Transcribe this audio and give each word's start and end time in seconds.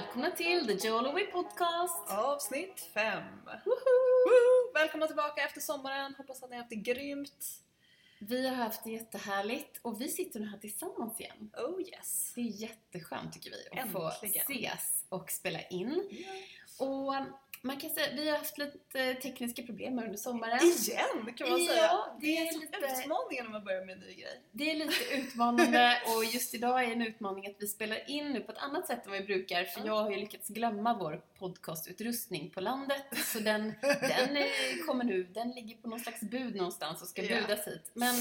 Välkomna 0.00 0.30
till 0.30 0.66
The 0.66 0.88
Jolly 0.88 1.26
Podcast! 1.26 2.10
Avsnitt 2.10 2.80
5. 2.94 3.22
Välkomna 4.74 5.06
tillbaka 5.06 5.42
efter 5.42 5.60
sommaren. 5.60 6.14
Hoppas 6.18 6.42
att 6.42 6.50
ni 6.50 6.56
har 6.56 6.62
haft 6.62 6.70
det 6.70 6.76
grymt. 6.76 7.62
Vi 8.18 8.48
har 8.48 8.54
haft 8.54 8.84
det 8.84 8.90
jättehärligt 8.90 9.80
och 9.82 10.00
vi 10.00 10.08
sitter 10.08 10.40
nu 10.40 10.46
här 10.46 10.58
tillsammans 10.58 11.20
igen. 11.20 11.50
Oh 11.56 11.80
yes. 11.80 12.32
Det 12.34 12.40
är 12.40 12.44
jätteskönt 12.44 13.32
tycker 13.32 13.50
vi 13.50 13.80
att 13.80 13.92
få 13.92 14.10
Äntligen. 14.10 14.42
ses 14.42 15.04
och 15.08 15.30
spela 15.30 15.62
in. 15.62 16.08
Och 16.78 17.14
man 17.62 17.76
kan 17.80 17.90
säga, 17.90 18.06
vi 18.14 18.28
har 18.30 18.38
haft 18.38 18.58
lite 18.58 19.14
tekniska 19.14 19.62
problem 19.62 19.98
under 19.98 20.16
sommaren. 20.16 20.58
Igen 20.62 21.34
kan 21.36 21.50
man 21.50 21.60
Ja, 21.64 21.66
säga. 21.72 21.90
det 22.20 22.26
Det 22.26 22.36
är 22.36 22.40
är 22.54 22.60
lite- 22.60 22.76
utmaning 23.02 23.38
när 23.44 23.50
man 23.50 23.64
börjar 23.64 23.84
med 23.84 23.94
en 23.94 24.00
ny 24.00 24.14
grej. 24.14 24.40
Det 24.52 24.70
är 24.70 24.74
lite 24.74 25.14
utmanande 25.14 26.02
och 26.16 26.24
just 26.24 26.54
idag 26.54 26.84
är 26.84 26.92
en 26.92 27.02
utmaning 27.02 27.46
att 27.46 27.56
vi 27.58 27.66
spelar 27.66 28.10
in 28.10 28.32
nu 28.32 28.40
på 28.40 28.52
ett 28.52 28.58
annat 28.58 28.86
sätt 28.86 29.04
än 29.06 29.10
vad 29.12 29.20
vi 29.20 29.26
brukar 29.26 29.64
för 29.64 29.86
jag 29.86 29.94
har 30.02 30.10
ju 30.10 30.16
lyckats 30.16 30.48
glömma 30.48 30.94
vår 30.98 31.22
podcastutrustning 31.38 32.50
på 32.50 32.60
landet 32.60 33.04
så 33.24 33.38
den, 33.40 33.72
den 34.00 34.36
eh, 34.36 34.44
kommer 34.86 35.04
nu, 35.04 35.22
den 35.22 35.50
ligger 35.50 35.76
på 35.76 35.88
någon 35.88 36.00
slags 36.00 36.20
bud 36.20 36.54
någonstans 36.56 37.02
och 37.02 37.08
ska 37.08 37.22
Ja. 37.22 37.40
budas 37.40 37.66
hit. 37.66 37.90
Men, 37.94 38.14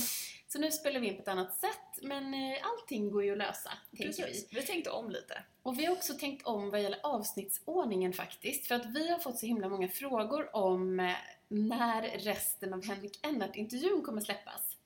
så 0.52 0.60
nu 0.60 0.72
spelar 0.72 1.00
vi 1.00 1.08
in 1.08 1.16
på 1.16 1.22
ett 1.22 1.28
annat 1.28 1.58
sätt 1.58 2.02
men 2.02 2.34
eh, 2.34 2.58
allting 2.64 3.12
går 3.12 3.24
ju 3.24 3.32
att 3.32 3.38
lösa, 3.38 3.72
tänker 3.98 4.06
vi. 4.06 4.24
Precis. 4.24 4.48
Vi 4.52 4.62
tänkte 4.62 4.90
om 4.90 5.10
lite. 5.12 5.44
Och 5.62 5.80
vi 5.80 5.86
har 5.86 5.94
också 5.96 6.14
tänkt 6.14 6.46
om 6.48 6.70
vad 6.70 6.82
gäller 6.82 7.00
avsnittsordningen 7.04 8.14
faktiskt. 8.14 8.68
För 8.68 8.76
att 8.76 8.86
vi 8.86 9.10
har 9.10 9.20
fått 9.20 9.40
så 9.40 9.46
himla 9.46 9.70
många 9.70 9.88
frågor 9.88 10.56
om 10.56 11.00
eh, 11.00 11.12
när 11.48 12.02
resten 12.02 12.74
av 12.74 12.86
Henrik 12.86 13.26
Ennart-intervjun 13.26 14.02
kommer 14.02 14.22
släppas. 14.22 14.78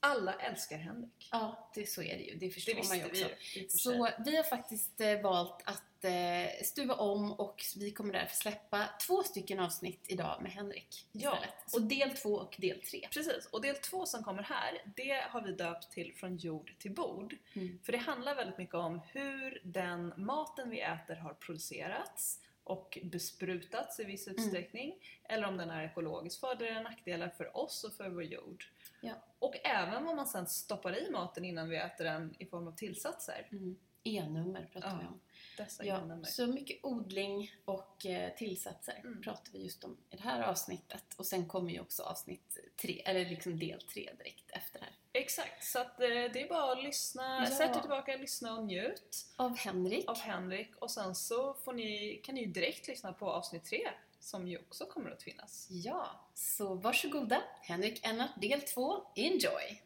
Alla 0.00 0.34
älskar 0.34 0.78
Henrik. 0.78 1.28
Ja, 1.30 1.70
det, 1.74 1.88
så 1.88 2.02
är 2.02 2.18
det 2.18 2.22
ju. 2.24 2.34
Det 2.34 2.50
förstår 2.50 2.74
Det 2.74 2.88
man 2.88 2.98
ju 2.98 3.04
också. 3.04 3.26
vi 3.54 3.60
ju. 3.60 3.68
Så 3.68 4.08
vi 4.24 4.36
har 4.36 4.42
faktiskt 4.42 5.00
eh, 5.00 5.20
valt 5.20 5.62
att 5.64 5.82
eh, 6.04 6.62
stuva 6.64 6.94
om 6.94 7.32
och 7.32 7.62
vi 7.76 7.90
kommer 7.90 8.12
därför 8.12 8.36
släppa 8.36 8.88
två 9.06 9.22
stycken 9.22 9.60
avsnitt 9.60 10.00
idag 10.06 10.38
med 10.42 10.52
Henrik 10.52 11.06
Ja. 11.12 11.34
istället. 11.34 11.54
Så 11.66 11.78
del 11.78 12.10
två 12.16 12.30
och 12.34 12.54
del 12.58 12.80
tre. 12.82 13.08
Precis, 13.12 13.46
och 13.52 13.62
del 13.62 13.76
två 13.76 14.06
som 14.06 14.24
kommer 14.24 14.42
här, 14.42 14.82
det 14.96 15.20
har 15.28 15.40
vi 15.42 15.52
döpt 15.52 15.90
till 15.90 16.14
Från 16.14 16.36
jord 16.36 16.74
till 16.78 16.94
bord. 16.94 17.36
Mm. 17.54 17.78
För 17.84 17.92
det 17.92 17.98
handlar 17.98 18.34
väldigt 18.34 18.58
mycket 18.58 18.74
om 18.74 19.00
hur 19.12 19.60
den 19.64 20.12
maten 20.16 20.70
vi 20.70 20.80
äter 20.80 21.14
har 21.14 21.34
producerats 21.34 22.40
och 22.64 22.98
besprutats 23.02 24.00
i 24.00 24.04
viss 24.04 24.26
Mm. 24.28 24.36
utsträckning. 24.44 24.94
Eller 25.24 25.48
om 25.48 25.56
den 25.56 25.70
är 25.70 25.84
ekologisk 25.84 26.40
för 26.40 26.62
eller 26.62 26.82
nackdelar 26.82 27.28
för 27.28 27.56
oss 27.56 27.84
och 27.84 27.92
för 27.92 28.08
vår 28.08 28.24
jord. 28.24 28.64
Ja. 29.00 29.12
Och 29.38 29.54
även 29.64 30.04
vad 30.04 30.16
man 30.16 30.26
sen 30.26 30.46
stoppar 30.46 30.98
i 30.98 31.10
maten 31.10 31.44
innan 31.44 31.68
vi 31.68 31.76
äter 31.76 32.04
den 32.04 32.34
i 32.38 32.46
form 32.46 32.68
av 32.68 32.72
tillsatser. 32.72 33.48
Mm. 33.52 33.76
E-nummer 34.04 34.68
pratar 34.72 34.88
Ja, 34.88 34.98
vi 35.00 35.06
om. 35.06 35.20
Dessa 35.64 35.84
Ja, 35.84 35.98
genummer. 36.00 36.24
så 36.24 36.46
mycket 36.46 36.78
odling 36.84 37.50
och 37.64 38.06
eh, 38.06 38.34
tillsatser 38.34 39.00
Mm. 39.04 39.22
pratar 39.22 39.52
vi 39.52 39.62
just 39.64 39.84
om 39.84 39.96
i 40.10 40.16
det 40.16 40.22
här 40.22 40.42
avsnittet. 40.42 41.04
Och 41.16 41.26
sen 41.26 41.48
kommer 41.48 41.70
ju 41.72 41.80
också 41.80 42.02
avsnitt 42.02 42.58
tre, 42.82 43.02
eller 43.04 43.24
liksom 43.24 43.58
del 43.58 43.82
tre 43.82 44.10
direkt 44.18 44.50
efter 44.50 44.78
det 44.78 44.84
här. 44.84 44.94
Exakt, 45.12 45.64
så 45.64 45.78
att, 45.78 46.00
eh, 46.00 46.08
det 46.08 46.42
är 46.42 46.48
bara 46.48 46.72
att 46.72 46.82
lyssna, 46.84 47.40
Ja. 47.50 47.56
sätt 47.56 47.76
er 47.76 47.80
tillbaka, 47.80 48.16
lyssna 48.16 48.56
och 48.58 48.64
njut 48.64 49.26
Av 49.36 49.56
Henrik. 49.56 50.08
av 50.08 50.18
Henrik 50.18 50.76
och 50.76 50.90
sen 50.90 51.14
så 51.14 51.54
får 51.54 51.72
ni, 51.72 52.20
kan 52.24 52.34
ni 52.34 52.40
ju 52.40 52.46
direkt 52.46 52.88
lyssna 52.88 53.12
på 53.12 53.30
avsnitt 53.30 53.64
tre 53.64 53.88
som 54.20 54.48
ju 54.48 54.58
också 54.58 54.86
kommer 54.86 55.10
att 55.10 55.22
finnas. 55.22 55.66
Ja, 55.70 56.06
så 56.34 56.74
varsågoda. 56.74 57.42
Henrik 57.62 58.06
Ennart 58.06 58.40
del 58.40 58.60
två. 58.60 59.02
Enjoy! 59.16 59.82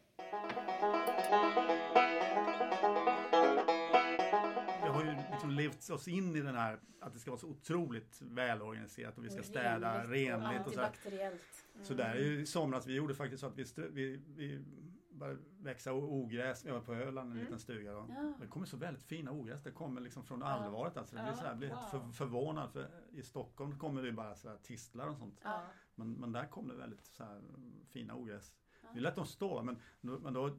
Liksom 5.49 5.63
levt 5.63 5.89
oss 5.89 6.07
in 6.07 6.35
i 6.35 6.41
den 6.41 6.55
här 6.55 6.79
att 7.01 7.13
det 7.13 7.19
ska 7.19 7.31
vara 7.31 7.39
så 7.39 7.47
otroligt 7.47 8.21
välorganiserat 8.21 9.17
och 9.17 9.25
vi 9.25 9.29
ska 9.29 9.43
städa 9.43 10.03
renligt 10.03 10.67
och 10.67 10.73
så 10.73 10.79
här. 10.79 10.87
antibakteriellt. 10.87 11.65
Så 11.83 11.93
där 11.93 12.15
är 12.15 12.19
ju 12.19 12.41
i 12.41 12.45
somras, 12.45 12.87
vi 12.87 12.93
gjorde 12.95 13.15
faktiskt 13.15 13.41
så 13.41 13.47
att 13.47 13.57
vi, 13.57 13.65
vi, 13.91 14.21
vi 14.35 14.63
började 15.09 15.39
växa 15.59 15.93
ogräs, 15.93 16.65
vi 16.65 16.71
var 16.71 16.79
på 16.81 16.93
Öland, 16.93 17.31
en 17.31 17.39
liten 17.39 17.59
stuga 17.59 17.91
då. 17.91 18.05
Ja. 18.09 18.33
Det 18.41 18.47
kommer 18.47 18.65
så 18.65 18.77
väldigt 18.77 19.03
fina 19.03 19.31
ogräs, 19.31 19.63
det 19.63 19.71
kommer 19.71 20.01
liksom 20.01 20.23
från 20.23 20.39
Ja. 20.39 20.45
allvaret 20.45 20.97
alltså. 20.97 21.15
Det 21.15 21.21
blir 21.21 21.31
Ja, 21.31 21.37
så 21.37 21.41
här, 21.41 21.49
jag 21.49 21.57
blir 21.57 21.69
helt 21.69 21.89
för, 21.89 21.97
wow. 21.97 22.11
förvånad 22.11 22.71
för 22.71 22.89
i 23.11 23.23
Stockholm 23.23 23.79
kommer 23.79 24.03
det 24.03 24.11
bara 24.11 24.35
så 24.35 24.49
här 24.49 24.57
tistlar 24.57 25.07
och 25.07 25.17
sånt. 25.17 25.39
Ja. 25.43 25.61
Men, 25.95 26.13
men 26.13 26.31
där 26.31 26.45
kom 26.47 26.67
det 26.67 26.75
väldigt 26.75 27.05
så 27.05 27.23
här 27.23 27.41
fina 27.89 28.15
ogräs. 28.15 28.53
Vi 28.93 28.99
lät 28.99 29.15
dem 29.15 29.25
stå 29.25 29.63
men, 29.63 29.77
men 30.01 30.33
då 30.33 30.57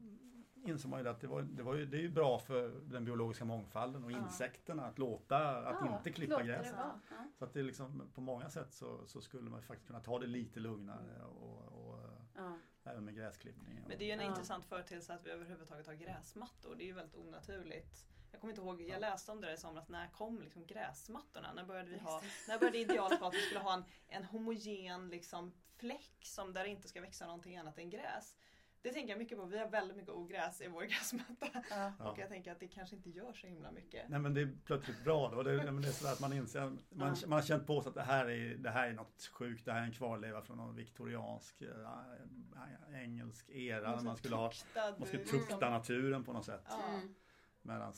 insåg 0.69 0.91
man 0.91 1.00
ju 1.03 1.09
att 1.09 1.21
det, 1.21 1.27
var, 1.27 1.43
det, 1.43 1.62
var 1.62 1.75
ju, 1.75 1.87
det 1.87 1.97
är 1.97 2.00
ju 2.00 2.09
bra 2.10 2.38
för 2.38 2.69
den 2.84 3.04
biologiska 3.04 3.44
mångfalden 3.44 4.04
och 4.04 4.12
Ja. 4.12 4.19
insekterna 4.19 4.87
att 4.87 4.99
låta, 4.99 5.56
att 5.56 5.77
Ja, 5.81 5.97
inte 5.97 6.10
klippa 6.12 6.43
gräset. 6.43 6.75
Ja. 6.77 6.99
Så 7.38 7.44
att 7.44 7.53
det 7.53 7.60
är 7.60 7.65
liksom, 7.65 8.10
på 8.15 8.21
många 8.21 8.50
sätt 8.50 8.72
så, 8.75 9.06
så 9.06 9.21
skulle 9.21 9.50
man 9.50 9.62
faktiskt 9.62 9.87
kunna 9.87 10.00
ta 10.00 10.19
det 10.19 10.26
lite 10.26 10.60
lugnare 10.60 11.22
och, 11.25 11.88
och 11.91 12.00
Ja. 12.34 12.59
även 12.84 13.05
med 13.05 13.15
gräsklippning. 13.15 13.82
Och, 13.82 13.88
Men 13.88 13.99
det 13.99 14.05
är 14.05 14.06
ju 14.06 14.12
en 14.12 14.21
Ja. 14.21 14.26
intressant 14.26 14.65
företeelse 14.65 15.15
att 15.15 15.26
vi 15.26 15.31
överhuvudtaget 15.31 15.87
har 15.87 15.94
gräsmattor. 15.94 16.75
Det 16.75 16.84
är 16.84 16.87
ju 16.87 16.93
väldigt 16.93 17.15
onaturligt. 17.16 18.06
Jag 18.32 18.41
kommer 18.41 18.53
inte 18.53 18.62
ihåg, 18.62 18.81
jag 18.82 19.00
läste 19.00 19.32
om 19.32 19.41
det 19.41 19.47
där 19.47 19.55
i 19.55 19.56
somras, 19.56 19.88
när 19.88 20.09
kom 20.09 20.41
liksom 20.41 20.66
gräsmattorna? 20.66 21.53
När 21.53 21.65
började 21.65 21.91
vi 21.91 21.99
ha, 21.99 22.22
när 22.49 22.59
började 22.59 22.78
idealet 22.87 23.21
vara 23.21 23.28
att 23.28 23.34
vi 23.34 23.41
skulle 23.41 23.60
ha 23.60 23.75
en, 23.75 23.84
en 24.09 24.25
homogen 24.25 25.09
liksom 25.09 25.53
fläck 25.76 26.19
som 26.22 26.53
där 26.53 26.62
det 26.65 26.71
inte 26.71 26.88
ska 26.88 27.00
växa 27.00 27.26
någonting 27.26 27.56
annat 27.56 27.78
än 27.78 27.91
gräs? 27.91 28.37
Det 28.86 28.92
tänker 28.92 29.10
jag 29.12 29.19
mycket 29.19 29.38
på. 29.38 29.44
Vi 29.44 29.58
har 29.58 29.69
väldigt 29.69 29.97
mycket 29.97 30.12
ogräs 30.12 30.60
i 30.60 30.69
vår 30.69 30.82
gräsmatta. 30.92 31.47
Ja. 31.70 32.10
Och 32.10 32.19
jag 32.19 32.28
tänker 32.28 32.52
att 32.52 32.60
det 32.60 32.69
kanske 32.69 32.97
inte 32.97 33.10
gör 33.10 33.32
så 33.32 33.47
himla 33.47 33.70
mycket. 33.72 34.08
Nej 34.08 34.20
men 34.20 34.34
det 34.34 34.41
är 34.41 34.56
plötsligt 34.64 35.04
bra 35.04 35.30
då. 35.30 35.42
Det, 35.42 35.52
är- 35.52 35.64
men 35.72 35.82
det 35.82 35.88
är 35.88 35.92
så 35.92 36.08
att 36.08 36.20
man 36.20 36.32
inser, 36.32 36.60
man, 36.60 36.78
Ja. 36.91 37.14
man 37.26 37.32
har 37.32 37.42
känt 37.42 37.66
på 37.66 37.80
sig 37.82 37.88
att 37.88 37.94
det 37.94 38.02
här, 38.02 38.26
är, 38.30 38.54
det 38.54 38.70
här 38.70 38.88
är 38.88 38.92
något 38.92 39.30
sjukt. 39.32 39.64
Det 39.64 39.72
här 39.72 39.80
är 39.80 39.84
en 39.84 39.92
kvarleva 39.92 40.42
från 40.42 40.56
någon 40.56 40.76
viktoriansk, 40.76 41.62
äh, 41.62 43.02
engelsk 43.02 43.50
era. 43.50 43.96
När 43.96 44.02
man 44.02 44.16
skulle, 44.16 44.36
ha, 44.36 44.52
man 44.98 45.06
skulle 45.06 45.22
liksom- 45.22 45.38
tukta 45.38 45.70
naturen 45.70 46.25
på 46.25 46.32
något 46.32 46.44
sätt. 46.44 46.64
Ja. 46.69 46.82
Mm. 46.94 47.14
Medan 47.62 47.92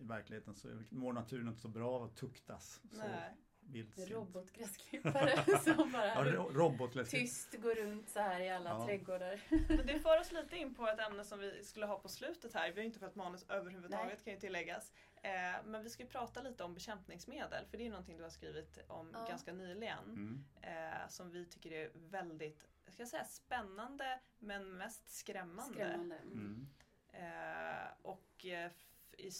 i 0.00 0.04
verkligheten 0.04 0.54
så 0.54 0.82
mår 0.90 1.12
naturen 1.12 1.48
inte 1.48 1.60
så 1.60 1.68
bra 1.68 1.92
av 1.94 2.02
att 2.02 2.16
tuktas. 2.16 2.80
Så 2.92 2.98
Nej. 2.98 3.34
Vildsint. 3.66 4.10
Robotgräsklippare 4.10 5.36
som 5.64 5.74
Ja, 5.76 5.86
bara 5.92 6.24
ro- 6.32 6.50
robotläskigt. 6.52 7.22
tyst 7.22 7.62
går 7.62 7.74
runt 7.74 8.08
så 8.08 8.20
här 8.20 8.40
i 8.40 8.50
alla 8.50 8.70
Ja. 8.70 8.86
trädgårdar. 8.86 9.40
Men 9.68 9.86
det 9.86 10.00
för 10.00 10.20
oss 10.20 10.32
lite 10.32 10.56
in 10.56 10.74
på 10.74 10.86
ett 10.88 11.00
ämne 11.00 11.24
som 11.24 11.38
vi 11.38 11.64
skulle 11.64 11.86
ha 11.86 11.98
på 11.98 12.08
slutet 12.08 12.54
här. 12.54 12.72
Vi 12.72 12.80
har 12.80 12.86
inte 12.86 12.98
fått 12.98 13.14
manus 13.14 13.44
överhuvudtaget 13.48 14.06
Nej. 14.08 14.24
kan 14.24 14.32
ju 14.32 14.38
tilläggas. 14.40 14.92
Eh, 15.22 15.64
men 15.64 15.82
vi 15.82 15.90
ska 15.90 16.02
ju 16.02 16.08
prata 16.08 16.42
lite 16.42 16.64
om 16.64 16.74
bekämpningsmedel 16.74 17.66
för 17.66 17.78
det 17.78 17.86
är 17.86 17.90
någonting 17.90 18.16
du 18.16 18.22
har 18.22 18.30
skrivit 18.30 18.78
om 18.88 19.10
Ja. 19.14 19.26
ganska 19.28 19.52
nyligen. 19.52 20.04
Mm. 20.04 20.44
Eh, 20.62 21.08
som 21.08 21.30
vi 21.30 21.46
tycker 21.46 21.72
är 21.72 21.90
väldigt 21.94 22.66
ska 22.88 23.02
jag 23.02 23.08
säga, 23.08 23.24
spännande 23.24 24.20
men 24.38 24.76
mest 24.76 25.10
skrämmande. 25.10 25.74
Skrämmande. 25.74 26.16
Mm. 26.16 26.66
Eh, 27.12 27.88
och 28.02 28.46
eh, 28.46 28.66
f- 28.66 29.14
i 29.18 29.30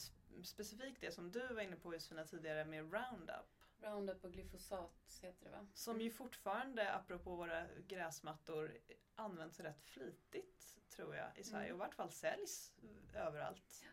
specifikt 0.45 1.01
det 1.01 1.11
som 1.15 1.33
du 1.33 1.47
var 1.55 1.63
inne 1.63 1.77
på 1.77 1.95
Josefina 1.95 2.25
tidigare 2.25 2.65
med 2.65 2.81
Roundup. 2.93 3.47
Roundup 3.81 4.25
och 4.25 4.33
glyfosat 4.33 5.19
heter 5.23 5.45
det 5.45 5.51
va? 5.51 5.67
Som 5.75 6.01
ju 6.01 6.11
fortfarande, 6.11 6.93
apropå 6.95 7.37
våra 7.37 7.67
gräsmattor, 7.89 8.79
används 9.15 9.61
rätt 9.61 9.83
flitigt 9.85 10.79
tror 10.97 11.15
jag 11.15 11.39
i 11.39 11.45
Sverige. 11.45 11.67
Mm. 11.67 11.75
Och 11.75 11.85
i 11.85 11.87
vart 11.87 11.95
fall 11.95 12.11
säljs 12.11 12.73
överallt. 13.15 13.85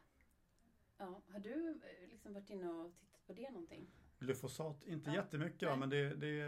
Ja. 0.97 1.21
Har 1.27 1.39
du 1.39 1.69
eh, 1.83 2.07
liksom 2.09 2.33
varit 2.33 2.49
inne 2.49 2.69
och 2.69 2.95
tittat 2.97 3.25
på 3.27 3.33
det 3.33 3.51
någonting? 3.51 3.91
Glyfosat, 4.19 4.83
inte 4.83 5.09
Ja, 5.09 5.15
jättemycket 5.15 5.61
nej. 5.61 5.69
va, 5.69 5.75
men 5.75 5.89
det, 5.89 6.15
det 6.15 6.41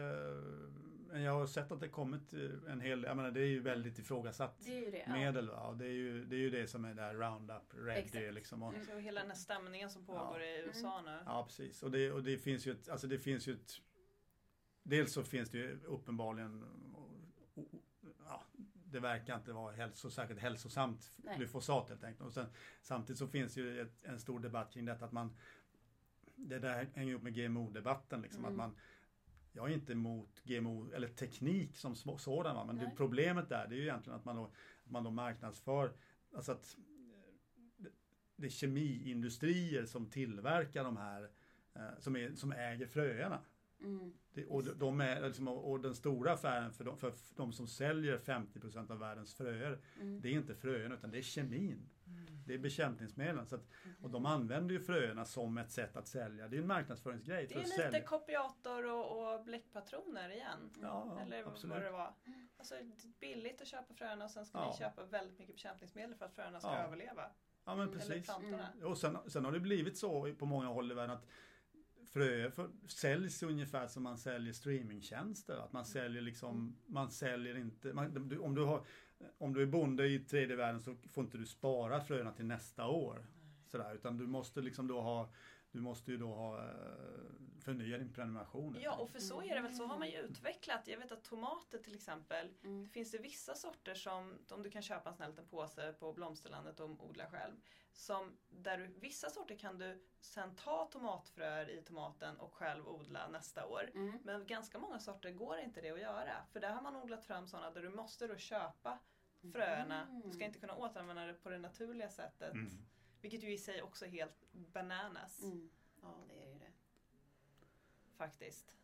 men 1.11 1.21
jag 1.21 1.31
har 1.33 1.45
sett 1.47 1.71
att 1.71 1.79
det 1.79 1.89
kommit 1.89 2.33
eh, 2.33 2.71
en 2.71 2.81
hel 2.81 3.03
jag 3.03 3.17
menar 3.17 3.31
det 3.31 3.41
är 3.41 3.45
ju 3.47 3.59
väldigt 3.61 3.99
ifrågasatt 3.99 4.59
Det 4.65 4.77
är 4.77 4.81
ju 4.85 4.91
det. 4.91 5.03
Ja. 5.07 5.13
medel 5.13 5.49
och 5.49 5.77
det 5.77 5.85
är, 5.85 5.89
ju, 5.91 6.25
det 6.25 6.35
är 6.35 6.39
ju 6.39 6.49
det 6.49 6.67
som 6.67 6.85
är 6.85 6.93
där 6.93 7.13
Roundup 7.13 7.73
Ready 7.73 7.99
Exakt. 7.99 8.33
liksom. 8.33 8.63
Och, 8.63 8.73
Så 8.91 8.97
hela 8.97 9.21
den 9.21 9.29
här 9.29 9.37
stämningen 9.37 9.89
som 9.89 10.05
pågår 10.05 10.41
i 10.41 10.63
USA 10.65 11.01
nu. 11.01 11.17
ja 11.25 11.43
precis 11.47 11.83
och 11.83 11.91
det, 11.91 12.11
och 12.11 12.23
det 12.23 12.37
finns 12.37 12.67
ju 12.67 12.71
ett, 12.71 12.89
alltså 12.89 13.07
det 13.07 13.19
finns 13.19 13.47
ju 13.47 13.53
ett 13.53 13.81
Dels 14.83 15.13
så 15.13 15.23
finns 15.23 15.49
det 15.49 15.57
ju 15.57 15.79
uppenbarligen 15.85 16.65
ja, 18.25 18.43
det 18.73 18.99
verkar 18.99 19.35
inte 19.35 19.53
vara 19.53 19.75
hälso, 19.75 20.09
särskilt 20.09 20.39
hälsosamt 20.39 21.11
Nej. 21.17 21.37
glyfosat 21.37 21.89
helt 21.89 22.03
enkelt. 22.03 22.27
Och 22.27 22.33
sen, 22.33 22.45
samtidigt 22.81 23.19
så 23.19 23.27
finns 23.27 23.57
ju 23.57 23.81
ett, 23.81 24.03
en 24.03 24.19
stor 24.19 24.39
debatt 24.39 24.73
kring 24.73 24.85
detta 24.85 25.05
att 25.05 25.11
man 25.11 25.37
Det 26.35 26.59
där 26.59 26.87
hänger 26.93 27.11
ihop 27.11 27.23
med 27.23 27.33
GMO-debatten 27.35 28.21
liksom 28.21 28.45
Mm. 28.45 28.51
att 28.51 28.57
man 28.57 28.75
Jag 29.55 29.69
är 29.69 29.73
inte 29.73 29.93
emot 29.93 30.41
GMO 30.43 30.91
eller 30.93 31.07
teknik 31.07 31.77
som 31.77 31.95
sådan 31.95 32.55
va? 32.55 32.65
men 32.65 32.77
det, 32.77 32.91
problemet 32.97 33.49
där 33.49 33.67
det 33.67 33.75
är 33.75 33.77
ju 33.77 33.83
egentligen 33.83 34.19
att 34.19 34.25
man 34.25 34.35
då, 34.35 34.51
att 34.85 34.91
man 34.91 35.03
då 35.03 35.11
marknadsför 35.11 35.91
Alltså 36.35 36.51
att 36.51 36.77
eh, 37.79 37.91
det, 38.35 38.45
är 38.45 38.49
kemiindustrier 38.49 39.85
som 39.85 40.09
tillverkar 40.09 40.83
de 40.83 40.97
här 40.97 41.29
eh, 41.75 41.99
som, 41.99 42.15
är, 42.15 42.35
som 42.35 42.51
äger 42.51 42.87
fröerna. 42.87 43.39
Mm. 43.81 44.13
Det, 44.33 44.45
och, 44.45 44.63
de 44.77 45.01
är, 45.01 45.27
liksom, 45.27 45.47
och 45.47 45.79
den 45.79 45.95
stora 45.95 46.33
affären 46.33 46.73
för 46.73 46.83
de, 46.83 46.97
för 46.97 47.13
de 47.35 47.53
som 47.53 47.67
säljer 47.67 48.17
50% 48.17 48.91
av 48.91 48.99
världens 48.99 49.33
fröer 49.33 49.79
Mm. 50.01 50.21
det 50.21 50.29
är 50.29 50.33
inte 50.33 50.55
fröerna 50.55 50.95
utan 50.95 51.11
det 51.11 51.17
är 51.17 51.21
kemin. 51.21 51.89
Det 52.45 52.53
är 52.53 52.57
bekämpningsmedel. 52.57 53.45
Så 53.47 53.55
att, 53.55 53.67
och 54.01 54.09
de 54.09 54.25
använder 54.25 54.73
ju 54.75 54.79
fröerna 54.81 55.25
som 55.25 55.57
ett 55.57 55.71
sätt 55.71 55.95
att 55.97 56.07
sälja. 56.07 56.47
Det 56.47 56.57
är 56.57 56.61
en 56.61 56.67
marknadsföringsgrej. 56.67 57.41
Det 57.47 57.53
för 57.53 57.55
är 57.59 57.63
att 57.63 57.69
lite 57.69 57.81
sälja. 57.81 58.01
kopiator 58.01 58.85
och, 58.91 59.33
och 59.35 59.45
bläckpatroner 59.45 60.29
igen. 60.29 60.69
Ja, 60.81 61.19
Eller 61.21 61.43
absolut. 61.47 61.75
vad 61.75 61.83
det 61.83 61.91
var. 61.91 62.13
Alltså 62.57 62.75
det 62.75 62.81
är 62.81 63.19
billigt 63.19 63.61
att 63.61 63.67
köpa 63.67 63.93
fröna 63.93 64.25
och 64.25 64.31
sen 64.31 64.45
ska 64.45 64.57
Ja. 64.57 64.71
ni 64.71 64.77
köpa 64.77 65.03
väldigt 65.05 65.39
mycket 65.39 65.55
bekämpningsmedel 65.55 66.15
för 66.15 66.25
att 66.25 66.35
fröna 66.35 66.59
ska 66.59 66.69
Ja. 66.69 66.77
överleva. 66.83 67.31
Ja 67.67 67.75
men 67.75 67.87
Mm, 67.87 67.99
Eller 67.99 68.07
precis. 68.09 68.25
plantorna. 68.25 68.69
Och 68.83 68.97
sen, 68.97 69.17
sen 69.27 69.45
har 69.45 69.51
det 69.51 69.59
blivit 69.59 69.97
så 69.97 70.33
på 70.35 70.45
många 70.45 70.67
håll 70.67 70.91
i 70.91 70.95
världen 70.95 71.15
att 71.17 71.27
fröer 72.13 72.49
för, 72.49 72.69
säljs 72.87 73.43
ungefär 73.43 73.87
som 73.87 74.03
man 74.03 74.17
säljer 74.17 74.53
streamingtjänster. 74.53 75.57
Att 75.57 75.73
man 75.73 75.85
säljer 75.85 76.21
liksom, 76.21 76.77
man 76.85 77.11
säljer 77.11 77.57
inte, 77.57 77.93
man, 77.93 78.27
du, 78.29 78.37
om, 78.39 78.55
du 78.55 78.63
har, 78.63 78.85
om 79.37 79.53
du 79.53 79.61
är 79.61 79.65
bonde 79.65 80.07
i 80.07 80.19
tredje 80.19 80.55
världen 80.55 80.81
så 80.81 80.95
får 80.95 81.23
inte 81.23 81.37
du 81.37 81.45
spara 81.45 82.01
fröna 82.01 82.31
till 82.31 82.45
nästa 82.45 82.87
år. 82.87 83.25
Sådär, 83.67 83.95
utan 83.95 84.17
du 84.17 84.27
måste 84.27 84.61
liksom 84.61 84.87
då 84.87 85.01
ha, 85.01 85.29
du 85.71 85.81
måste 85.81 86.11
ju 86.11 86.17
då 86.17 86.33
ha, 86.33 86.57
eh, 86.57 86.73
förnya 87.59 87.97
din 87.97 88.13
prenumeration. 88.13 88.77
Ja 88.81 88.95
och 88.95 89.09
för 89.09 89.19
så 89.19 89.41
är 89.41 89.55
det 89.55 89.61
väl, 89.61 89.73
så 89.75 89.85
har 89.85 89.97
man 89.99 90.09
ju 90.09 90.17
utvecklat. 90.17 90.87
Jag 90.87 90.97
vet 90.97 91.11
att 91.11 91.23
tomater 91.23 91.77
till 91.77 91.95
exempel, 91.95 92.49
Mm. 92.63 92.83
det 92.83 92.89
finns 92.89 93.11
det 93.11 93.17
vissa 93.17 93.55
sorter 93.55 93.95
som, 93.95 94.33
om 94.49 94.63
du 94.63 94.69
kan 94.71 94.81
köpa 94.81 95.09
en 95.09 95.15
sån 95.15 95.23
här 95.23 95.29
liten 95.29 95.47
påse 95.47 95.93
på 95.99 96.13
Blomsterlandet 96.13 96.79
och 96.79 97.05
odla 97.09 97.25
själv. 97.29 97.53
Som, 97.95 98.37
där 98.49 98.77
du, 98.77 98.87
vissa 98.87 99.29
sorter 99.29 99.55
kan 99.55 99.77
du 99.77 100.03
sen 100.21 100.55
ta 100.55 100.85
tomatfröer 100.85 101.69
i 101.69 101.81
tomaten 101.83 102.37
och 102.37 102.53
själv 102.53 102.87
odla 102.87 103.27
nästa 103.29 103.65
år. 103.65 103.91
Mm. 103.93 104.19
Men 104.23 104.47
ganska 104.47 104.79
många 104.79 104.99
sorter 104.99 105.31
går 105.31 105.57
inte 105.57 105.81
det 105.81 105.91
att 105.91 105.99
göra. 105.99 106.45
För 106.51 106.59
där 106.59 106.73
har 106.73 106.81
man 106.81 106.95
odlat 106.95 107.25
fram 107.25 107.47
sådana 107.47 107.71
där 107.71 107.81
du 107.81 107.89
måste 107.89 108.27
då 108.27 108.37
köpa 108.37 108.99
fröerna. 109.53 110.21
Du 110.25 110.31
ska 110.31 110.45
inte 110.45 110.59
kunna 110.59 110.75
återanvända 110.75 111.25
det 111.25 111.33
på 111.33 111.49
det 111.49 111.57
naturliga 111.57 112.09
sättet. 112.09 112.53
Mm. 112.53 112.71
Vilket 113.21 113.43
ju 113.43 113.53
i 113.53 113.57
sig 113.57 113.81
också 113.81 114.05
är 114.05 114.09
helt 114.09 114.51
bananas 114.51 115.43
Mm. 115.43 115.69
Ja, 116.01 116.23
det 116.27 116.43
är 116.43 116.53
ju 116.53 116.59
det. 116.59 116.71
faktiskt. 118.17 118.75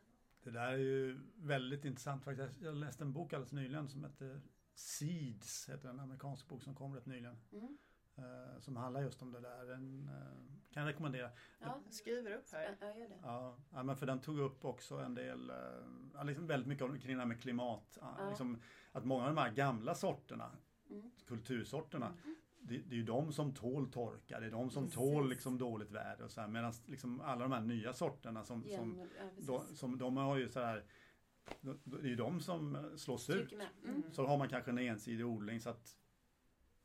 Det 0.43 0.51
där 0.51 0.71
är 0.71 0.77
ju 0.77 1.19
väldigt 1.35 1.85
intressant 1.85 2.23
faktiskt. 2.23 2.61
Jag 2.61 2.75
läste 2.75 3.03
en 3.03 3.13
bok 3.13 3.33
alldeles 3.33 3.51
nyligen 3.53 3.89
som 3.89 4.03
heter 4.03 4.41
Seeds, 4.73 5.69
heter 5.69 5.89
en 5.89 5.99
amerikansk 5.99 6.47
bok 6.47 6.63
som 6.63 6.75
kom 6.75 6.95
rätt 6.95 7.05
nyligen. 7.05 7.37
Mm. 7.51 7.77
Eh, 8.17 8.59
som 8.59 8.75
handlar 8.77 9.01
just 9.01 9.21
om 9.21 9.31
det 9.31 9.39
där. 9.39 9.65
Den 9.65 10.07
eh, 10.07 10.73
kan 10.73 10.83
jag 10.83 10.89
rekommendera. 10.89 11.29
Ja, 11.59 11.79
skriver 11.89 12.31
upp 12.31 12.51
här. 12.51 12.77
ja, 12.81 12.87
gör 12.99 13.09
det. 13.09 13.19
Ja, 13.23 13.57
ja, 13.73 13.83
men 13.83 13.95
för 13.95 14.05
den 14.05 14.19
tog 14.19 14.39
upp 14.39 14.65
också 14.65 14.95
en 14.97 15.15
del, 15.15 15.49
eh, 15.49 16.25
liksom 16.25 16.47
väldigt 16.47 16.67
mycket 16.67 17.01
kring 17.03 17.15
det 17.15 17.21
här 17.21 17.27
med 17.27 17.41
klimat. 17.41 17.97
ja. 18.01 18.29
Liksom, 18.29 18.61
att 18.91 19.05
många 19.05 19.23
av 19.27 19.35
de 19.35 19.41
här 19.41 19.51
gamla 19.51 19.95
sorterna, 19.95 20.51
Mm. 20.89 21.11
kultursorterna, 21.27 22.05
Mm. 22.23 22.35
det, 22.59 22.77
det 22.77 22.95
är 22.95 22.97
ju 22.97 23.03
de 23.03 23.33
som 23.33 23.53
tål 23.53 23.91
torka, 23.91 24.39
det 24.39 24.45
är 24.45 24.51
de 24.51 24.69
som 24.69 24.83
Precis. 24.83 24.95
tål 24.95 25.29
liksom 25.29 25.57
dåligt 25.57 25.91
väder 25.91 26.23
och 26.25 26.31
så 26.31 26.41
här, 26.41 26.47
medan 26.47 26.73
liksom 26.85 27.21
alla 27.21 27.41
de 27.41 27.51
här 27.51 27.61
nya 27.61 27.93
sorterna 27.93 28.43
som, 28.43 28.63
som, 28.63 28.99
ja, 28.99 29.23
de, 29.37 29.59
precis. 29.59 29.79
som 29.79 29.97
de 29.97 30.17
har 30.17 30.37
ju 30.37 30.49
så 30.49 30.59
här 30.59 30.85
det 31.61 31.97
är 32.01 32.07
ju 32.07 32.15
de 32.15 32.39
som 32.39 32.91
slås 32.97 33.29
ut. 33.29 33.53
Mm. 33.83 34.03
Så 34.11 34.25
har 34.25 34.37
man 34.37 34.49
kanske 34.49 34.71
en 34.71 34.77
ensidig 34.77 35.25
odling 35.25 35.59
så 35.61 35.69
att 35.69 35.95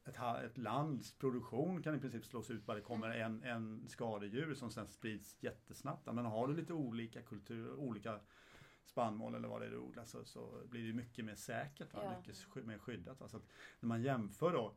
ett, 0.07 0.45
ett 0.45 0.59
lands 0.59 1.13
produktion 1.13 1.83
kan 1.83 1.95
i 1.95 1.99
princip 1.99 2.25
slås 2.25 2.51
ut 2.51 2.67
bara 2.67 2.77
det 2.77 2.83
kommer 2.83 3.11
en, 3.11 3.43
en 3.43 3.89
skadedjur 3.89 4.55
som 4.55 4.71
sen 4.71 4.89
sprids 4.89 5.37
jättesnabbt. 5.41 6.07
Men 6.07 6.25
har 6.25 6.49
du 6.49 6.55
lite 6.55 6.73
olika 6.73 7.23
kultur, 7.23 7.75
olika 7.75 8.21
spannmål 8.85 9.35
eller 9.35 9.49
vad 9.49 9.61
det 9.61 9.67
är 9.67 9.71
du 9.71 9.79
odlar 9.79 10.05
så, 10.05 10.25
så 10.25 10.63
blir 10.71 10.87
det 10.87 10.93
mycket 10.95 11.25
mer 11.25 11.35
säkert, 11.35 11.95
va? 11.95 12.01
Ja. 12.05 12.19
mycket 12.19 12.67
mer 12.67 12.79
skyddat. 12.79 13.21
Va? 13.21 13.29
Så 13.29 13.41
när 13.81 13.89
man 13.89 14.03
jämför 14.03 14.53
då 14.53 14.75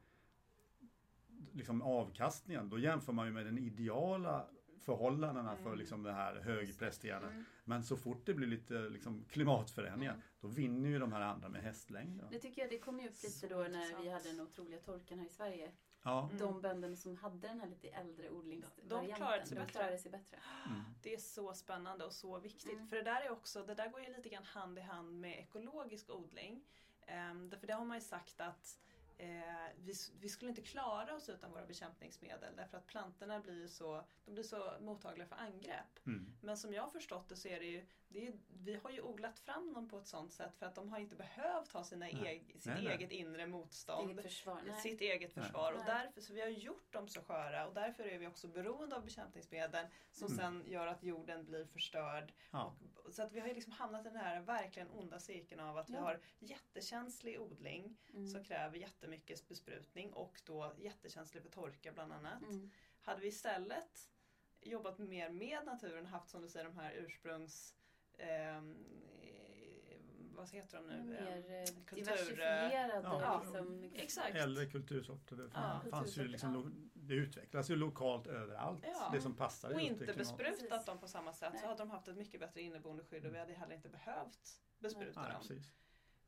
liksom 1.51 1.81
avkastningen, 1.81 2.69
då 2.69 2.79
jämför 2.79 3.13
man 3.13 3.27
ju 3.27 3.33
med 3.33 3.45
den 3.45 3.57
ideala 3.57 4.47
förhållandena 4.79 5.55
för 5.55 5.65
Mm. 5.65 5.79
liksom 5.79 6.03
det 6.03 6.11
här 6.13 6.35
högpresterande. 6.35 7.27
Mm. 7.27 7.45
Men 7.63 7.83
så 7.83 7.97
fort 7.97 8.25
det 8.25 8.33
blir 8.33 8.47
lite 8.47 8.73
liksom, 8.73 9.25
klimatförändringar, 9.29 10.13
Mm. 10.13 10.23
då 10.41 10.47
vinner 10.47 10.89
ju 10.89 10.99
de 10.99 11.11
här 11.13 11.21
andra 11.21 11.49
med 11.49 11.61
hästlängd. 11.61 12.23
Det 12.31 12.39
tycker 12.39 12.61
jag, 12.61 12.71
det 12.71 12.79
kom 12.79 12.99
ju 12.99 13.07
upp 13.07 13.13
lite 13.23 13.29
Så 13.29 13.47
då 13.47 13.55
när 13.57 13.65
intressant. 13.65 14.05
vi 14.05 14.09
hade 14.09 14.29
den 14.31 14.39
otroliga 14.41 14.79
torkan 14.79 15.19
här 15.19 15.25
i 15.25 15.29
Sverige. 15.29 15.71
Ja. 16.03 16.25
Mm. 16.31 16.37
De 16.37 16.61
bönderna 16.61 16.95
som 16.95 17.15
hade 17.17 17.47
den 17.47 17.59
här 17.59 17.67
lite 17.67 17.87
äldre 17.87 18.29
odlingsvarianten. 18.29 19.15
klarade 19.15 19.45
sig 19.45 19.55
de 19.55 19.61
bättre. 19.61 19.71
klarade 19.71 19.97
sig 19.97 20.11
bättre. 20.11 20.37
Mm. 20.67 20.81
Det 21.01 21.13
är 21.13 21.17
så 21.17 21.53
spännande 21.53 22.05
och 22.05 22.13
så 22.13 22.39
viktigt. 22.39 22.73
Mm. 22.73 22.87
För 22.87 22.95
det 22.95 23.01
där 23.03 23.21
är 23.21 23.29
också, 23.31 23.63
det 23.65 23.75
där 23.75 23.89
går 23.89 24.01
ju 24.01 24.07
lite 24.15 24.29
grann 24.29 24.43
hand 24.43 24.77
i 24.77 24.81
hand 24.81 25.19
med 25.19 25.39
ekologisk 25.39 26.09
odling. 26.09 26.63
Um, 27.31 27.49
därför 27.49 27.67
det 27.67 27.73
har 27.73 27.85
man 27.85 27.97
ju 27.97 28.01
sagt 28.01 28.41
att 28.41 28.79
eh, 29.19 29.75
vi, 29.77 29.93
vi 30.19 30.29
skulle 30.29 30.49
inte 30.49 30.61
klara 30.61 31.15
oss 31.15 31.29
utan 31.29 31.51
våra 31.51 31.65
bekämpningsmedel 31.65 32.55
därför 32.55 32.77
att 32.77 32.87
plantorna 32.87 33.39
blir 33.39 33.67
så, 33.67 34.03
de 34.25 34.31
blir 34.33 34.43
så 34.43 34.73
mottagliga 34.81 35.27
för 35.27 35.35
angrepp. 35.35 36.05
Mm. 36.05 36.33
Men 36.41 36.57
som 36.57 36.73
jag 36.73 36.83
har 36.83 36.89
förstått 36.89 37.29
det 37.29 37.35
så 37.35 37.47
är 37.47 37.59
det 37.59 37.65
ju, 37.65 37.85
det 38.07 38.27
är, 38.27 38.33
vi 38.47 38.75
har 38.75 38.89
ju 38.89 39.01
odlat 39.01 39.39
fram 39.39 39.73
dem 39.73 39.89
på 39.89 39.97
ett 39.97 40.07
sånt 40.07 40.33
sätt 40.33 40.55
för 40.57 40.65
att 40.65 40.75
de 40.75 40.89
har 40.89 40.99
inte 40.99 41.15
behövt 41.15 41.71
ha 41.73 41.83
sina 41.83 42.05
Nej. 42.05 42.27
eg, 42.27 42.55
sitt 42.61 42.65
Nej, 42.65 42.83
nej. 42.83 42.93
eget 42.95 43.11
inre 43.11 43.47
motstånd 43.47 44.11
Eget 44.11 44.23
försvar. 44.23 44.61
Sitt 44.83 45.01
eget 45.01 45.33
försvar. 45.33 45.73
Och 45.73 45.85
därför, 45.85 46.21
så 46.21 46.33
vi 46.33 46.41
har 46.41 46.47
gjort 46.47 46.93
dem 46.93 47.07
så 47.07 47.21
sköra 47.21 47.67
och 47.67 47.73
därför 47.73 48.03
är 48.03 48.17
vi 48.17 48.27
också 48.27 48.47
beroende 48.47 48.95
av 48.95 49.03
bekämpningsmedel 49.03 49.85
som 50.11 50.27
Mm. 50.27 50.37
sen 50.37 50.71
gör 50.71 50.87
att 50.87 51.03
jorden 51.03 51.45
blir 51.45 51.65
förstörd. 51.65 52.33
Ja. 52.51 52.63
Och, 52.65 52.73
så 53.11 53.23
att 53.23 53.31
vi 53.31 53.39
har 53.39 53.47
ju 53.47 53.53
liksom 53.53 53.73
hamnat 53.73 54.05
i 54.05 54.09
den 54.09 54.17
här 54.17 54.41
verkligen 54.41 54.89
onda 54.89 55.19
cirkeln 55.19 55.59
av 55.61 55.77
att 55.77 55.89
vi 55.89 55.93
Ja. 55.93 55.99
har 56.01 56.19
jättekänslig 56.39 57.41
odling 57.41 57.97
Mm. 58.13 58.27
som 58.27 58.43
kräver 58.43 58.77
jättemycket 58.77 59.47
besprutning 59.47 60.13
och 60.13 60.41
då 60.45 60.73
jättekänslig 60.77 61.43
för 61.43 61.49
torka 61.49 61.91
bland 61.93 62.13
annat. 62.13 62.41
Mm. 62.43 62.71
Hade 63.01 63.21
vi 63.21 63.27
istället 63.27 64.09
jobbat 64.61 64.97
mer 64.97 65.29
med 65.29 65.65
naturen 65.65 66.03
och 66.03 66.09
haft 66.11 66.29
som 66.29 66.41
du 66.41 66.47
säger 66.49 66.65
de 66.65 66.77
här 66.77 66.91
ursprungs 66.93 67.75
ehm, 68.17 68.75
eh, 69.21 69.97
vad 70.35 70.49
heter 70.49 70.77
de 70.77 70.87
nu? 70.87 71.03
Mer 71.03 71.61
eh, 71.61 71.65
kultur, 71.85 71.95
diversifierade 72.05 73.01
ja, 73.03 73.41
liksom. 73.43 73.91
exakt. 73.93 74.35
Äldre 74.35 74.65
kultursorter. 74.65 75.35
Det, 75.35 75.49
Ja, 75.53 75.81
fanns, 75.89 76.17
ju 76.17 76.27
liksom, 76.27 76.89
det 77.09 77.15
utvecklas 77.15 77.69
ju 77.69 77.75
lokalt 77.75 78.27
överallt. 78.27 78.83
Ja. 78.87 79.09
Det 79.13 79.21
som 79.21 79.35
passar 79.35 79.73
Och 79.73 79.81
inte 79.81 80.05
besprutat 80.05 80.37
Precis. 80.69 80.85
dem 80.85 80.99
på 80.99 81.07
samma 81.07 81.33
sätt 81.33 81.53
så 81.53 81.59
Nej. 81.59 81.67
hade 81.67 81.77
de 81.77 81.89
haft 81.91 82.07
ett 82.07 82.17
mycket 82.17 82.39
bättre 82.39 82.61
inneboende 82.61 83.03
skydd 83.03 83.25
och 83.25 83.33
vi 83.33 83.39
hade 83.39 83.53
heller 83.53 83.75
inte 83.75 83.89
behövt 83.89 84.61
bespruta 84.79 85.21
Nej, 85.21 85.31
dem. 85.31 85.41
precis. 85.41 85.71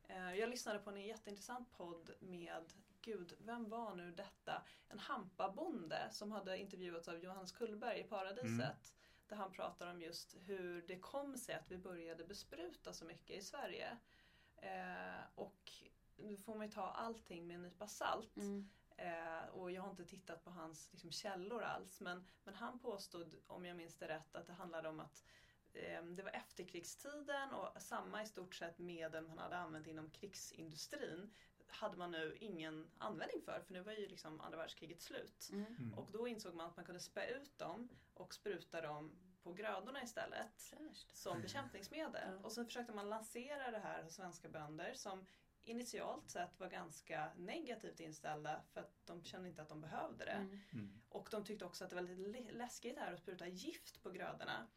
Eh, 0.04 0.34
Jag 0.36 0.50
lyssnade 0.50 0.80
på 0.80 0.90
en 0.90 1.02
jätteintressant 1.02 1.72
podd 1.72 2.12
med, 2.20 2.74
gud, 3.02 3.34
vem 3.40 3.70
var 3.70 3.96
nu 3.96 4.12
detta? 4.12 4.64
En 4.90 5.00
hampabonde 5.00 6.08
som 6.12 6.32
hade 6.32 6.58
intervjuats 6.58 7.08
av 7.08 7.18
Johannes 7.24 7.52
Kullberg 7.52 8.00
i 8.00 8.04
Paradiset. 8.04 8.48
Mm. 8.50 8.76
Där 9.28 9.36
han 9.36 9.52
pratar 9.52 9.88
om 9.92 10.02
just 10.02 10.36
hur 10.40 10.82
det 10.88 11.00
kom 11.00 11.38
sig 11.38 11.56
att 11.56 11.72
vi 11.72 11.78
började 11.78 12.24
bespruta 12.26 12.94
så 12.94 13.06
mycket 13.06 13.38
i 13.38 13.42
Sverige. 13.42 13.98
Eh, 14.58 15.22
och 15.36 15.72
nu 16.18 16.38
får 16.38 16.56
man 16.56 16.66
ju 16.66 16.72
ta 16.72 16.82
allting 16.92 17.48
med 17.48 17.56
en 17.56 17.62
nypa 17.62 17.88
salt. 17.88 18.38
Mm. 18.38 18.70
Eh, 19.02 19.50
och 19.54 19.72
jag 19.72 19.82
har 19.82 19.90
inte 19.90 20.06
tittat 20.06 20.44
på 20.44 20.50
hans 20.50 20.90
liksom, 20.92 21.12
källor 21.12 21.64
alls. 21.64 22.02
Men, 22.02 22.26
men 22.44 22.54
han 22.54 22.80
påstod, 22.80 23.36
om 23.48 23.66
jag 23.66 23.78
minns 23.78 23.96
det 23.96 24.08
rätt, 24.08 24.36
att 24.36 24.48
det 24.48 24.54
handlade 24.54 24.90
om 24.90 25.00
att 25.00 25.26
eh, 25.74 26.04
det 26.04 26.24
var 26.24 26.32
efterkrigstiden 26.32 27.54
och 27.54 27.82
samma 27.82 28.24
i 28.24 28.26
stort 28.26 28.56
sett 28.56 28.80
medel 28.80 29.28
man 29.28 29.38
hade 29.38 29.58
använt 29.58 29.88
inom 29.88 30.10
krigsindustrin 30.10 31.34
hade 31.68 31.98
man 31.98 32.12
nu 32.12 32.38
ingen 32.40 32.88
användning 32.98 33.42
för 33.42 33.60
för 33.60 33.74
nu 33.74 33.82
var 33.82 33.94
ju 33.94 34.08
liksom 34.08 34.42
andra 34.42 34.58
världskriget 34.58 35.02
slut. 35.02 35.50
Mm. 35.52 35.66
Mm. 35.66 35.94
Och 35.94 36.12
då 36.12 36.28
insåg 36.28 36.56
man 36.56 36.68
att 36.68 36.76
man 36.76 36.86
kunde 36.86 37.02
spä 37.02 37.26
ut 37.26 37.58
dem 37.58 37.90
och 38.14 38.34
spruta 38.34 38.82
dem 38.82 39.12
på 39.44 39.54
grödorna 39.54 40.04
istället 40.04 40.62
Fräscht. 40.62 41.18
som 41.18 41.42
bekämpningsmedel. 41.42 42.30
Ja. 42.32 42.46
Och 42.46 42.52
så 42.52 42.66
försökte 42.66 42.94
man 42.94 43.10
lansera 43.10 43.72
det 43.72 43.80
här 43.80 44.04
hos 44.04 44.14
svenska 44.14 44.50
bönder 44.50 44.94
som 44.94 45.26
initialt 45.64 46.30
sett 46.30 46.60
var 46.60 46.68
ganska 46.68 47.32
negativt 47.38 48.00
inställda 48.00 48.62
för 48.74 48.82
att 48.82 49.06
de 49.06 49.24
kände 49.24 49.50
inte 49.50 49.62
att 49.62 49.70
de 49.70 49.82
behövde 49.82 50.26
det. 50.26 50.32
Mm. 50.32 50.60
Mm. 50.74 51.02
Och 51.10 51.28
de 51.32 51.44
tyckte 51.44 51.66
också 51.66 51.84
att 51.84 51.90
det 51.90 51.96
var 51.96 52.04
lite 52.04 52.22
lä- 52.22 52.52
läskigt 52.52 52.98
här 53.00 53.14
att 53.14 53.20
spruta 53.20 53.48
gift 53.48 54.04
på 54.04 54.10
grödorna. 54.12 54.68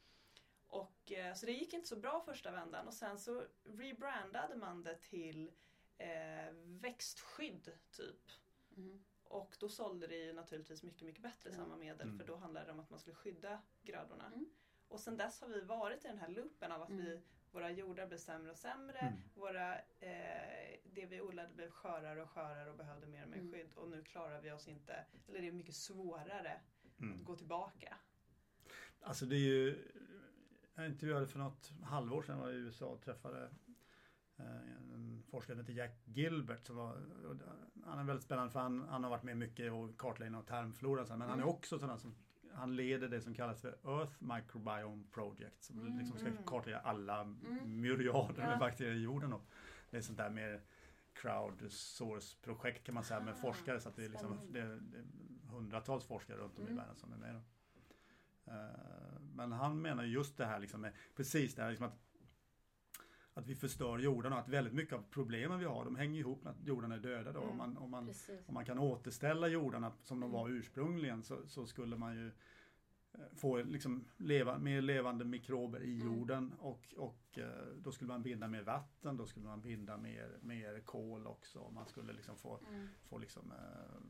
Och, 0.67 1.12
eh, 1.12 1.35
så 1.35 1.47
det 1.47 1.53
gick 1.53 1.73
inte 1.73 1.88
så 1.88 1.97
bra 1.97 2.21
första 2.21 2.50
vändan 2.50 2.87
och 2.87 2.95
sen 2.95 3.19
så 3.19 3.45
rebrandade 3.64 4.57
man 4.57 4.83
det 4.83 4.95
till 5.00 5.50
eh, 5.99 6.53
växtskydd 6.64 7.73
typ. 7.91 8.31
Mm. 8.76 9.05
Och 9.25 9.57
då 9.61 9.69
sålde 9.69 10.07
det 10.07 10.17
ju 10.17 10.33
naturligtvis 10.33 10.83
mycket, 10.83 11.03
mycket 11.03 11.23
bättre 11.23 11.50
Ja. 11.50 11.57
samma 11.57 11.76
medel 11.76 12.07
Mm. 12.07 12.19
för 12.19 12.26
då 12.26 12.37
handlade 12.37 12.67
det 12.67 12.73
om 12.73 12.81
att 12.81 12.91
man 12.91 12.99
skulle 12.99 13.14
skydda 13.17 13.62
grödorna. 13.83 14.26
Mm. 14.26 14.47
Och 14.88 15.00
sen 15.00 15.17
dess 15.17 15.41
har 15.41 15.49
vi 15.49 15.61
varit 15.61 16.05
i 16.05 16.09
den 16.09 16.19
här 16.19 16.29
loopen 16.29 16.73
av 16.73 16.83
att 16.83 16.91
Mm. 16.91 17.05
vi, 17.05 17.21
våra 17.50 17.71
jordar 17.71 18.07
blir 18.07 18.19
sämre 18.19 18.50
och 18.50 18.59
sämre. 18.59 18.99
Mm. 18.99 19.12
Våra, 19.35 19.79
eh, 19.79 20.63
det 20.94 21.06
vi 21.06 21.20
odlade 21.20 21.48
blev 21.54 21.70
skörare 21.70 22.22
och 22.22 22.30
skörare 22.30 22.70
och 22.70 22.76
behövde 22.76 23.06
mer 23.06 23.22
och 23.22 23.28
mer 23.30 23.38
Mm. 23.38 23.52
skydd. 23.52 23.72
Och 23.74 23.88
nu 23.88 24.02
klarar 24.02 24.40
vi 24.40 24.52
oss 24.52 24.68
inte, 24.68 25.04
eller 25.28 25.40
det 25.40 25.48
är 25.48 25.52
mycket 25.52 25.74
svårare 25.74 26.60
Mm. 27.00 27.14
att 27.20 27.24
gå 27.24 27.36
tillbaka. 27.36 27.96
Alltså 29.00 29.26
det 29.26 29.36
är 29.36 29.38
ju, 29.38 29.92
jag 30.74 30.86
intervjuade 30.86 31.26
för 31.26 31.38
något 31.38 31.72
halvår 31.82 32.22
sedan 32.22 32.38
var 32.38 32.46
jag 32.48 32.54
i 32.56 32.58
USA 32.60 32.86
och 32.86 33.00
träffade 33.02 33.50
eh, 34.36 34.56
en 34.94 35.22
forskare 35.30 35.56
som 35.56 35.60
heter 35.60 35.72
Jack 35.72 36.00
Gilbert. 36.04 36.66
Som 36.66 36.76
var, 36.76 37.02
han 37.84 37.98
är 37.98 38.04
väldigt 38.04 38.24
spännande 38.24 38.52
för 38.52 38.60
han, 38.60 38.88
han 38.88 39.02
har 39.04 39.10
varit 39.10 39.22
med 39.22 39.36
mycket 39.36 39.72
och 39.72 39.98
kartläggning 39.98 40.38
av 40.40 40.42
så, 41.04 41.12
Men 41.16 41.20
han 41.20 41.30
är 41.30 41.34
Mm. 41.34 41.48
också 41.48 41.78
sån 41.78 41.98
som 41.98 42.14
han 42.52 42.76
leder 42.76 43.08
det 43.08 43.20
som 43.20 43.34
kallas 43.34 43.60
för 43.60 43.68
Earth 43.84 44.22
Microbiome 44.22 45.04
Project 45.10 45.64
som 45.64 45.80
Mm. 45.80 45.98
liksom 45.98 46.18
ska 46.18 46.28
Mm. 46.28 46.44
kartlägga 46.44 46.78
alla 46.78 47.20
Mm. 47.20 47.80
myriader 47.80 48.42
Ja. 48.42 48.48
med 48.48 48.58
bakterier 48.58 48.94
i 48.94 49.02
jorden. 49.02 49.32
Och 49.32 49.42
det 49.90 49.96
är 49.96 50.00
sånt 50.00 50.18
där 50.18 50.30
mer 50.30 50.60
crowdsource-projekt 51.14 52.85
kan 52.85 52.94
man 52.94 53.04
säga 53.04 53.21
med 53.21 53.35
Ah, 53.35 53.37
forskare. 53.37 53.80
Så 53.80 53.88
att 53.88 53.97
det 53.97 54.04
är, 54.04 54.09
liksom, 54.09 54.38
det, 54.52 54.61
är, 54.61 54.66
det 54.66 54.99
är 54.99 55.04
hundratals 55.50 56.04
forskare 56.06 56.37
runt 56.38 56.59
om 56.59 56.62
i 56.64 56.71
Mm. 56.71 56.76
världen 56.76 56.97
som 56.97 57.12
är 57.12 57.16
med. 57.16 57.35
Eh, 58.44 59.21
Men 59.21 59.52
han 59.52 59.83
menar 59.83 60.04
just 60.04 60.37
det 60.37 60.47
här 60.47 60.59
liksom 60.61 60.80
med, 60.80 60.92
precis 61.16 61.54
det 61.54 61.62
här 61.62 61.71
liksom 61.71 61.87
att 61.87 62.00
att 63.37 63.47
vi 63.47 63.54
förstör 63.54 63.99
jorden 63.99 64.33
och 64.33 64.38
att 64.38 64.49
väldigt 64.49 64.73
mycket 64.75 64.94
av 64.94 65.04
problemen 65.11 65.59
vi 65.59 65.64
har 65.64 65.85
de 65.85 65.97
hänger 65.97 66.21
ihop 66.21 66.42
med 66.44 66.50
att 66.50 66.66
jorden 66.66 66.92
är 66.92 66.99
döda. 66.99 67.33
Då. 67.33 67.38
Mm. 67.40 67.50
Om, 67.50 67.56
man, 67.56 67.76
om, 67.76 67.90
man, 67.90 68.06
Precis. 68.06 68.49
om 68.49 68.54
man 68.54 68.64
kan 68.64 68.78
återställa 68.78 69.49
jordarna 69.49 69.92
som 70.02 70.21
de 70.21 70.30
Mm. 70.30 70.33
var 70.40 70.49
ursprungligen 70.49 71.23
så, 71.23 71.47
så 71.47 71.66
skulle 71.66 71.97
man 71.97 72.14
ju 72.16 72.33
få 73.37 73.62
liksom 73.62 74.04
leva, 74.16 74.59
mer 74.59 74.80
levande 74.83 75.25
mikrober 75.25 75.80
i 75.83 75.94
Mm. 76.00 76.06
jorden 76.14 76.52
och, 76.59 76.94
och 76.97 77.38
eh, 77.38 77.66
då 77.83 77.92
skulle 77.92 78.09
man 78.09 78.23
binda 78.23 78.49
mer 78.49 78.62
vatten, 78.62 79.16
då 79.16 79.26
skulle 79.26 79.47
man 79.47 79.61
binda 79.62 79.97
mer, 79.97 80.38
mer 80.42 80.80
kol 80.80 81.26
också. 81.26 81.71
Man 81.71 81.87
skulle 81.87 82.12
liksom 82.12 82.37
få, 82.37 82.59
Mm. 82.68 82.88
få 83.09 83.18
liksom, 83.18 83.52
eh, 83.52 84.00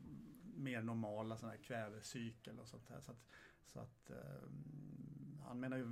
mer 0.55 0.81
normala 0.81 1.37
sådana 1.37 1.55
här 1.55 1.63
kvävecykel 1.63 2.59
och 2.59 2.67
sånt 2.67 2.89
här. 2.89 3.01
Så 3.01 3.11
att, 3.11 3.25
så 3.65 3.79
att, 3.79 4.09
eh, 4.09 4.49
han 5.45 5.59
menar 5.59 5.77
ju 5.77 5.85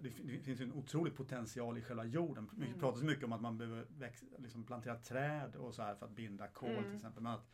det 0.00 0.10
finns 0.40 0.60
en 0.60 0.72
otrolig 0.72 1.16
potential 1.16 1.78
i 1.78 1.82
själva 1.82 2.04
jorden. 2.04 2.50
Det 2.56 2.66
Mm. 2.66 2.78
pratas 2.78 3.02
mycket 3.02 3.24
om 3.24 3.32
att 3.32 3.40
man 3.40 3.58
behöver 3.58 3.86
väx, 3.98 4.24
liksom 4.38 4.64
plantera 4.64 4.96
träd 4.98 5.56
och 5.56 5.74
så 5.74 5.82
här 5.82 5.94
för 5.94 6.06
att 6.06 6.12
binda 6.16 6.48
kol 6.48 6.70
Mm. 6.70 6.84
till 6.84 6.94
exempel. 6.94 7.22
Men 7.22 7.32
att, 7.32 7.50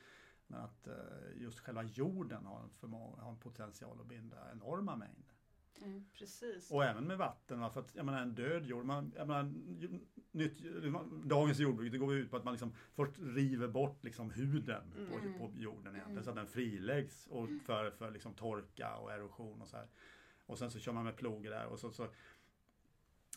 men 0.50 0.60
att 0.60 0.86
eh, 0.86 0.94
just 1.42 1.60
själva 1.60 1.82
jorden 1.82 2.46
har 2.46 2.62
en, 2.62 2.70
förmåga, 2.70 3.22
har 3.22 3.30
en 3.30 3.38
potential 3.38 4.00
att 4.00 4.06
binda 4.06 4.52
enorma 4.52 4.96
mängder. 4.96 5.34
Mm. 5.82 6.04
Precis. 6.14 6.70
Och 6.70 6.84
även 6.84 7.06
med 7.06 7.18
vatten. 7.18 7.60
Va? 7.60 7.70
För 7.70 7.80
att, 7.80 7.94
jag 7.94 8.06
menar, 8.06 8.22
en 8.22 8.34
död 8.34 8.66
jord, 8.66 8.84
man, 8.84 9.12
jag 9.16 9.28
menar, 9.28 9.52
nytt, 10.30 10.58
dagens 11.24 11.58
jordbruk 11.58 11.92
det 11.92 11.98
går 11.98 12.14
ut 12.14 12.30
på 12.30 12.36
att 12.36 12.44
man 12.44 12.54
liksom 12.54 12.72
först 12.94 13.18
river 13.18 13.68
bort 13.68 14.04
liksom 14.04 14.30
huden 14.30 14.92
på, 15.10 15.18
Mm. 15.18 15.38
på 15.38 15.50
jorden 15.56 15.94
egentligen, 15.94 16.10
Mm. 16.10 16.24
så 16.24 16.30
att 16.30 16.36
den 16.36 16.46
friläggs 16.46 17.26
och 17.26 17.48
för, 17.66 17.90
för 17.90 18.10
liksom 18.10 18.34
torka 18.34 18.96
och 18.96 19.12
erosion 19.12 19.62
och 19.62 19.68
så 19.68 19.76
här. 19.76 19.88
Och 20.46 20.58
sen 20.58 20.70
så 20.70 20.78
kör 20.78 20.92
man 20.92 21.04
med 21.04 21.16
plogar 21.16 21.50
där 21.50 21.66
och 21.66 21.78
så, 21.80 21.90
så 21.90 22.08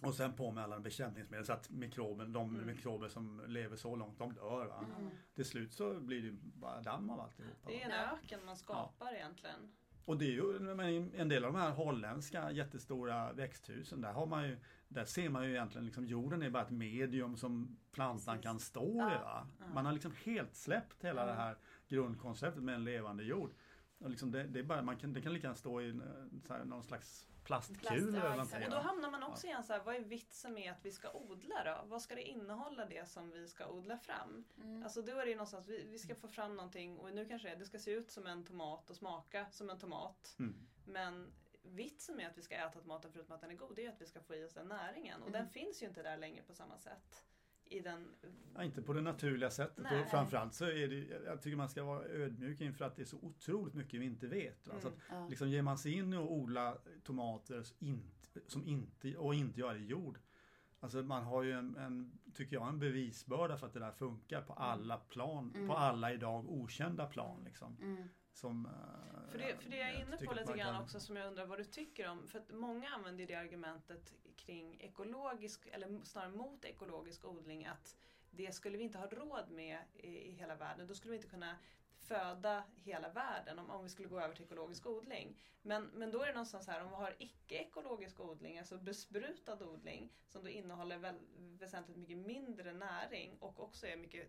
och 0.05 0.13
sen 0.15 0.33
på 0.33 0.51
med 0.51 0.63
alla 0.63 0.79
bekämpningsmedel 0.79 1.45
så 1.45 1.53
att 1.53 1.69
mikroben, 1.69 2.33
de 2.33 2.55
Mm. 2.55 2.65
mikrober 2.67 3.07
som 3.09 3.41
lever 3.47 3.75
så 3.75 3.95
långt, 3.95 4.17
de 4.19 4.33
dör. 4.33 4.65
Va? 4.65 4.85
Mm. 4.99 5.11
Till 5.35 5.45
slut 5.45 5.73
så 5.73 5.99
blir 5.99 6.21
det 6.21 6.37
bara 6.41 6.81
damm 6.81 7.09
av 7.09 7.19
alltihopa. 7.19 7.69
Det 7.69 7.83
är 7.83 7.89
va? 7.89 7.95
en 7.95 8.17
öken 8.17 8.45
man 8.45 8.57
skapar 8.57 9.13
egentligen. 9.15 9.71
Och 10.05 10.17
det 10.17 10.25
är 10.25 10.31
ju 10.31 10.59
men 10.59 11.11
en 11.15 11.29
del 11.29 11.45
av 11.45 11.53
de 11.53 11.59
här 11.59 11.71
holländska 11.71 12.51
jättestora 12.51 13.33
växthusen, 13.33 14.01
där 14.01 14.13
har 14.13 14.25
man 14.25 14.47
ju 14.49 14.57
där 14.87 15.05
ser 15.05 15.29
man 15.29 15.45
ju 15.45 15.51
egentligen 15.51 15.85
liksom 15.85 16.05
jorden 16.05 16.41
är 16.41 16.49
bara 16.49 16.63
ett 16.63 16.69
medium 16.71 17.37
som 17.37 17.77
plantan 17.91 18.35
Precis. 18.35 18.43
kan 18.43 18.59
stå 18.59 18.85
i. 18.95 18.97
Ja. 18.97 19.07
Va? 19.23 19.47
Ja. 19.59 19.65
Man 19.73 19.85
har 19.85 19.93
liksom 19.93 20.13
helt 20.23 20.55
släppt 20.55 21.03
hela 21.03 21.21
Ja. 21.21 21.27
det 21.27 21.33
här 21.33 21.57
grundkonceptet 21.87 22.63
med 22.63 22.75
en 22.75 22.83
levande 22.83 23.23
jord. 23.23 23.51
Och 23.99 24.09
liksom 24.09 24.31
det, 24.31 24.43
det, 24.43 24.59
är 24.59 24.63
bara, 24.63 24.81
man 24.81 24.97
kan, 24.97 25.13
det 25.13 25.21
kan 25.21 25.33
lika 25.33 25.47
gärna 25.47 25.55
stå 25.55 25.81
i 25.81 25.99
här, 26.49 26.65
någon 26.65 26.83
slags 26.83 27.27
plastkul 27.43 27.77
Plast, 27.79 27.95
ja, 27.97 28.05
eller 28.05 28.17
exakt. 28.17 28.37
någonting. 28.37 28.63
Och 28.63 28.69
då 28.69 28.77
hamnar 28.77 29.11
man 29.11 29.23
också 29.23 29.47
igen 29.47 29.63
så 29.63 29.73
här, 29.73 29.83
vad 29.83 29.95
är 29.95 29.99
vitsen 29.99 30.53
med 30.53 30.71
att 30.71 30.85
vi 30.85 30.91
ska 30.91 31.11
odla 31.11 31.63
då? 31.63 31.87
Vad 31.87 32.01
ska 32.01 32.15
det 32.15 32.21
innehålla 32.23 32.85
det 32.85 33.09
som 33.09 33.31
vi 33.31 33.47
ska 33.47 33.67
odla 33.67 33.97
fram? 33.97 34.45
Mm. 34.57 34.83
Alltså 34.83 35.01
då 35.01 35.11
är 35.19 35.25
det 35.25 35.29
ju 35.29 35.35
någonstans, 35.35 35.67
vi, 35.67 35.83
vi 35.91 35.99
ska 35.99 36.15
få 36.15 36.27
fram 36.27 36.55
någonting 36.55 36.97
och 36.97 37.13
nu 37.13 37.25
kanske 37.25 37.49
det, 37.49 37.55
det 37.55 37.65
ska 37.65 37.79
se 37.79 37.91
ut 37.91 38.11
som 38.11 38.27
en 38.27 38.43
tomat 38.45 38.89
och 38.89 38.95
smaka 38.95 39.45
som 39.51 39.69
en 39.69 39.79
tomat. 39.79 40.35
Mm. 40.39 40.55
Men 40.85 41.33
vitsen 41.63 42.15
med 42.15 42.27
att 42.27 42.37
vi 42.37 42.41
ska 42.41 42.55
äta 42.55 42.79
tomaten 42.81 43.11
förutom 43.11 43.35
att 43.35 43.41
den 43.41 43.51
är 43.51 43.55
god, 43.55 43.75
det 43.75 43.81
är 43.81 43.83
ju 43.83 43.91
att 43.91 44.01
vi 44.01 44.05
ska 44.05 44.21
få 44.21 44.35
i 44.35 44.45
oss 44.45 44.53
den 44.53 44.67
näringen. 44.67 45.21
Och 45.21 45.27
Mm. 45.29 45.41
den 45.41 45.49
finns 45.49 45.83
ju 45.83 45.87
inte 45.87 46.03
där 46.03 46.17
längre 46.17 46.43
på 46.43 46.53
samma 46.53 46.77
sätt. 46.77 47.25
I 47.73 47.79
den... 47.79 48.07
Ja, 48.55 48.63
inte 48.63 48.81
på 48.81 48.93
det 48.93 49.01
naturliga 49.01 49.49
sättet. 49.49 49.83
Nej. 49.91 50.01
Och 50.01 50.07
framförallt 50.09 50.53
så 50.53 50.65
är 50.65 50.87
det, 50.87 51.07
jag 51.25 51.41
tycker 51.41 51.57
man 51.57 51.69
ska 51.69 51.83
vara 51.83 52.03
ödmjuk 52.05 52.61
inför 52.61 52.85
att 52.85 52.95
det 52.95 53.01
är 53.01 53.05
så 53.05 53.17
otroligt 53.21 53.73
mycket 53.73 53.99
vi 53.99 54.05
inte 54.05 54.27
vet. 54.27 54.67
Va? 54.67 54.73
Så 54.79 54.87
att 54.87 54.93
Ja. 55.09 55.27
Liksom 55.29 55.49
ger 55.49 55.61
man 55.61 55.77
sig 55.77 55.93
in 55.93 56.13
och 56.13 56.31
odla 56.33 56.77
tomater 57.03 57.63
som 57.63 57.77
inte, 57.79 58.39
som 58.47 58.65
inte, 58.67 59.17
och 59.17 59.35
inte 59.35 59.59
gör 59.59 59.73
det 59.73 59.79
i 59.79 59.85
jord. 59.85 60.19
Alltså 60.79 61.01
man 61.01 61.23
har 61.23 61.43
ju 61.43 61.51
en, 61.51 61.75
en, 61.77 62.19
tycker 62.33 62.55
jag, 62.55 62.67
en 62.67 62.79
bevisbörda 62.79 63.57
för 63.57 63.67
att 63.67 63.73
det 63.73 63.79
där 63.79 63.91
funkar 63.91 64.41
på 64.41 64.53
alla 64.53 64.97
plan, 64.97 65.51
Mm. 65.55 65.67
på 65.67 65.73
alla 65.73 66.13
idag 66.13 66.49
okända 66.49 67.05
plan. 67.05 67.43
Liksom, 67.45 67.77
Mm. 67.81 68.03
som, 68.33 68.65
eh, 68.65 69.31
För 69.31 69.37
det, 69.37 69.57
för 69.63 69.69
det 69.69 69.77
jag 69.77 69.89
är 69.89 70.01
inne 70.01 70.17
på 70.17 70.33
lite 70.33 70.53
grann 70.57 70.73
kan- 70.73 70.81
också 70.83 70.99
som 70.99 71.15
jag 71.15 71.27
undrar 71.27 71.45
vad 71.45 71.59
du 71.59 71.63
tycker 71.63 72.09
om. 72.09 72.27
För 72.27 72.39
att 72.39 72.51
många 72.53 72.89
använder 72.89 73.25
det 73.27 73.35
argumentet 73.35 74.13
kring 74.45 74.77
ekologisk, 74.81 75.67
eller 75.71 76.03
snarare 76.03 76.31
mot 76.31 76.65
ekologisk 76.65 77.25
odling 77.25 77.65
att 77.65 77.97
det 78.31 78.55
skulle 78.55 78.77
vi 78.77 78.83
inte 78.83 78.97
ha 78.97 79.07
råd 79.07 79.49
med 79.49 79.79
i, 79.93 80.07
i 80.07 80.31
hela 80.31 80.55
världen. 80.55 80.87
Då 80.87 80.95
skulle 80.95 81.11
vi 81.11 81.17
inte 81.17 81.29
kunna 81.29 81.57
föda 81.97 82.63
hela 82.75 83.09
världen 83.09 83.59
om, 83.59 83.69
om 83.69 83.83
vi 83.83 83.89
skulle 83.89 84.07
gå 84.07 84.19
över 84.19 84.35
till 84.35 84.45
ekologisk 84.45 84.85
odling. 84.85 85.37
Men, 85.61 85.83
men 85.83 86.11
då 86.11 86.21
är 86.21 86.27
det 86.27 86.33
någonstans 86.33 86.67
här, 86.67 86.81
om 86.81 86.89
vi 86.89 86.95
har 86.95 87.15
icke-ekologisk 87.19 88.19
odling, 88.19 88.59
alltså 88.59 88.77
besprutad 88.77 89.65
odling, 89.65 90.13
som 90.27 90.43
då 90.43 90.49
innehåller 90.49 90.97
väl, 90.97 91.19
väsentligt 91.37 91.97
mycket 91.97 92.17
mindre 92.17 92.73
näring 92.73 93.37
och 93.39 93.59
också 93.59 93.87
är 93.87 93.97
mycket 93.97 94.27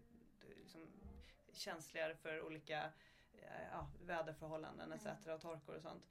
liksom, 0.57 0.87
känsligare 1.53 2.15
för 2.15 2.43
olika 2.43 2.93
eh, 3.33 3.69
ja, 3.73 3.91
väderförhållanden 4.01 4.93
etc. 4.93 5.07
och 5.27 5.41
torkor 5.41 5.77
och 5.77 5.83
sånt. 5.83 6.09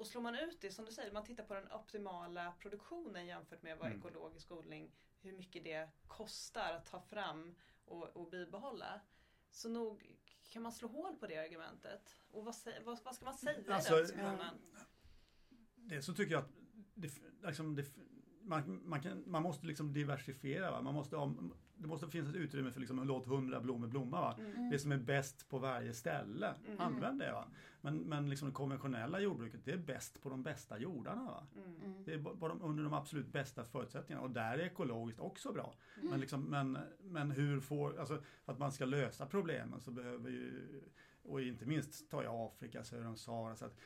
Och 0.00 0.06
slår 0.06 0.22
man 0.22 0.34
ut 0.34 0.60
det, 0.60 0.70
som 0.70 0.84
du 0.84 0.92
säger, 0.92 1.12
man 1.12 1.24
tittar 1.24 1.44
på 1.44 1.54
den 1.54 1.72
optimala 1.72 2.52
produktionen 2.52 3.26
jämfört 3.26 3.62
med 3.62 3.78
vad 3.78 3.86
Mm. 3.86 3.98
ekologisk 3.98 4.52
odling, 4.52 4.92
hur 5.20 5.32
mycket 5.32 5.64
det 5.64 5.88
kostar 6.06 6.72
att 6.72 6.86
ta 6.86 7.00
fram 7.00 7.54
och, 7.84 8.16
och 8.16 8.30
bibehålla. 8.30 9.00
Så 9.50 9.68
nog 9.68 10.16
kan 10.50 10.62
man 10.62 10.72
slå 10.72 10.88
hål 10.88 11.16
på 11.16 11.26
det 11.26 11.36
argumentet. 11.36 12.16
Och 12.30 12.44
vad, 12.44 12.54
vad, 12.84 12.98
vad 13.04 13.14
ska 13.14 13.24
man 13.24 13.34
säga 13.34 13.74
Alltså, 13.74 13.92
i 13.92 13.96
den 13.96 14.06
diskussionen? 14.06 14.54
det 15.76 16.02
så 16.02 16.14
tycker 16.14 16.32
jag 16.32 16.42
att 16.42 16.50
det, 16.94 17.10
liksom, 17.42 17.76
det, 17.76 17.84
man, 18.42 18.88
man, 18.88 19.02
kan, 19.02 19.30
man 19.30 19.42
måste 19.42 19.66
liksom 19.66 19.92
diversifiera. 19.92 20.70
Va? 20.70 20.80
Man 20.82 20.94
måste 20.94 21.16
ha, 21.16 21.34
det 21.80 21.86
måste 21.88 22.08
finnas 22.08 22.28
ett 22.30 22.36
utrymme 22.36 22.70
för 22.70 22.80
liksom, 22.80 23.06
låt 23.06 23.26
hundra 23.26 23.60
blommor 23.60 23.86
blomma. 23.88 24.20
Va? 24.20 24.36
Mm. 24.38 24.70
Det 24.70 24.78
som 24.78 24.92
är 24.92 24.98
bäst 24.98 25.48
på 25.48 25.58
varje 25.58 25.92
ställe, 25.94 26.54
Mm. 26.66 26.80
använd 26.80 27.18
det. 27.18 27.32
Va? 27.32 27.44
Men, 27.80 27.96
men 27.98 28.30
liksom 28.30 28.48
det 28.48 28.54
konventionella 28.54 29.20
jordbruket, 29.20 29.60
det 29.64 29.72
är 29.72 29.76
bäst 29.78 30.22
på 30.22 30.28
de 30.28 30.42
bästa 30.42 30.78
jordarna. 30.78 31.24
Va? 31.24 31.46
Mm. 31.56 32.04
Det 32.04 32.12
är 32.14 32.18
bara 32.18 32.48
de, 32.48 32.62
under 32.62 32.84
de 32.84 32.92
absolut 32.92 33.32
bästa 33.32 33.64
förutsättningarna 33.64 34.24
och 34.24 34.30
där 34.30 34.58
är 34.58 34.62
ekologiskt 34.62 35.20
också 35.20 35.52
bra. 35.52 35.74
Mm. 35.96 36.10
Men, 36.10 36.20
liksom, 36.20 36.42
men, 36.42 36.78
men 37.02 37.30
hur 37.30 37.60
får, 37.60 38.00
alltså 38.00 38.22
för 38.44 38.52
att 38.52 38.58
man 38.58 38.72
ska 38.72 38.84
lösa 38.84 39.26
problemen 39.26 39.80
så 39.80 39.90
behöver 39.90 40.30
ju, 40.30 40.70
och 41.22 41.42
inte 41.42 41.66
minst 41.66 42.10
ta 42.10 42.22
i 42.22 42.26
Afrika 42.28 42.84
söder 42.84 43.06
om 43.06 43.16
Sahara, 43.16 43.56
så 43.56 43.64
att 43.64 43.76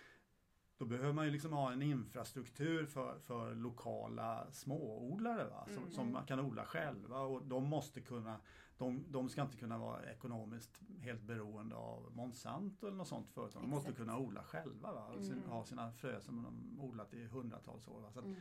då 0.79 0.85
behöver 0.85 1.13
man 1.13 1.25
ju 1.25 1.31
liksom 1.31 1.53
ha 1.53 1.73
en 1.73 1.83
infrastruktur 1.83 2.87
för, 2.87 3.19
för 3.19 3.55
lokala 3.55 4.47
småodlare 4.53 5.45
va? 5.49 5.65
Som, 5.67 5.77
Mm. 5.79 5.91
som 5.91 6.13
man 6.13 6.27
kan 6.27 6.41
odla 6.41 6.65
själva 6.67 7.21
och 7.21 7.47
de 7.47 7.65
måste 7.69 8.01
kunna 8.01 8.41
de, 8.79 9.05
de 9.09 9.29
ska 9.29 9.43
inte 9.43 9.57
kunna 9.57 9.79
vara 9.79 10.11
ekonomiskt 10.13 10.81
helt 11.01 11.23
beroende 11.23 11.77
av 11.77 12.13
Monsanto 12.17 12.87
eller 12.87 12.97
något 12.97 13.09
sånt 13.09 13.31
företag. 13.31 13.63
De 13.63 13.71
måste 13.71 13.91
Exakt. 13.91 13.99
kunna 13.99 14.19
odla 14.19 14.43
själva 14.43 14.93
va? 14.93 15.07
och 15.07 15.23
sin, 15.25 15.33
Mm. 15.39 15.49
ha 15.51 15.65
sina 15.65 15.93
frö 15.93 16.21
som 16.21 16.43
de 16.43 16.81
odlat 16.81 17.15
i 17.15 17.25
hundratals 17.27 17.89
år. 17.89 18.01
Va? 18.01 18.13
Så 18.13 18.21
Mm. 18.21 18.35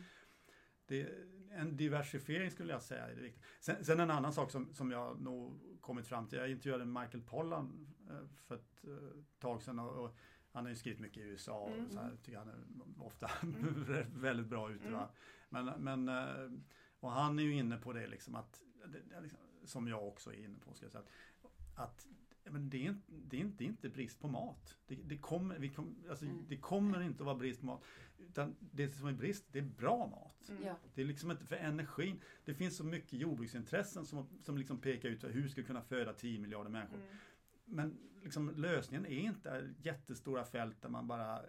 det, 0.85 1.09
en 1.51 1.77
diversifiering 1.77 2.51
skulle 2.51 2.73
jag 2.73 2.81
säga 2.81 3.07
är 3.07 3.15
det 3.15 3.21
viktiga. 3.21 3.43
Sen, 3.59 3.85
sen 3.85 3.99
en 3.99 4.11
annan 4.11 4.33
sak 4.33 4.51
som, 4.51 4.73
som 4.73 4.91
jag 4.91 5.21
nog 5.21 5.59
kommit 5.81 6.07
fram 6.07 6.27
till. 6.27 6.39
Jag 6.39 6.51
intervjuade 6.51 6.85
Michael 6.85 7.23
Pollan 7.23 7.95
eh, 8.09 8.27
för 8.47 8.55
ett 8.55 8.83
eh, 8.83 9.23
tag 9.39 9.61
sedan 9.63 9.79
och, 9.79 10.05
och 10.05 10.15
han 10.53 10.63
har 10.65 10.69
ju 10.69 10.75
skrivit 10.75 10.99
mycket 10.99 11.17
i 11.23 11.25
USA 11.25 11.59
och 11.59 11.71
Mm. 11.71 11.89
så 11.91 11.99
här, 11.99 12.17
tycker 12.23 12.37
han 12.37 12.47
är 12.49 12.55
ofta 12.97 13.31
Mm. 13.43 13.85
väldigt 14.21 14.47
bra 14.47 14.71
ute. 14.71 14.89
Va? 14.91 15.09
Men, 15.49 15.65
men, 15.65 16.09
eh, 16.09 16.51
och 16.99 17.11
han 17.11 17.39
är 17.39 17.43
ju 17.43 17.53
inne 17.53 17.77
på 17.77 17.93
det 17.93 18.07
liksom 18.07 18.35
att, 18.35 18.61
liksom, 19.21 19.39
som 19.65 19.87
jag 19.87 20.07
också 20.07 20.33
är 20.33 20.37
inne 20.45 20.59
på, 20.59 20.73
ska 20.73 20.85
jag 20.85 20.91
säga, 20.91 21.03
att, 21.75 22.07
men 22.43 22.69
det, 22.69 22.77
är 22.85 22.89
inte, 22.89 23.11
det, 23.11 23.37
är 23.37 23.41
inte, 23.41 23.57
det 23.57 23.63
är 23.63 23.67
inte 23.69 23.89
brist 23.89 24.19
på 24.19 24.27
mat. 24.27 24.77
Det, 24.87 24.95
det, 24.95 25.17
kommer, 25.17 25.59
vi 25.59 25.69
kom, 25.69 25.95
alltså, 26.09 26.25
Mm. 26.25 26.45
det 26.49 26.57
kommer 26.57 27.01
inte 27.01 27.23
att 27.23 27.25
vara 27.25 27.35
brist 27.35 27.59
på 27.59 27.65
mat. 27.65 27.83
Utan 28.17 28.55
det 28.59 28.89
som 28.91 29.07
är 29.07 29.13
brist, 29.13 29.45
det 29.51 29.59
är 29.59 29.63
bra 29.63 30.07
mat. 30.07 30.49
Mm. 30.49 30.63
Ja. 30.63 30.75
Det 30.95 31.01
är 31.01 31.05
liksom 31.05 31.31
inte 31.31 31.45
för 31.45 31.55
energin. 31.55 32.21
Det 32.45 32.53
finns 32.53 32.77
så 32.77 32.83
mycket 32.83 33.13
jordbruksintressen 33.13 34.05
som, 34.05 34.27
som 34.43 34.57
liksom 34.57 34.77
pekar 34.81 35.09
ut 35.09 35.23
hur 35.23 35.47
ska 35.47 35.61
vi 35.61 35.67
kunna 35.67 35.81
föda 35.81 36.13
10 36.13 36.39
miljarder 36.39 36.69
människor. 36.69 36.97
Mm. 36.97 37.07
Men 37.73 37.97
liksom, 38.23 38.49
lösningen 38.49 39.05
är 39.05 39.09
inte 39.19 39.73
jättestora 39.77 40.45
fält 40.45 40.81
där 40.81 40.89
man 40.89 41.07
bara 41.07 41.37
eh, 41.39 41.45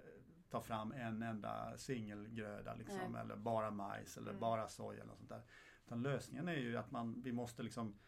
tar 0.50 0.61
fram 0.61 0.93
en 0.93 1.23
enda 1.23 1.78
singelgröda 1.78 2.75
liksom, 2.75 3.16
eller 3.16 3.37
bara 3.37 3.71
majs 3.71 4.16
eller 4.16 4.31
Mm. 4.31 4.40
bara 4.40 4.69
soja 4.69 5.02
eller 5.02 5.14
sånt 5.14 5.28
där. 5.28 5.43
Utan 5.87 6.02
lösningen 6.02 6.49
är 6.49 6.57
ju 6.57 6.76
att 6.76 6.90
man, 6.90 7.23
vi 7.23 7.33
måste 7.33 7.62
liksom 7.62 7.99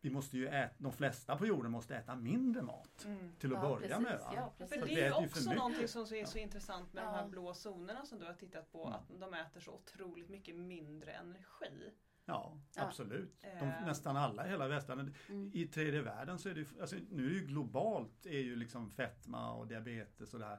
vi 0.00 0.10
måste 0.10 0.36
ju 0.38 0.48
äta, 0.48 0.74
de 0.78 0.92
flesta 0.92 1.36
på 1.36 1.46
jorden 1.46 1.70
måste 1.70 1.96
äta 1.96 2.16
mindre 2.16 2.62
mat 2.62 3.04
Mm. 3.04 3.32
till 3.38 3.56
att 3.56 3.62
Ja, 3.62 3.68
börja 3.68 3.88
precis, 3.88 4.02
med. 4.04 4.18
Va? 4.18 4.32
ja, 4.58 4.66
För 4.66 4.86
det 4.86 5.00
är 5.04 5.20
ju 5.20 5.26
också 5.26 5.52
någonting 5.54 5.88
som 5.88 6.00
är 6.02 6.24
så 6.24 6.38
Ja. 6.38 6.42
intressant 6.42 6.92
med 6.92 7.04
de 7.04 7.08
här 7.14 7.28
blå 7.28 7.54
zonerna 7.54 8.04
som 8.06 8.18
du 8.18 8.26
har 8.26 8.34
tittat 8.34 8.72
på. 8.72 8.82
Mm. 8.86 8.92
Att 8.94 9.20
de 9.20 9.34
äter 9.34 9.60
så 9.60 9.72
otroligt 9.72 10.28
mycket 10.28 10.56
mindre 10.56 11.12
energi. 11.12 11.92
Ja, 12.28 12.58
Ja. 12.76 12.82
absolut. 12.82 13.40
De, 13.40 13.48
Eh. 13.66 13.86
nästan 13.86 14.16
alla 14.16 14.46
i 14.46 14.50
hela 14.50 14.68
västvärlden. 14.68 15.14
Mm. 15.28 15.50
I 15.54 15.66
tredje 15.66 16.02
världen 16.02 16.38
så 16.38 16.48
är 16.48 16.54
det 16.54 16.60
ju, 16.60 16.66
alltså, 16.80 16.96
nu 17.10 17.24
är 17.26 17.28
det 17.28 17.34
ju 17.34 17.46
globalt 17.46 18.26
är 18.26 18.38
ju 18.40 18.56
liksom 18.56 18.90
fetma 18.90 19.52
och 19.52 19.66
diabetes 19.66 20.34
och 20.34 20.40
det 20.40 20.46
här 20.46 20.58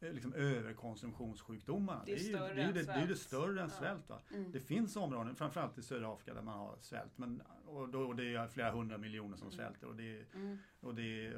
eh, 0.00 0.12
liksom 0.12 0.32
överkonsumtionssjukdomarna. 0.34 2.02
Det 2.06 2.12
är 2.12 2.18
ju, 2.18 2.32
det 2.32 2.38
är 2.38 2.66
ju 2.66 2.72
det, 2.72 2.82
det, 2.82 2.92
är 2.92 3.06
det 3.06 3.16
större 3.16 3.62
än 3.62 3.68
Ja. 3.68 3.78
svält. 3.78 4.08
Va? 4.08 4.20
Mm. 4.34 4.52
Det 4.52 4.60
finns 4.60 4.96
områden, 4.96 5.34
framförallt 5.34 5.78
i 5.78 5.82
södra 5.82 6.12
Afrika, 6.14 6.34
där 6.34 6.42
man 6.42 6.58
har 6.58 6.76
svält. 6.80 7.18
Men, 7.18 7.42
och, 7.66 7.88
då, 7.88 8.00
och 8.02 8.16
det 8.16 8.34
är 8.34 8.48
flera 8.48 8.70
hundra 8.70 8.98
miljoner 8.98 9.36
som 9.36 9.46
Mm. 9.48 9.56
svälter. 9.56 9.86
Och 9.86 9.96
det, 9.96 10.18
är- 10.18 10.26
Mm. 10.34 10.58
och 10.80 10.94
det, 10.94 11.36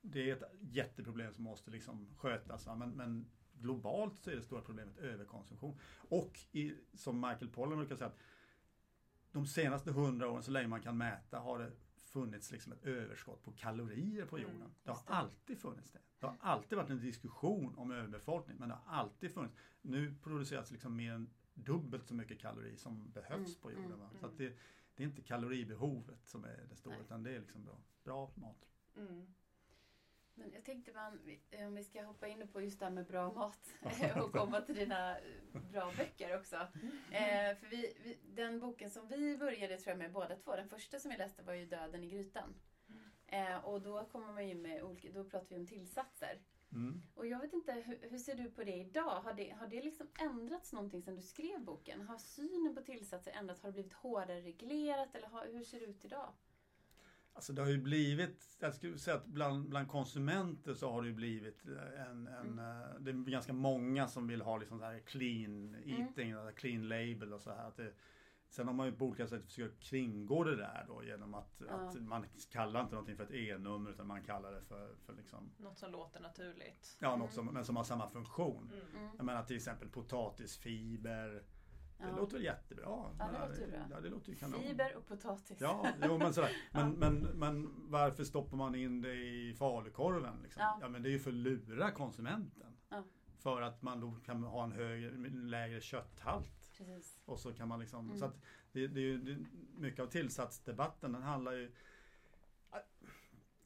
det 0.00 0.30
är 0.30 0.36
ett 0.36 0.42
jätteproblem 0.60 1.32
som 1.32 1.44
måste 1.44 1.70
liksom 1.70 2.08
skötas. 2.16 2.66
Men, 2.76 2.90
men 2.90 3.30
globalt 3.54 4.22
så 4.22 4.30
är 4.30 4.36
det 4.36 4.42
stora 4.42 4.60
problemet 4.62 4.98
överkonsumtion. 4.98 5.78
Och 6.08 6.38
i, 6.52 6.74
som 6.94 7.20
Michael 7.20 7.48
Pollan 7.48 7.78
brukar 7.78 7.96
säga, 7.96 8.08
att 8.08 8.18
de 9.32 9.46
senaste 9.46 9.92
hundra 9.92 10.30
åren, 10.30 10.42
så 10.42 10.50
länge 10.50 10.68
man 10.68 10.82
kan 10.82 10.96
mäta, 10.98 11.38
har 11.38 11.58
det 11.58 11.72
funnits 11.96 12.50
liksom 12.52 12.72
ett 12.72 12.84
överskott 12.84 13.42
på 13.42 13.52
kalorier 13.52 14.26
på 14.26 14.38
jorden. 14.38 14.56
Mm, 14.56 14.70
det 14.82 14.90
har 14.90 15.02
det. 15.06 15.12
alltid 15.12 15.58
funnits 15.58 15.90
det. 15.90 15.98
Det 16.18 16.26
har 16.26 16.36
alltid 16.40 16.78
varit 16.78 16.90
en 16.90 17.00
diskussion 17.00 17.74
om 17.78 17.90
överbefolkning, 17.90 18.56
men 18.58 18.68
det 18.68 18.74
har 18.74 18.96
alltid 18.98 19.34
funnits. 19.34 19.54
Nu 19.82 20.14
produceras 20.22 20.70
liksom 20.70 20.96
mer 20.96 21.12
än 21.12 21.30
dubbelt 21.54 22.06
så 22.06 22.14
mycket 22.14 22.38
kalorier 22.40 22.76
som 22.76 23.10
behövs 23.10 23.48
Mm, 23.48 23.60
på 23.62 23.72
jorden. 23.72 23.92
mm? 23.92 24.08
Så 24.20 24.26
mm. 24.26 24.36
det, 24.38 24.56
det 24.94 25.02
är 25.02 25.06
inte 25.06 25.22
kaloribehovet 25.22 26.26
som 26.26 26.44
är 26.44 26.66
det 26.70 26.76
stora, 26.76 26.94
Nej. 26.94 27.04
utan 27.04 27.22
det 27.22 27.36
är 27.36 27.40
liksom 27.40 27.64
bra, 27.64 27.78
bra 28.04 28.30
mat. 28.34 28.68
Mm. 30.42 30.50
Men 30.50 30.54
jag 30.54 30.64
tänkte 30.64 30.92
man, 30.92 31.20
vi- 31.24 31.64
om 31.64 31.74
vi 31.74 31.84
ska 31.84 32.02
hoppa 32.02 32.28
in 32.28 32.48
på 32.48 32.60
just 32.60 32.78
det 32.78 32.84
här 32.84 32.92
med 32.92 33.06
bra 33.06 33.32
mat 33.32 33.68
och 34.24 34.32
komma 34.32 34.60
till 34.60 34.74
dina 34.74 35.18
eh, 35.18 35.24
bra 35.72 35.92
böcker 35.96 36.36
också. 36.38 36.56
Eh, 37.10 37.56
för 37.56 37.66
vi, 37.70 37.96
vi, 38.04 38.18
den 38.34 38.60
boken 38.60 38.90
som 38.90 39.08
vi 39.08 39.36
började 39.38 39.76
tror 39.78 39.90
jag 39.90 39.98
med 39.98 40.12
båda 40.12 40.36
två, 40.36 40.56
den 40.56 40.68
första 40.68 40.98
som 40.98 41.10
vi 41.10 41.16
läste 41.16 41.42
var 41.42 41.54
ju 41.54 41.66
Döden 41.66 42.04
i 42.04 42.08
grytan. 42.10 42.54
Eh, 43.26 43.56
och 43.64 43.82
då 43.82 44.04
kommer 44.04 44.32
man 44.32 44.48
ju 44.48 44.54
med 44.54 44.82
olika, 44.82 45.08
då 45.12 45.24
pratar 45.24 45.46
vi 45.48 45.56
om 45.56 45.66
tillsatser. 45.66 46.40
Mm. 46.72 47.02
Och 47.14 47.26
jag 47.26 47.38
vet 47.40 47.52
inte, 47.52 47.72
hur, 47.72 47.98
hur 48.10 48.18
ser 48.18 48.34
du 48.34 48.50
på 48.50 48.64
det 48.64 48.74
idag? 48.76 49.20
Har 49.20 49.32
det, 49.34 49.50
har 49.50 49.66
det 49.66 49.82
liksom 49.82 50.08
ändrats 50.20 50.72
någonting 50.72 51.02
sedan 51.02 51.16
du 51.16 51.22
skrev 51.22 51.60
boken? 51.60 52.00
Har 52.00 52.18
synen 52.18 52.74
på 52.74 52.82
tillsatser 52.82 53.32
ändrats? 53.32 53.62
Har 53.62 53.68
det 53.68 53.72
blivit 53.72 53.92
hårdare 53.92 54.40
reglerat? 54.40 55.14
Eller 55.14 55.28
har, 55.28 55.46
hur 55.46 55.64
ser 55.64 55.80
det 55.80 55.86
ut 55.86 56.04
idag? 56.04 56.32
Alltså 57.34 57.52
det 57.52 57.62
har 57.62 57.68
ju 57.68 57.78
blivit, 57.82 58.56
jag 58.60 58.74
skulle 58.74 58.98
säga 58.98 59.16
att 59.16 59.26
bland, 59.26 59.68
bland 59.68 59.88
konsumenter 59.88 60.74
så 60.74 60.90
har 60.92 61.02
det 61.02 61.08
ju 61.08 61.14
blivit 61.14 61.62
en, 62.10 62.26
en 62.26 62.58
eh, 62.58 62.94
det 63.00 63.10
är 63.10 63.30
ganska 63.30 63.52
många 63.52 64.08
som 64.08 64.26
vill 64.26 64.42
ha 64.42 64.56
liksom 64.58 64.78
så 64.78 64.84
här 64.84 64.98
clean 64.98 65.76
eating, 65.84 66.30
eller 66.30 66.52
clean 66.52 66.88
label 66.88 67.32
och 67.32 67.40
så 67.42 67.50
här. 67.50 67.68
Att 67.68 67.76
det, 67.76 67.92
sen 68.48 68.66
har 68.66 68.74
man 68.74 68.86
ju 68.86 68.92
på 68.92 69.04
olika 69.06 69.26
sätt 69.26 69.44
försökt 69.44 69.80
kringå 69.82 70.44
det 70.44 70.56
där 70.56 70.84
då 70.88 71.04
genom 71.04 71.34
att, 71.34 71.62
Ja. 71.68 71.74
att 71.74 72.00
man 72.02 72.26
kallar 72.50 72.80
inte 72.80 72.94
någonting 72.94 73.16
för 73.16 73.24
ett 73.24 73.30
E-nummer 73.30 73.90
utan 73.90 74.06
man 74.06 74.22
kallar 74.22 74.52
det 74.52 74.62
för, 74.62 74.94
för 75.06 75.12
liksom, 75.12 75.50
Något 75.58 75.78
som 75.78 75.92
låter 75.92 76.20
naturligt. 76.20 76.96
ja 77.00 77.08
Mm. 77.08 77.18
något 77.20 77.32
som, 77.32 77.46
men 77.46 77.64
som 77.64 77.76
har 77.76 77.84
samma 77.84 78.08
funktion. 78.08 78.70
Mm. 78.72 78.96
Mm. 79.04 79.10
Jag 79.16 79.24
menar 79.26 79.42
till 79.42 79.56
exempel 79.56 79.88
potatisfiber. 79.88 81.42
Det 82.02 82.08
Ja. 82.08 82.16
låter 82.16 82.38
jättebra. 82.38 82.84
Ja, 82.84 83.12
det 83.18 83.48
låter 83.48 83.60
ju 83.64 83.70
bra. 83.70 83.86
Ja, 83.90 84.00
det 84.00 84.08
låter 84.08 84.30
ju 84.30 84.36
kanon. 84.36 84.60
Fiber 84.62 84.96
och 84.96 85.06
potatis. 85.06 85.60
Ja, 85.60 85.86
jo, 86.02 86.18
men 86.18 86.34
sådär. 86.34 86.50
Men, 86.72 86.82
Ja. 86.90 86.96
men, 87.10 87.14
men 87.38 87.70
varför 87.90 88.24
stoppar 88.24 88.56
man 88.56 88.74
in 88.74 89.02
det 89.02 89.14
i 89.14 89.54
falukorven? 89.58 90.42
Liksom? 90.42 90.60
Ja. 90.62 90.78
Ja. 90.80 90.88
men 90.88 91.02
det 91.02 91.08
är 91.08 91.10
ju 91.10 91.18
för 91.18 91.30
att 91.30 91.34
lura 91.36 91.90
konsumenten. 91.90 92.76
För 93.38 93.62
att 93.62 93.82
man 93.82 94.00
då 94.00 94.14
kan 94.24 94.42
ha 94.42 94.64
en 94.64 94.72
högre, 94.72 95.10
lägre 95.30 95.80
kötthalt. 95.80 96.72
Precis. 96.78 97.18
Och 97.24 97.38
så 97.40 97.52
kan 97.52 97.68
man 97.68 97.80
liksom, 97.80 98.06
Mm. 98.06 98.18
så 98.18 98.24
att 98.24 98.40
det, 98.72 98.86
det 98.86 99.00
är 99.00 99.04
ju, 99.04 99.18
det, 99.18 99.44
mycket 99.78 100.00
av 100.00 100.06
tillsatsdebatten 100.06 101.12
den 101.12 101.22
handlar 101.22 101.52
ju 101.52 101.72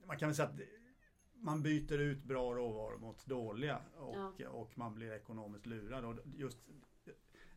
Man 0.07 0.18
kan 0.18 0.29
väl 0.29 0.37
säga 0.37 0.49
att 0.49 0.61
man 1.35 1.62
byter 1.62 1.99
ut 1.99 2.25
bra 2.25 2.55
råvaror 2.55 2.99
mot 2.99 3.27
dåliga 3.27 3.81
och, 3.96 4.40
och 4.40 4.79
man 4.79 4.94
blir 4.94 5.12
ekonomiskt 5.12 5.66
lurad. 5.66 6.05
Och 6.05 6.14
just, 6.37 6.59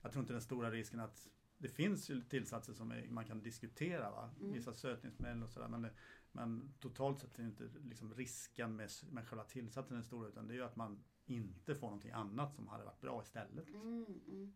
jag 0.01 0.11
tror 0.11 0.21
inte 0.23 0.33
den 0.33 0.41
stora 0.41 0.71
risken 0.71 0.99
att 0.99 1.27
det 1.57 1.69
finns 1.69 2.09
ju 2.09 2.21
tillsatser 2.21 2.73
som 2.73 2.91
är, 2.91 3.07
man 3.07 3.25
kan 3.25 3.41
diskutera, 3.41 4.11
va? 4.11 4.29
Mm. 4.39 4.53
vissa 4.53 4.73
sötningsmedel 4.73 5.43
och 5.43 5.49
sådär. 5.49 5.67
Men, 5.67 5.81
det- 5.81 5.93
men 6.31 6.73
totalt 6.79 7.19
sett 7.19 7.39
är 7.39 7.43
inte 7.43 7.63
liksom 7.83 8.13
risken 8.13 8.75
med, 8.75 8.89
med 9.11 9.27
själva 9.27 9.43
tillsatsen 9.43 9.95
den 9.95 10.03
stora 10.03 10.27
utan 10.27 10.47
det 10.47 10.53
är 10.53 10.55
ju 10.55 10.63
att 10.63 10.75
man 10.75 11.03
inte 11.25 11.75
får 11.75 11.87
någonting 11.87 12.11
annat 12.11 12.55
som 12.55 12.67
hade 12.67 12.83
varit 12.83 13.01
bra 13.01 13.21
istället. 13.23 13.67
Mm, 13.67 14.05
mm. 14.27 14.53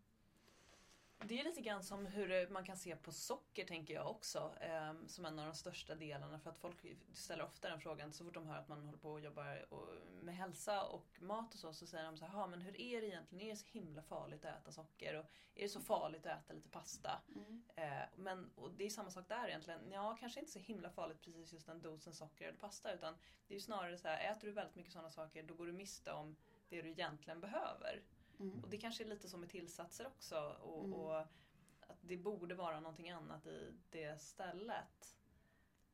Det 1.26 1.40
är 1.40 1.44
lite 1.44 1.62
grann 1.62 1.84
som 1.84 2.06
hur 2.06 2.48
man 2.50 2.64
kan 2.66 2.78
se 2.78 2.96
på 2.96 3.12
socker 3.12 3.66
tänker 3.66 3.94
jag 3.94 4.10
också. 4.12 4.54
ehm, 4.62 5.08
som 5.08 5.26
en 5.26 5.40
av 5.40 5.46
de 5.46 5.54
största 5.56 5.96
delarna. 5.96 6.40
För 6.40 6.50
att 6.50 6.58
folk 6.58 6.78
ställer 7.14 7.44
ofta 7.44 7.70
den 7.70 7.80
frågan 7.80 8.14
så 8.14 8.24
fort 8.26 8.34
de 8.34 8.48
hör 8.48 8.58
att 8.58 8.68
man 8.68 8.84
håller 8.86 8.98
på 8.98 9.12
och 9.12 9.22
jobbar 9.22 9.74
och- 9.74 9.90
med 10.22 10.36
hälsa 10.36 10.84
och 10.84 11.22
mat 11.22 11.54
och 11.54 11.60
så. 11.60 11.74
Så 11.74 11.88
säger 11.88 12.06
de 12.06 12.18
så 12.18 12.26
här, 12.26 12.40
"Ja, 12.40 12.48
men 12.48 12.62
hur 12.62 12.82
är 12.82 13.02
det 13.02 13.08
egentligen? 13.08 13.46
Är 13.46 13.50
det 13.50 13.56
så 13.56 13.66
himla 13.72 14.02
farligt 14.02 14.46
att 14.46 14.58
äta 14.62 14.72
socker? 14.72 15.16
Och 15.20 15.26
är 15.56 15.62
det 15.64 15.70
så 15.70 15.80
farligt 15.82 16.26
att 16.26 16.40
äta 16.44 16.54
lite 16.54 16.70
pasta? 16.70 17.22
Mm. 17.36 17.64
Eh, 17.76 18.04
men, 18.16 18.52
och 18.56 18.72
det 18.72 18.86
är 18.86 18.90
samma 18.90 19.10
sak 19.12 19.28
där 19.28 19.48
egentligen. 19.48 19.92
Ja, 19.92 20.18
kanske 20.20 20.40
inte 20.40 20.52
så 20.52 20.60
himla 20.60 20.90
farligt 20.90 21.22
precis 21.22 21.54
just 21.54 21.66
den 21.68 21.82
dosen 21.82 22.14
socker 22.14 22.48
eller 22.48 22.58
pasta. 22.60 22.94
Utan 22.94 23.14
det 23.48 23.54
är 23.54 23.56
ju 23.58 23.62
snarare 23.62 23.98
så 23.98 24.08
här, 24.08 24.32
äter 24.32 24.48
du 24.48 24.54
väldigt 24.54 24.76
mycket 24.76 24.92
sådana 24.94 25.10
saker 25.12 25.44
då 25.44 25.54
går 25.54 25.66
du 25.66 25.74
miste 25.74 26.12
om 26.12 26.36
det 26.70 26.82
du 26.82 26.90
egentligen 26.90 27.40
behöver. 27.42 28.02
Mm. 28.40 28.60
Och 28.64 28.70
det 28.70 28.78
kanske 28.78 29.04
är 29.04 29.08
lite 29.08 29.30
som 29.30 29.40
med 29.40 29.50
tillsatser 29.50 30.08
också. 30.08 30.58
Och, 30.62 30.84
Mm. 30.86 30.94
och 30.94 31.20
att 31.80 31.98
det 32.02 32.18
borde 32.18 32.56
vara 32.56 32.80
någonting 32.80 33.10
annat 33.10 33.46
i 33.48 33.74
det 33.90 34.22
stället. 34.22 35.18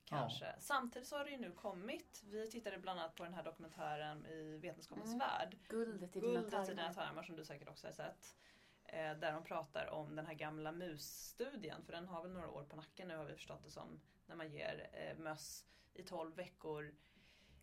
Kanske. 0.06 0.56
Samtidigt 0.60 1.08
så 1.08 1.17
har 1.17 1.25
det 1.25 1.32
ju 1.32 1.38
nu 1.38 1.52
kommit. 1.52 2.21
Vi 2.25 2.49
tittade 2.52 2.78
bland 2.78 2.99
annat 2.99 3.15
på 3.15 3.23
den 3.23 3.34
här 3.34 3.43
dokumentären 3.43 4.25
i 4.25 4.58
Vetenskapens 4.58 5.08
Mm. 5.08 5.19
värld. 5.19 5.58
Guldet 5.67 6.15
i 6.15 6.19
Guldet 6.19 6.52
dina 6.52 6.65
tarmar. 6.65 6.93
tarmar 6.93 7.23
som 7.23 7.36
du 7.36 7.45
säkert 7.45 7.67
också 7.69 7.88
har 7.88 7.91
sett. 7.93 8.36
Eh, 8.84 9.13
där 9.17 9.32
de 9.34 9.43
pratar 9.43 9.88
om 9.88 10.15
den 10.15 10.25
här 10.25 10.34
gamla 10.34 10.71
musstudien. 10.71 11.84
För 11.86 11.93
den 11.93 12.08
har 12.08 12.21
väl 12.23 12.32
några 12.32 12.49
år 12.49 12.63
på 12.63 12.75
nacken 12.75 13.08
nu 13.08 13.17
har 13.17 13.25
vi 13.25 13.34
förstått 13.36 13.63
det 13.63 13.71
som. 13.71 14.02
När 14.25 14.36
man 14.36 14.52
ger 14.52 14.89
eh, 14.93 15.17
möss 15.17 15.65
i 15.93 16.04
12 16.04 16.36
veckor 16.36 16.95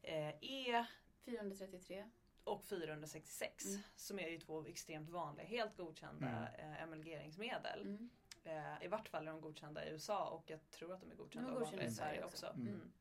eh, 0.03 0.29
E 0.41 0.87
433. 1.25 2.11
Och 2.47 2.65
466 2.65 3.65
Mm. 3.67 3.81
som 3.97 4.19
är 4.19 4.29
ju 4.29 4.39
två 4.41 4.67
extremt 4.67 5.11
vanliga, 5.11 5.47
helt 5.47 5.77
godkända 5.77 6.27
Mm. 6.49 6.73
eh, 6.73 6.83
emulgeringsmedel. 6.83 7.81
Mm. 7.83 8.11
Eh, 8.45 8.85
I 8.85 8.89
vart 8.89 9.09
fall 9.09 9.29
är 9.29 9.31
de 9.33 9.41
godkända 9.41 9.85
i 9.87 9.91
USA 9.91 10.29
och 10.29 10.51
jag 10.51 10.71
tror 10.71 10.93
att 10.95 11.01
de 11.01 11.11
är 11.11 11.15
godkända 11.15 11.51
De 11.51 11.59
godkända 11.59 11.85
i 11.85 11.91
Sverige 11.91 12.25
också. 12.25 12.47
också. 12.47 12.61
Mm. 12.61 12.69
Mm. 12.75 12.93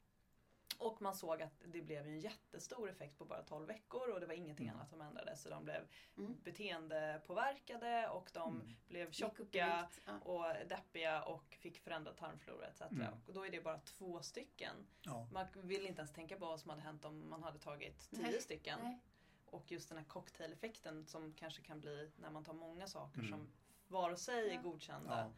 Och 0.78 1.02
man 1.02 1.16
såg 1.16 1.42
att 1.42 1.62
det 1.66 1.82
blev 1.82 2.06
en 2.08 2.20
jättestor 2.20 2.90
effekt 2.90 3.18
på 3.18 3.26
bara 3.26 3.44
12 3.44 3.68
veckor 3.68 4.10
och 4.14 4.20
det 4.20 4.26
var 4.26 4.34
ingenting 4.34 4.68
Mm. 4.68 4.78
annat 4.80 4.90
som 4.90 5.02
ändrades. 5.02 5.42
Så 5.42 5.50
de 5.50 5.64
blev 5.66 5.88
Mm. 6.18 6.38
beteendepåverkade 6.44 8.08
och 8.10 8.30
de 8.34 8.54
Mm. 8.56 8.76
blev 8.88 9.12
tjocka 9.12 9.90
och 10.24 10.46
deppiga 10.68 11.24
och 11.24 11.58
fick 11.60 11.80
förändrad 11.80 12.18
tarmflora 12.18 12.68
etc. 12.68 12.82
Mm. 12.82 13.14
Och 13.28 13.34
då 13.34 13.46
är 13.46 13.50
det 13.52 13.62
bara 13.62 13.80
två 13.80 14.22
stycken. 14.22 14.76
Ja. 15.02 15.28
Man 15.32 15.46
vill 15.54 15.86
inte 15.86 16.00
ens 16.00 16.14
tänka 16.14 16.36
på 16.40 16.46
vad 16.46 16.60
som 16.60 16.70
hade 16.70 16.82
hänt 16.82 17.06
om 17.06 17.30
man 17.30 17.44
hade 17.44 17.60
tagit 17.60 18.10
tio 18.10 18.22
Nej. 18.22 18.42
stycken. 18.42 18.80
Nej. 18.84 19.00
Och 19.46 19.72
just 19.72 19.90
den 19.90 19.98
här 19.98 20.06
cocktaileffekten 20.06 21.06
som 21.06 21.34
kanske 21.34 21.62
kan 21.62 21.80
bli 21.82 22.12
när 22.18 22.32
man 22.32 22.44
tar 22.44 22.54
många 22.54 22.88
saker 22.88 23.20
Mm. 23.20 23.32
som 23.32 23.48
var 23.88 24.12
och 24.12 24.20
sig 24.20 24.50
är 24.56 24.62
godkända. 24.62 25.18
Ja. 25.18 25.32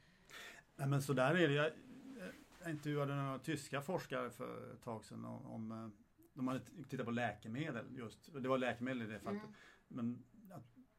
Nej, 0.75 0.87
men 0.87 1.01
så 1.01 1.13
där 1.13 1.35
är 1.35 1.47
det. 1.47 1.53
Jag, 1.53 1.71
jag 2.61 2.69
intervjuade 2.71 3.15
några 3.15 3.39
tyska 3.39 3.81
forskare 3.81 4.29
för 4.29 4.73
ett 4.73 4.81
tag 4.83 5.05
sedan 5.05 5.25
om, 5.25 5.45
om 5.45 5.71
eh, 5.71 5.89
de 6.33 6.47
hade 6.47 6.59
tittat 6.89 7.05
på 7.05 7.11
läkemedel 7.11 7.85
just. 7.97 8.33
Det 8.33 8.49
var 8.49 8.57
läkemedel 8.57 9.01
i 9.01 9.05
det 9.05 9.19
fallet. 9.19 9.41
Mm. 9.41 9.53
Men 9.87 10.23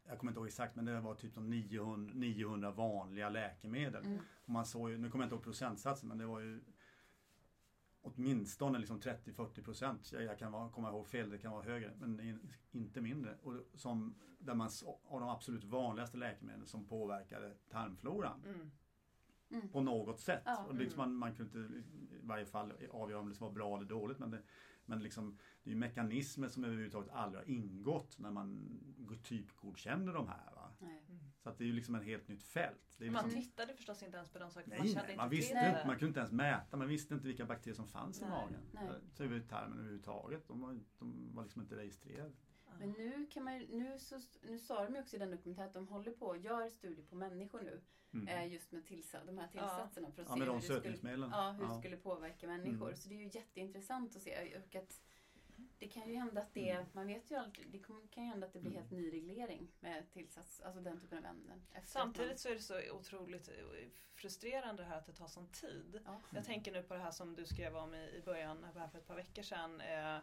jag, 0.09 0.19
kommer 0.19 0.31
inte 0.31 0.39
ihåg 0.41 0.47
exakt 0.47 0.77
men 0.77 0.85
det 0.85 1.01
var 1.01 1.15
typ 1.15 1.33
som 1.33 1.51
900, 1.51 2.13
900 2.15 2.71
vanliga 2.71 3.29
läkemedel. 3.29 4.05
Mm. 4.05 4.19
Och 4.45 4.49
man 4.49 4.67
såg 4.67 4.91
ju, 4.91 4.99
nu 4.99 5.11
kommer 5.11 5.25
jag 5.25 5.27
inte 5.27 5.35
ihåg 5.35 5.45
procentsatsen 5.45 6.09
men 6.09 6.19
det 6.19 6.27
var 6.27 6.41
ju 6.41 6.61
åtminstone 8.03 8.79
liksom 8.79 9.01
30-40 9.01 9.63
procent. 9.65 10.13
Jag, 10.13 10.23
jag 10.23 10.39
kan 10.39 10.53
vara, 10.53 10.71
komma 10.71 10.89
ihåg 10.89 11.09
fel, 11.09 11.31
det 11.31 11.39
kan 11.39 11.53
vara 11.53 11.63
högre 11.63 11.93
men 11.99 12.21
in, 12.21 12.53
inte 12.71 13.01
mindre. 13.01 13.37
Och 13.43 13.55
som, 13.75 14.15
där 14.39 14.55
man, 14.55 14.71
av 15.05 15.21
de 15.21 15.29
absolut 15.29 15.65
vanligaste 15.65 16.17
läkemedlen 16.17 16.67
som 16.67 16.85
påverkade 16.85 17.55
tarmfloran 17.69 18.43
Mm. 18.47 18.71
Mm. 19.51 19.69
på 19.69 19.81
något 19.81 20.21
sätt. 20.21 20.43
Ja. 20.45 20.65
Och 20.65 20.75
liksom 20.75 20.99
man, 20.99 21.15
man 21.15 21.35
kunde 21.35 21.59
inte 21.59 21.75
i 21.75 21.83
varje 22.23 22.47
fall 22.47 22.73
avgöra 22.91 23.21
om 23.21 23.29
det 23.29 23.41
var 23.41 23.51
bra 23.51 23.77
eller 23.77 23.87
dåligt. 23.87 24.19
Men, 24.19 24.31
det, 24.31 24.43
men 24.85 25.03
liksom, 25.03 25.39
det 25.63 25.71
är 25.71 25.75
ju 25.75 25.81
mekanismer 25.81 26.49
som 26.49 26.65
överhuvudtaget 26.65 27.11
aldrig 27.13 27.43
har 27.45 27.51
ingått 27.51 28.19
när 28.19 28.31
man 28.31 28.79
typgodkände 29.23 30.13
de 30.13 30.29
här. 30.29 30.55
Va? 30.55 30.73
Nej. 30.79 31.03
Så 31.49 31.53
att 31.53 31.59
det 31.59 31.65
är 31.65 31.67
ju 31.67 31.73
liksom 31.73 31.95
ett 31.95 32.05
helt 32.05 32.29
nytt 32.29 32.43
fält. 32.43 32.95
Det 32.99 33.07
är 33.07 33.11
Man 33.11 33.25
liksom, 33.25 33.43
tittade 33.43 33.75
förstås 33.75 34.03
inte 34.03 34.17
ens 34.17 34.31
på 34.31 34.39
de 34.39 34.51
sakerna. 34.51 34.77
nej, 34.79 34.95
man 34.95 35.05
nej, 35.07 35.17
man 35.17 35.25
inte 35.27 35.37
visste 35.37 35.53
inte, 35.55 35.83
man 35.87 35.99
kunde 35.99 36.07
inte 36.07 36.21
ens 36.21 36.33
mäta, 36.33 36.77
man 36.77 36.89
visste 36.89 37.15
inte 37.15 37.27
vilka 37.27 37.45
bakterier 37.45 37.75
som 37.77 37.89
fanns 37.89 38.21
Nej, 38.21 38.29
i 38.29 38.33
magen. 38.33 38.61
nej. 38.73 39.43
Termen 39.49 39.79
överhuvudtaget, 39.79 40.49
de 40.49 40.61
var, 40.61 40.81
de 40.99 41.35
var 41.35 41.43
liksom 41.43 41.63
inte 41.63 41.77
registrerade. 41.77 42.33
Men 42.79 42.91
nu 42.91 43.27
kan 43.31 43.45
man 43.45 43.59
nu, 43.59 43.99
så, 43.99 44.21
nu 44.43 44.59
sa 44.59 44.85
de 44.85 44.95
ju 44.95 45.01
också 45.01 45.17
i 45.17 45.19
den 45.19 45.31
dokumentären 45.31 45.69
att 45.69 45.75
de 45.75 45.89
håller 45.89 46.13
på 46.13 46.27
och 46.27 46.39
gör 46.39 46.69
studier 46.69 47.07
på 47.07 47.17
människor 47.17 47.61
nu. 47.63 47.81
Mm. 48.13 48.29
Eh, 48.29 48.53
just 48.53 48.73
med 48.73 48.87
tillsa, 48.87 49.25
de 49.25 49.39
här 49.39 49.49
tillsatserna. 49.49 50.11
För 50.13 50.23
att 50.23 50.29
Ja, 50.29 50.35
se 50.35 50.39
med 50.39 50.49
hur 50.49 50.55
de 50.55 50.61
skulle, 50.63 50.77
sötningsmedlen. 50.79 51.31
ja, 51.33 51.51
hur 51.51 51.65
det 51.67 51.73
Ja. 51.73 51.79
skulle 51.81 51.97
påverka 51.97 52.47
människor. 52.47 52.87
Mm. 52.87 52.97
Så 52.97 53.09
det 53.09 53.15
är 53.15 53.19
ju 53.19 53.31
jätteintressant 53.35 54.17
att 54.17 54.23
se. 54.23 54.57
Och 54.59 54.75
att 54.75 55.01
det 55.79 55.89
kan 55.89 56.09
ju 56.09 56.15
hända 56.15 56.41
att 56.43 56.55
det, 56.55 56.71
Mm. 56.71 56.87
man 56.93 57.07
vet 57.07 57.31
ju 57.31 57.35
alltid, 57.37 57.67
det 57.71 57.79
kan 58.11 58.25
ju 58.25 58.29
hända 58.31 58.47
att 58.47 58.53
det 58.53 58.59
blir 58.61 58.71
Mm. 58.71 58.83
helt 58.83 58.93
ny 58.93 59.13
reglering 59.13 59.69
med 59.81 60.11
tillsats, 60.11 60.61
alltså 60.61 60.81
den 60.81 61.01
typen 61.01 61.19
av 61.19 61.25
ämnen. 61.25 61.63
Samtidigt 61.85 62.39
så 62.41 62.49
är 62.49 62.55
det 62.55 62.61
så 62.61 62.91
otroligt 62.93 63.49
eh, 63.49 63.89
frustrerande 64.15 64.85
här 64.85 64.99
att 64.99 65.07
det 65.07 65.13
tar 65.13 65.27
sån 65.29 65.49
tid. 65.49 66.01
Man, 66.05 66.15
ja. 66.15 66.21
Jag 66.37 66.45
tänker 66.45 66.73
nu 66.73 66.83
på 66.83 66.95
det 66.95 67.01
här 67.01 67.11
som 67.11 67.35
du 67.37 67.47
skrev 67.47 67.77
om 67.77 67.95
i, 67.95 68.11
i 68.17 68.23
början, 68.25 68.65
här 68.75 68.89
för 68.89 68.99
ett 68.99 69.07
par 69.07 69.17
veckor 69.17 69.43
sedan. 69.43 69.81
Eh, 69.81 70.19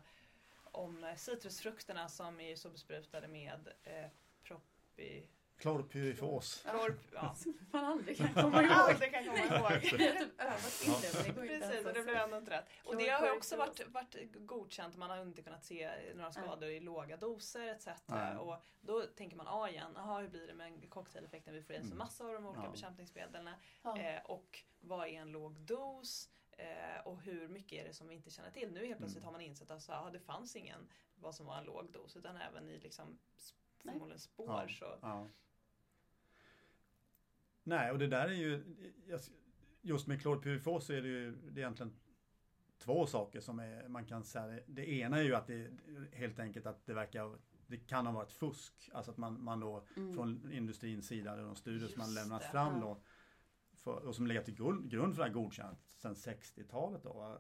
om 0.71 1.13
citrusfrukterna 1.17 2.09
som 2.09 2.39
är 2.39 2.55
så 2.55 2.69
besprutade 2.69 3.27
med 3.27 3.67
eh, 3.83 4.07
propi... 4.43 5.27
Klorpyrifos. 5.57 6.65
Klor, 6.69 6.99
ja. 7.13 7.35
man 7.71 7.85
aldrig 7.85 8.17
kan 8.17 8.33
komma 8.33 8.63
ihåg. 8.63 8.71
Aldrig 8.71 9.11
kan 9.13 9.25
komma 9.25 9.37
ihåg. 9.37 9.47
Jag 9.51 9.59
har 9.59 9.79
typ 9.79 10.39
övat 10.41 10.83
in 10.85 10.93
det, 11.01 11.13
men 11.13 11.23
det 11.23 11.31
går 11.35 11.43
inte 11.45 11.67
Precis, 11.67 11.85
och 11.85 11.93
det 11.93 12.03
blev 12.03 12.15
ändå 12.15 12.37
inte 12.37 12.51
rätt. 12.51 12.65
Och 12.83 12.97
det 12.97 13.09
har 13.09 13.31
också 13.35 13.57
varit, 13.57 13.87
varit 13.87 14.15
godkänt, 14.33 14.97
man 14.97 15.09
har 15.09 15.21
inte 15.21 15.41
kunnat 15.41 15.63
se 15.65 15.91
några 16.15 16.31
skador 16.31 16.69
i 16.69 16.79
låga 16.79 17.17
doser 17.17 17.67
etc. 17.67 17.87
Nej. 18.05 18.37
Och 18.37 18.55
då 18.81 19.01
tänker 19.01 19.37
man, 19.37 19.47
ah 19.47 19.69
igen, 19.69 19.97
aha, 19.97 20.19
hur 20.19 20.27
blir 20.27 20.47
det 20.47 20.53
med 20.53 20.67
en 20.67 20.89
cocktaileffekten? 20.89 21.53
Vi 21.53 21.61
får 21.63 21.75
i 21.75 21.79
oss 21.79 21.91
en 21.91 21.97
massa 21.97 22.25
av 22.25 22.33
de 22.33 22.45
olika 22.45 22.63
Ja. 22.65 22.71
bekämpningsmedlen. 22.71 23.49
Ja. 23.83 23.97
Eh, 23.97 24.21
och 24.25 24.63
vad 24.79 25.07
är 25.07 25.11
en 25.21 25.31
låg 25.31 25.53
dos? 25.53 26.29
Eh, 26.57 27.07
och 27.07 27.21
hur 27.21 27.47
mycket 27.47 27.83
är 27.83 27.87
det 27.87 27.93
som 27.93 28.07
vi 28.07 28.15
inte 28.15 28.29
känner 28.29 28.51
till? 28.51 28.71
Nu 28.71 28.85
helt 28.85 28.97
plötsligt 28.99 29.23
Mm. 29.23 29.25
har 29.25 29.31
man 29.31 29.41
insett 29.41 29.71
att 29.71 29.89
ah, 29.89 30.09
det 30.09 30.19
fanns 30.19 30.55
ingen 30.55 30.87
vad 31.15 31.35
som 31.35 31.45
var 31.45 31.57
en 31.57 31.63
låg 31.65 31.91
dos 31.91 32.15
utan 32.17 32.37
även 32.37 32.69
i 32.69 32.79
liksom 32.79 33.19
förmodligen 33.77 34.19
spår 34.19 34.47
Ja. 34.49 34.67
så 34.79 34.97
Ja. 35.01 35.27
Nej, 37.67 37.91
och 37.91 37.99
det 37.99 38.07
där 38.07 38.27
är 38.27 38.33
ju 38.33 38.63
just 39.81 40.07
med 40.07 40.21
klorpyrifos 40.21 40.85
så 40.85 40.93
är 40.93 41.01
det 41.01 41.07
ju 41.07 41.31
det 41.35 41.51
är 41.51 41.63
egentligen 41.63 41.93
två 42.77 43.05
saker 43.05 43.39
som 43.39 43.59
är, 43.59 43.87
man 43.87 44.05
kan 44.05 44.23
säga. 44.23 44.59
Det 44.67 44.89
ena 44.91 45.17
är 45.17 45.23
ju 45.23 45.35
att 45.35 45.47
det 45.47 45.71
helt 46.13 46.39
enkelt 46.39 46.65
att 46.65 46.85
det 46.85 46.93
verkar 46.93 47.37
det 47.67 47.77
kan 47.77 48.05
ha 48.05 48.13
varit 48.13 48.31
fusk, 48.31 48.89
alltså 48.93 49.11
att 49.11 49.17
man, 49.17 49.43
man 49.43 49.59
då 49.59 49.85
Mm. 49.97 50.13
från 50.13 50.51
industrins 50.51 51.07
sida, 51.07 51.35
de 51.35 51.55
studier 51.55 51.87
som 51.89 51.99
man 51.99 52.13
lämnat 52.13 52.41
det. 52.41 52.47
fram 52.47 52.79
då, 52.81 53.01
för, 53.73 54.05
och 54.07 54.15
som 54.15 54.27
legat 54.27 54.45
till 54.45 54.55
grund, 54.55 54.89
grund 54.91 55.15
för 55.15 55.21
det 55.23 55.27
här 55.27 55.33
godkännandet 55.33 55.81
sedan 55.87 56.13
60-talet 56.15 57.03
då, 57.03 57.39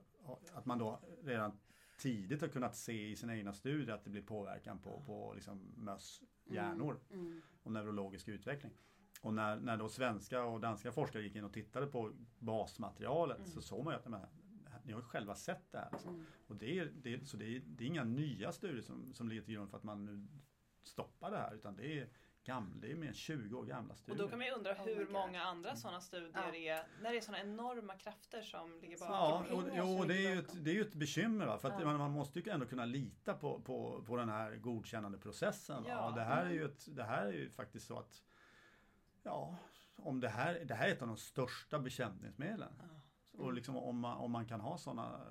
att 0.53 0.65
man 0.65 0.77
då 0.79 0.99
redan 1.23 1.51
tidigt 1.99 2.41
har 2.41 2.47
kunnat 2.47 2.75
se 2.75 3.09
i 3.09 3.15
sina 3.15 3.37
egna 3.37 3.53
studier 3.53 3.95
att 3.95 4.03
det 4.03 4.09
blir 4.09 4.21
påverkan 4.21 4.79
på, 4.79 5.03
på 5.05 5.33
liksom 5.33 5.73
möss 5.75 6.21
hjärnor 6.45 6.99
Mm. 7.11 7.41
och 7.63 7.71
neurologisk 7.71 8.27
utveckling. 8.27 8.71
Och 9.25 9.33
när, 9.33 9.55
när 9.55 9.77
då 9.77 9.89
svenska 9.89 10.43
och 10.43 10.59
danska 10.59 10.91
forskare 10.91 11.23
gick 11.23 11.35
in 11.35 11.43
och 11.43 11.53
tittade 11.53 11.87
på 11.87 12.11
basmaterialet 12.39 13.37
Mm. 13.37 13.49
så 13.49 13.61
såg 13.61 13.83
man 13.85 13.93
ju 13.93 13.97
att 13.97 14.05
ni 14.85 14.93
har 14.93 14.99
ju 14.99 15.05
själva 15.05 15.35
sett 15.35 15.71
det 15.71 15.77
här. 15.77 15.89
Liksom. 15.91 16.13
Mm. 16.13 16.25
Och 16.47 16.55
det 16.55 16.79
är, 16.79 16.85
det, 16.95 17.13
är- 17.13 17.19
så 17.25 17.37
det 17.37 17.45
är, 17.55 17.61
det 17.65 17.83
är 17.83 17.87
inga 17.87 18.03
nya 18.03 18.51
studier 18.51 18.81
som, 18.81 19.13
som 19.13 19.29
ligger 19.29 19.41
till 19.41 19.53
grund 19.53 19.69
för 19.69 19.77
att 19.77 19.83
man 19.83 20.05
nu 20.05 20.27
stoppar 20.83 21.31
det 21.31 21.37
här 21.37 21.55
utan 21.55 21.75
det 21.75 21.99
är, 21.99 22.07
gamla, 22.43 22.75
det 22.81 22.91
är 22.91 22.95
mer 22.95 23.07
än 23.07 23.13
20 23.13 23.55
år 23.57 23.65
gamla 23.65 23.93
Och 23.93 23.99
studier. 23.99 24.23
då 24.23 24.29
kan 24.29 24.37
man 24.39 24.47
ju 24.47 24.53
undra 24.53 24.71
Oh 24.71 24.85
hur 24.85 25.03
God. 25.05 25.13
många 25.13 25.43
andra 25.43 25.75
sådana 25.75 26.01
studier 26.01 26.31
Ja. 26.53 26.55
är, 26.55 26.87
när 27.01 27.11
det 27.11 27.17
är 27.17 27.21
sådana 27.21 27.43
enorma 27.43 27.95
krafter 27.95 28.41
som 28.41 28.79
ligger 28.81 28.97
bakom. 28.97 29.45
Ja, 29.49 29.55
och, 29.55 29.63
jo, 29.73 30.05
det 30.07 30.13
är, 30.25 30.31
ju 30.33 30.39
ett, 30.39 30.63
det 30.65 30.69
är 30.71 30.75
ju 30.75 30.81
ett 30.81 30.93
bekymmer. 30.95 31.45
Va? 31.45 31.57
För 31.57 31.67
att 31.69 31.79
Ja. 31.79 31.85
man, 31.85 31.97
man 31.97 32.11
måste 32.11 32.39
ju 32.39 32.51
ändå 32.51 32.65
kunna 32.65 32.85
lita 32.85 33.33
på, 33.33 33.59
på, 33.61 34.03
på 34.07 34.17
den 34.17 34.29
här 34.29 34.55
godkännande 34.55 35.17
processen. 35.17 35.83
Ja. 35.87 36.09
Och 36.09 36.15
det, 36.15 36.21
här 36.23 36.37
är 36.41 36.45
Mm. 36.45 36.53
ju 36.57 36.65
ett, 36.65 36.95
det 36.95 37.03
här 37.03 37.25
är 37.27 37.31
ju 37.33 37.49
faktiskt 37.49 37.87
så 37.87 37.99
att 37.99 38.23
Ja, 39.25 39.57
om 39.95 40.19
det 40.19 40.29
här, 40.29 40.65
det 40.65 40.75
här 40.75 40.87
är 40.87 40.91
ett 40.91 41.01
av 41.01 41.07
de 41.07 41.17
största 41.17 41.79
bekämpningsmedlen. 41.79 42.73
Ja. 42.79 43.43
Och 43.43 43.53
liksom 43.53 43.77
om 43.77 43.99
man, 43.99 44.17
om 44.17 44.31
man 44.31 44.45
kan 44.47 44.61
ha 44.61 44.77
sådana 44.77 45.21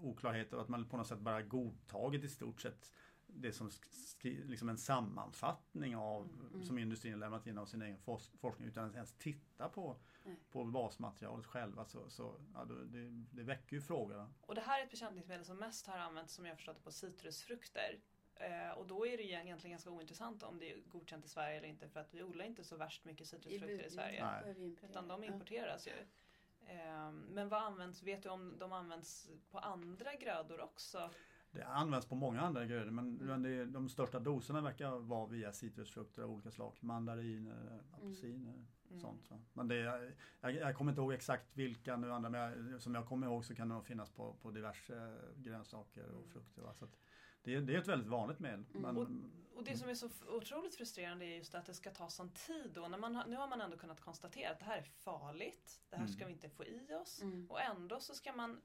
oklarheter 0.00 0.56
och 0.56 0.62
att 0.62 0.68
man 0.68 0.88
på 0.88 0.96
något 0.96 1.06
sätt 1.06 1.18
bara 1.18 1.42
godtagit 1.42 2.24
i 2.24 2.28
stort 2.28 2.60
sett 2.60 2.92
det 3.26 3.52
som 3.52 3.70
skri, 3.90 4.44
liksom 4.44 4.68
en 4.68 4.78
sammanfattning 4.78 5.96
av 5.96 6.28
Mm. 6.52 6.64
som 6.64 6.78
industrin 6.78 7.20
lämnat 7.20 7.46
in 7.46 7.58
av 7.58 7.66
sin 7.66 7.82
egen 7.82 7.98
fors, 7.98 8.30
forskning 8.40 8.68
utan 8.68 8.84
att 8.88 8.94
ens 8.94 9.12
titta 9.18 9.68
på, 9.68 10.00
Nej. 10.24 10.36
på 10.50 10.64
basmaterialet 10.64 11.46
själva 11.46 11.84
så, 11.84 12.10
så 12.10 12.40
ja, 12.54 12.64
det, 12.64 13.08
det 13.30 13.42
väcker 13.42 13.76
ju 13.76 13.82
frågor. 13.82 14.32
Och 14.40 14.54
det 14.54 14.60
här 14.60 14.80
är 14.80 14.84
ett 14.84 14.90
bekämpningsmedel 14.90 15.44
som 15.44 15.56
mest 15.56 15.86
har 15.86 15.98
använts 15.98 16.34
som 16.34 16.46
jag 16.46 16.56
förstått 16.56 16.84
på 16.84 16.90
citrusfrukter. 16.92 18.00
Eh, 18.42 18.70
och 18.78 18.86
då 18.86 19.06
är 19.06 19.16
det 19.16 19.22
egentligen 19.24 19.70
ganska 19.72 19.90
ointressant 19.90 20.42
om 20.42 20.58
det 20.58 20.72
är 20.72 20.80
godkänt 20.88 21.24
i 21.24 21.28
Sverige 21.28 21.56
eller 21.58 21.68
inte 21.68 21.88
för 21.88 22.00
att 22.00 22.14
vi 22.14 22.22
odlar 22.22 22.44
inte 22.44 22.64
så 22.64 22.76
värst 22.76 23.04
mycket 23.04 23.26
citrusfrukter 23.26 23.86
i 23.86 23.90
Sverige. 23.90 24.24
Nej. 24.44 24.76
Utan 24.82 25.08
de 25.08 25.22
Ja. 25.24 25.32
importeras 25.32 25.86
ju. 25.86 25.92
Eh, 26.66 27.12
men 27.12 27.48
vad 27.48 27.62
används, 27.62 28.02
vet 28.02 28.22
du 28.22 28.28
om 28.28 28.58
de 28.58 28.72
används 28.72 29.30
på 29.50 29.58
andra 29.58 30.14
grödor 30.14 30.60
också? 30.60 31.10
Det 31.50 31.62
används 31.64 32.06
på 32.06 32.14
många 32.14 32.40
andra 32.40 32.64
grödor 32.66 32.90
men, 32.90 33.04
Mm. 33.14 33.26
men 33.26 33.42
det, 33.42 33.64
de 33.64 33.88
största 33.88 34.20
doserna 34.20 34.60
verkar 34.60 34.90
vara 34.98 35.26
via 35.26 35.52
citrusfrukter 35.52 36.22
av 36.22 36.30
olika 36.30 36.50
slag. 36.50 36.76
Mandariner, 36.80 37.80
apelsiner, 37.92 38.64
Mm. 38.90 39.00
sånt. 39.00 39.30
Va? 39.30 39.38
Men 39.52 39.68
det, 39.68 39.76
jag, 40.40 40.54
jag 40.54 40.76
kommer 40.76 40.92
inte 40.92 41.00
ihåg 41.00 41.12
exakt 41.12 41.56
vilka 41.56 41.96
nu 41.96 42.12
andra, 42.12 42.30
men 42.30 42.70
jag, 42.72 42.80
som 42.82 42.94
jag 42.94 43.06
kommer 43.06 43.26
ihåg 43.26 43.44
så 43.44 43.54
kan 43.54 43.68
nog 43.68 43.84
finnas 43.84 44.10
på, 44.10 44.34
på 44.42 44.50
diverse 44.50 45.16
grönsaker 45.36 46.04
och 46.10 46.16
Mm. 46.22 46.28
frukter. 46.32 46.62
Va? 46.62 46.74
Så 46.74 46.84
att 46.84 46.96
det, 47.42 47.60
det 47.60 47.74
är 47.74 47.78
ett 47.78 47.88
väldigt 47.88 48.08
vanligt 48.08 48.38
medel. 48.38 48.64
Mm. 48.74 48.82
Men, 48.94 48.96
Och 49.56 49.64
det 49.64 49.76
som 49.76 49.88
är 49.88 49.94
så 49.94 50.08
otroligt 50.28 50.74
frustrerande 50.74 51.24
är 51.24 51.36
just 51.36 51.54
att 51.54 51.66
det 51.66 51.74
ska 51.74 51.90
ta 51.90 52.08
sån 52.08 52.30
tid 52.30 52.70
då. 52.74 52.88
När 52.88 52.98
man, 52.98 53.14
har- 53.16 53.26
nu 53.26 53.36
har 53.36 53.48
man 53.48 53.60
ändå 53.60 53.76
kunnat 53.76 54.00
konstatera 54.00 54.50
att 54.50 54.58
det 54.58 54.64
här 54.64 54.78
är 54.78 54.82
farligt. 54.82 55.80
Det 55.90 55.96
här 55.96 56.06
ska 56.06 56.16
Mm. 56.16 56.26
vi 56.26 56.32
inte 56.32 56.48
få 56.48 56.64
i 56.64 56.94
oss. 57.02 57.22
Mm. 57.22 57.50
Och 57.50 57.60
ändå 57.60 58.00
så 58.00 58.14
ska 58.14 58.32
man, 58.32 58.60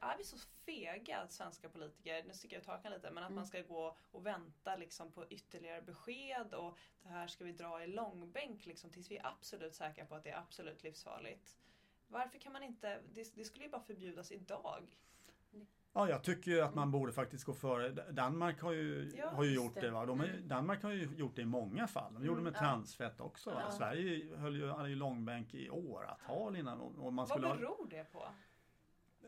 är 0.00 0.16
vi 0.18 0.24
så 0.24 0.38
fega 0.38 1.28
svenska 1.28 1.68
politiker, 1.68 2.24
nu 2.24 2.34
sticker 2.34 2.56
jag 2.56 2.60
ut 2.60 2.66
hakan 2.66 2.92
lite, 2.92 3.10
men 3.10 3.22
att 3.24 3.28
Mm. 3.30 3.36
man 3.36 3.46
ska 3.46 3.62
gå 3.62 3.96
och 4.10 4.26
vänta 4.26 4.76
liksom 4.76 5.12
på 5.12 5.26
ytterligare 5.30 5.82
besked 5.82 6.54
och 6.54 6.78
det 7.02 7.08
här 7.08 7.26
ska 7.26 7.44
vi 7.44 7.52
dra 7.52 7.82
i 7.84 7.86
långbänk 7.86 8.66
liksom, 8.66 8.90
tills 8.90 9.10
vi 9.10 9.16
är 9.16 9.26
absolut 9.26 9.74
säkra 9.74 10.04
på 10.06 10.14
att 10.14 10.24
det 10.24 10.30
är 10.30 10.38
absolut 10.38 10.82
livsfarligt. 10.82 11.58
Varför 12.08 12.38
kan 12.38 12.52
man 12.52 12.62
inte, 12.62 13.00
det, 13.12 13.34
det 13.34 13.44
skulle 13.44 13.64
ju 13.64 13.70
bara 13.70 13.82
förbjudas 13.82 14.32
idag. 14.32 14.96
Ja, 15.98 16.08
jag 16.08 16.22
tycker 16.24 16.50
ju 16.50 16.60
att 16.60 16.74
man 16.74 16.90
borde 16.90 17.12
faktiskt 17.12 17.44
gå 17.44 17.52
före. 17.54 17.88
Danmark 18.12 18.60
har 18.62 18.72
ju, 18.72 19.12
Ja, 19.16 19.28
har 19.30 19.44
ju 19.44 19.54
gjort 19.54 19.74
det. 19.74 19.80
det. 19.80 19.90
Va? 19.90 20.06
De 20.06 20.20
ju- 20.20 20.30
Mm. 20.34 20.48
Danmark 20.48 20.82
har 20.82 20.90
ju 20.92 21.08
gjort 21.16 21.36
det 21.36 21.42
i 21.42 21.46
många 21.46 21.86
fall. 21.86 22.14
De 22.14 22.24
gjorde 22.24 22.40
det 22.40 22.40
Mm, 22.40 22.44
med 22.44 22.54
ja. 22.54 22.58
transfett 22.58 23.20
också. 23.20 23.50
Ja. 23.50 23.70
Sverige 23.70 24.36
höll 24.36 24.56
ju, 24.56 24.68
hade 24.70 24.88
ju 24.88 24.94
långbänk 24.96 25.54
i 25.54 25.70
åratal 25.70 26.56
innan. 26.56 26.80
Och, 26.80 27.12
man 27.12 27.16
Vad 27.16 27.28
skulle 27.28 27.46
ha, 27.46 27.56
beror 27.56 27.88
det 27.90 28.04
på? 28.12 28.28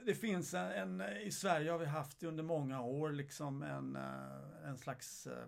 Det 0.06 0.14
finns 0.14 0.54
en, 0.54 1.00
en, 1.00 1.18
i 1.18 1.30
Sverige 1.30 1.70
har 1.70 1.78
vi 1.78 1.87
haft 1.87 2.22
under 2.22 2.42
många 2.42 2.83
år 2.83 3.11
liksom 3.12 3.62
en, 3.62 3.96
eh, 3.96 4.68
en 4.68 4.78
slags 4.78 5.26
eh, 5.26 5.42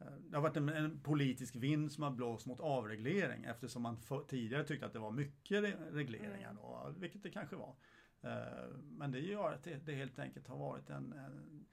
eh, 0.00 0.06
det 0.18 0.36
har 0.36 0.42
varit 0.42 0.56
en, 0.56 0.68
en 0.68 1.00
politisk 1.00 1.56
vind 1.56 1.92
som 1.92 2.02
har 2.04 2.10
blåst 2.10 2.46
mot 2.46 2.60
avreglering 2.60 3.44
eftersom 3.44 3.82
man 3.82 3.96
för, 3.96 4.20
tidigare 4.24 4.64
tyckte 4.64 4.86
att 4.86 4.92
det 4.92 4.98
var 4.98 5.10
mycket 5.10 5.62
re- 5.64 5.90
regleringar, 5.92 6.50
Mm. 6.50 6.62
då, 6.62 6.94
vilket 6.98 7.22
det 7.22 7.30
kanske 7.30 7.56
var. 7.56 7.74
Eh, 8.24 8.76
Men 8.88 9.10
det 9.10 9.20
gör 9.20 9.52
att 9.52 9.62
det, 9.64 9.86
det 9.86 9.94
helt 9.94 10.18
enkelt 10.18 10.48
har 10.48 10.58
varit 10.58 10.90
en, 10.90 11.12
en 11.12 11.66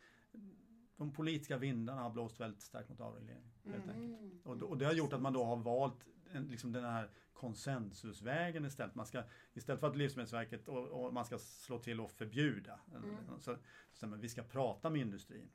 de 0.98 1.14
politiska 1.14 1.58
vindarna 1.58 2.02
har 2.02 2.10
blåst 2.10 2.40
väldigt 2.40 2.62
starkt 2.62 2.90
mot 2.90 3.00
avreglering. 3.00 3.52
Helt 3.66 3.84
Mm. 3.86 3.96
enkelt. 4.14 4.46
Och, 4.46 4.70
och 4.70 4.78
det 4.78 4.86
har 4.86 4.94
gjort 4.94 5.14
att 5.14 5.22
man 5.22 5.34
då 5.34 5.44
har 5.44 5.56
valt 5.58 6.06
en, 6.34 6.48
liksom 6.48 6.72
den 6.72 6.84
här 6.84 7.10
konsensusvägen 7.34 8.66
istället. 8.66 8.96
Man 8.96 9.06
ska, 9.06 9.24
istället 9.54 9.80
för 9.80 9.88
att 9.88 9.96
Livsmedelsverket 9.96 10.68
och, 10.68 10.88
och 10.88 11.14
man 11.14 11.26
ska 11.26 11.38
slå 11.40 11.80
till 11.80 12.00
och 12.02 12.12
förbjuda. 12.12 12.80
Mm. 12.96 13.40
Så, 13.40 13.58
så 13.94 14.08
men 14.08 14.20
vi 14.22 14.30
ska 14.30 14.44
prata 14.44 14.90
med 14.90 15.02
industrin. 15.02 15.50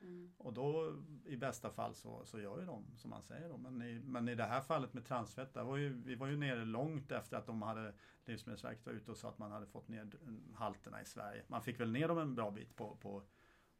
Mm. 0.00 0.32
Och 0.38 0.52
då 0.52 0.96
i 1.24 1.36
bästa 1.36 1.70
fall 1.70 1.94
så, 1.94 2.24
så 2.24 2.40
gör 2.40 2.60
ju 2.60 2.66
de 2.66 2.84
som 2.96 3.10
man 3.10 3.22
säger. 3.22 3.48
Då. 3.48 3.56
Men, 3.56 3.82
i, 3.82 4.00
men 4.04 4.28
i 4.28 4.34
det 4.34 4.44
här 4.44 4.60
fallet 4.60 4.94
med 4.94 5.04
transfett, 5.04 5.54
var 5.54 5.76
ju, 5.76 6.02
vi 6.02 6.14
var 6.14 6.26
ju 6.26 6.36
nere 6.36 6.64
långt 6.64 7.12
efter 7.12 7.36
att 7.36 7.46
de 7.46 7.62
hade 7.62 7.94
Livsmedelsverket 8.24 8.86
var 8.86 8.92
ute 8.92 9.10
och 9.10 9.16
sa 9.16 9.28
att 9.28 9.38
man 9.38 9.52
hade 9.52 9.66
fått 9.66 9.88
ner 9.88 10.10
halterna 10.54 11.02
i 11.02 11.04
Sverige. 11.04 11.44
Man 11.48 11.62
fick 11.62 11.80
väl 11.80 11.92
ner 11.92 12.08
dem 12.08 12.18
en 12.18 12.34
bra 12.34 12.50
bit 12.50 12.76
på, 12.76 12.96
på, 12.96 13.22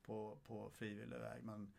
på, 0.03 0.39
på 0.45 0.71
frivillig 0.71 1.19
väg. 1.19 1.45
Men 1.45 1.73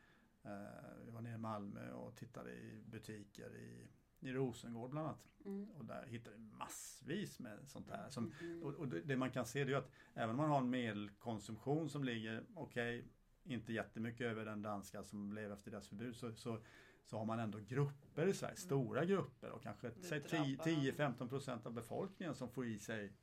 eh, 0.44 1.06
vi 1.06 1.12
var 1.12 1.22
nere 1.22 1.36
i 1.36 1.38
Malmö 1.38 1.92
och 1.92 2.16
tittade 2.16 2.52
i 2.52 2.84
butiker 2.86 3.56
i, 3.56 3.88
i 4.20 4.34
Rosengård 4.34 4.90
bland 4.90 5.08
annat. 5.08 5.28
Mm. 5.46 5.72
Och 5.72 5.86
där 5.86 6.06
hittade 6.06 6.36
vi 6.36 6.44
massvis 6.44 7.40
med 7.40 7.60
sånt 7.66 7.90
här. 7.90 8.10
Som, 8.10 8.34
Mm. 8.42 8.64
och, 8.64 8.74
och 8.74 8.88
det, 8.88 9.18
man 9.18 9.32
kan 9.32 9.46
se 9.46 9.62
är 9.62 9.66
ju 9.66 9.76
att 9.76 9.92
även 10.14 10.30
om 10.30 10.38
man 10.38 10.50
har 10.50 10.58
en 10.58 10.70
medelkonsumtion 10.70 11.90
som 11.90 12.04
ligger, 12.04 12.44
okej, 12.56 13.08
inte 13.44 13.74
jättemycket 13.74 14.22
över 14.28 14.46
den 14.46 14.62
danska 14.62 15.04
som 15.04 15.30
blev 15.30 15.52
efter 15.52 15.72
deras 15.72 15.88
förbud, 15.88 16.16
så, 16.16 16.34
så, 16.36 16.60
så 17.06 17.18
har 17.18 17.26
man 17.26 17.40
ändå 17.40 17.60
grupper 17.60 18.28
i 18.28 18.34
Sverige, 18.34 18.56
stora 18.56 19.06
grupper 19.06 19.50
och 19.52 19.64
kanske 19.64 19.90
Blir 19.90 20.04
säg 20.04 20.20
drabbade. 20.20 20.72
10-15% 20.72 21.68
av 21.68 21.74
befolkningen 21.74 22.36
som 22.36 22.50
får 22.50 22.68
i 22.68 22.80
sig 22.80 23.14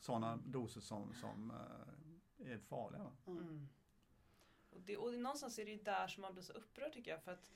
sådana 0.00 0.36
doser 0.36 0.80
som, 0.80 1.14
som 1.14 1.50
eh, 1.50 2.52
är 2.52 2.58
farliga. 2.58 3.10
Mm. 3.26 3.68
Och, 4.70 4.80
det, 4.80 4.96
och 4.96 5.14
någonstans 5.14 5.58
är 5.58 5.64
det 5.64 5.70
ju 5.70 5.82
där 5.82 6.06
som 6.08 6.20
man 6.20 6.32
blir 6.32 6.42
så 6.42 6.52
upprörd 6.52 6.92
tycker 6.92 7.10
jag. 7.10 7.22
För 7.22 7.32
att 7.32 7.50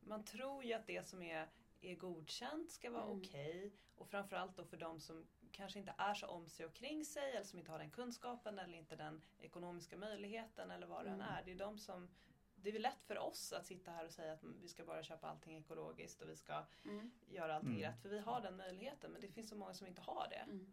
man 0.00 0.24
tror 0.24 0.64
ju 0.64 0.72
att 0.72 0.86
det 0.86 1.08
som 1.08 1.22
är, 1.22 1.48
är 1.80 1.94
godkänt 1.94 2.70
ska 2.70 2.90
vara 2.90 3.04
Mm. 3.04 3.18
okej. 3.18 3.72
Och 3.94 4.08
framförallt 4.08 4.56
då 4.56 4.64
för 4.64 4.76
de 4.76 5.00
som 5.00 5.26
kanske 5.52 5.78
inte 5.78 5.94
är 5.98 6.14
så 6.14 6.26
om 6.26 6.48
sig 6.48 6.66
och 6.66 6.74
kring 6.74 7.04
sig 7.04 7.30
eller 7.32 7.44
som 7.44 7.58
inte 7.58 7.70
har 7.72 7.78
den 7.78 7.90
kunskapen 7.90 8.58
eller 8.58 8.78
inte 8.78 8.96
den 8.96 9.20
ekonomiska 9.38 9.96
möjligheten 9.96 10.70
eller 10.70 10.86
vad 10.86 11.04
det 11.04 11.10
än 11.10 11.20
Mm. 11.20 11.34
är. 11.34 11.42
Det 11.44 11.52
är 11.52 11.58
de 11.58 11.78
som 11.78 12.08
det 12.54 12.68
är 12.68 12.72
väl 12.72 12.82
lätt 12.82 13.02
för 13.06 13.18
oss 13.18 13.52
att 13.52 13.66
sitta 13.66 13.90
här 13.90 14.04
och 14.04 14.12
säga 14.12 14.32
att 14.32 14.44
vi 14.62 14.68
ska 14.68 14.84
bara 14.84 15.02
köpa 15.02 15.26
allting 15.28 15.56
ekologiskt 15.56 16.22
och 16.22 16.28
vi 16.28 16.36
ska 16.36 16.64
Mm. 16.84 17.10
göra 17.28 17.54
allting 17.54 17.70
Mm. 17.70 17.82
rätt. 17.82 18.02
För 18.02 18.08
vi 18.08 18.18
har 18.18 18.40
den 18.40 18.56
möjligheten 18.56 19.12
men 19.12 19.20
det 19.20 19.28
finns 19.28 19.48
så 19.48 19.56
många 19.56 19.74
som 19.74 19.86
inte 19.86 20.00
har 20.02 20.26
det. 20.30 20.36
Mm. 20.36 20.72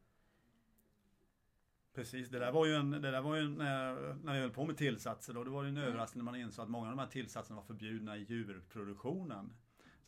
Precis, 1.94 2.30
det 2.30 2.40
där 2.40 2.52
var 2.52 2.66
ju, 2.66 2.76
en, 2.76 2.92
det 2.92 3.12
där 3.12 3.22
var 3.22 3.36
ju 3.36 3.42
en, 3.46 3.54
när, 3.54 4.14
när 4.24 4.34
vi 4.34 4.40
höll 4.40 4.52
på 4.52 4.66
med 4.66 4.78
tillsatser 4.78 5.34
då, 5.34 5.44
det 5.44 5.50
var 5.50 5.64
ju 5.64 5.70
en 5.70 5.78
överraskning 5.78 6.20
när 6.26 6.32
man 6.32 6.42
insåg 6.42 6.64
att 6.64 6.70
många 6.70 6.86
av 6.90 6.92
de 6.96 7.00
här 7.00 7.08
tillsatserna 7.08 7.56
var 7.60 7.64
förbjudna 7.68 8.18
i 8.18 8.24
djurproduktionen. 8.24 9.54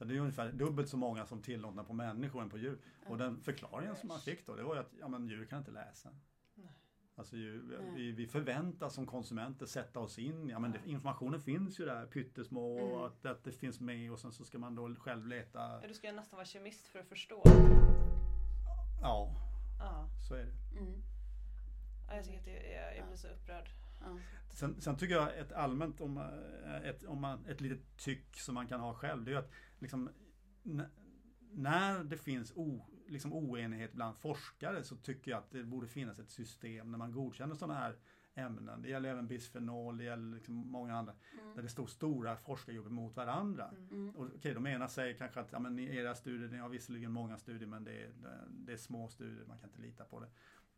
Så 0.01 0.05
det 0.05 0.11
är 0.11 0.15
ju 0.15 0.19
ungefär 0.21 0.51
dubbelt 0.51 0.89
så 0.89 0.97
många 0.97 1.25
som 1.25 1.41
tillåtna 1.41 1.83
på 1.83 1.93
människor 1.93 2.41
än 2.41 2.49
på 2.49 2.57
djur. 2.57 2.79
Och 3.07 3.17
den 3.17 3.41
förklaringen 3.41 3.95
som 3.95 4.07
man 4.07 4.19
fick 4.19 4.45
då, 4.45 4.55
det 4.55 4.63
var 4.63 4.75
ju 4.75 4.81
att 4.81 4.91
ja, 4.99 5.07
men 5.07 5.27
djur 5.27 5.45
kan 5.45 5.59
inte 5.59 5.71
läsa. 5.71 6.09
Nej. 6.55 6.71
Alltså 7.15 7.35
Nej. 7.35 7.91
vi, 7.95 8.11
vi 8.11 8.27
förväntas 8.27 8.93
som 8.93 9.05
konsumenter 9.07 9.65
sätta 9.65 9.99
oss 9.99 10.19
in, 10.19 10.49
ja 10.49 10.59
men 10.59 10.71
det, 10.71 10.79
informationen 10.85 11.41
finns 11.41 11.79
ju 11.79 11.85
där 11.85 12.05
pyttesmå 12.05 12.75
och 12.75 12.89
Mm. 12.91 13.03
att, 13.03 13.25
att 13.25 13.43
det 13.43 13.51
finns 13.51 13.79
med 13.79 14.11
och 14.11 14.19
sen 14.19 14.31
så 14.31 14.43
ska 14.43 14.59
man 14.59 14.75
då 14.75 14.95
själv 14.95 15.27
leta. 15.27 15.59
Ja, 15.81 15.87
du 15.87 15.93
ska 15.93 16.07
ju 16.07 16.13
nästan 16.13 16.37
vara 16.37 16.45
kemist 16.45 16.87
för 16.87 16.99
att 16.99 17.07
förstå. 17.09 17.41
Ja, 19.01 19.35
Ja. 19.79 20.07
så 20.27 20.33
är 20.35 20.45
det. 20.45 20.79
Mm. 20.79 21.01
Ja, 22.07 22.15
jag 22.15 22.25
tycker 22.25 22.39
att 22.39 22.47
är, 22.47 22.95
jag 22.97 23.07
blir 23.07 23.17
så 23.17 23.27
upprörd. 23.27 23.69
Ja. 24.01 24.17
Sen, 24.49 24.81
sen 24.81 24.97
tycker 24.97 25.15
jag 25.15 25.37
ett 25.39 25.51
allmänt, 25.51 26.01
om, 26.01 26.17
eh, 26.17 26.89
ett, 26.89 27.03
om 27.03 27.21
man, 27.21 27.45
ett 27.45 27.61
litet 27.61 27.97
tyck 27.97 28.39
som 28.39 28.55
man 28.55 28.67
kan 28.67 28.79
ha 28.79 28.93
själv, 28.93 29.23
det 29.25 29.31
är 29.31 29.33
ju 29.33 29.39
att 29.39 29.51
liksom, 29.81 30.09
när 31.51 32.03
det 32.03 32.17
finns 32.17 32.53
o, 32.55 32.85
liksom 33.07 33.33
oenighet 33.33 33.93
bland 33.93 34.15
forskare 34.17 34.83
så 34.83 34.95
tycker 34.95 35.31
jag 35.31 35.37
att 35.37 35.51
det 35.51 35.63
borde 35.63 35.87
finnas 35.87 36.19
ett 36.19 36.29
system 36.29 36.91
när 36.91 36.97
man 36.97 37.11
godkänner 37.11 37.55
sådana 37.55 37.79
här 37.79 37.95
ämnen. 38.35 38.81
Det 38.81 38.89
gäller 38.89 39.09
även 39.09 39.27
bisfenol, 39.27 39.97
det 39.97 40.03
gäller 40.03 40.35
liksom 40.35 40.55
många 40.55 40.95
andra. 40.95 41.13
Mm. 41.41 41.55
Där 41.55 41.63
det 41.63 41.69
står 41.69 41.87
stora 41.87 42.37
forskargrupper 42.37 42.89
mot 42.89 43.15
varandra. 43.15 43.67
Mm. 43.69 43.89
Mm. 43.91 44.15
Och, 44.15 44.27
okej, 44.35 44.53
de 44.53 44.67
ena 44.67 44.87
säger 44.87 45.17
kanske 45.17 45.39
att 45.39 45.51
ja, 45.51 45.59
men 45.59 45.79
i 45.79 45.95
era 45.95 46.15
studier, 46.15 46.49
ni 46.49 46.57
har 46.57 46.69
visserligen 46.69 47.11
många 47.11 47.37
studier 47.37 47.67
men 47.67 47.83
det 47.83 48.03
är, 48.03 48.11
det 48.49 48.73
är 48.73 48.77
små 48.77 49.07
studier, 49.07 49.45
man 49.45 49.59
kan 49.59 49.69
inte 49.69 49.81
lita 49.81 50.05
på 50.05 50.19
det. 50.19 50.27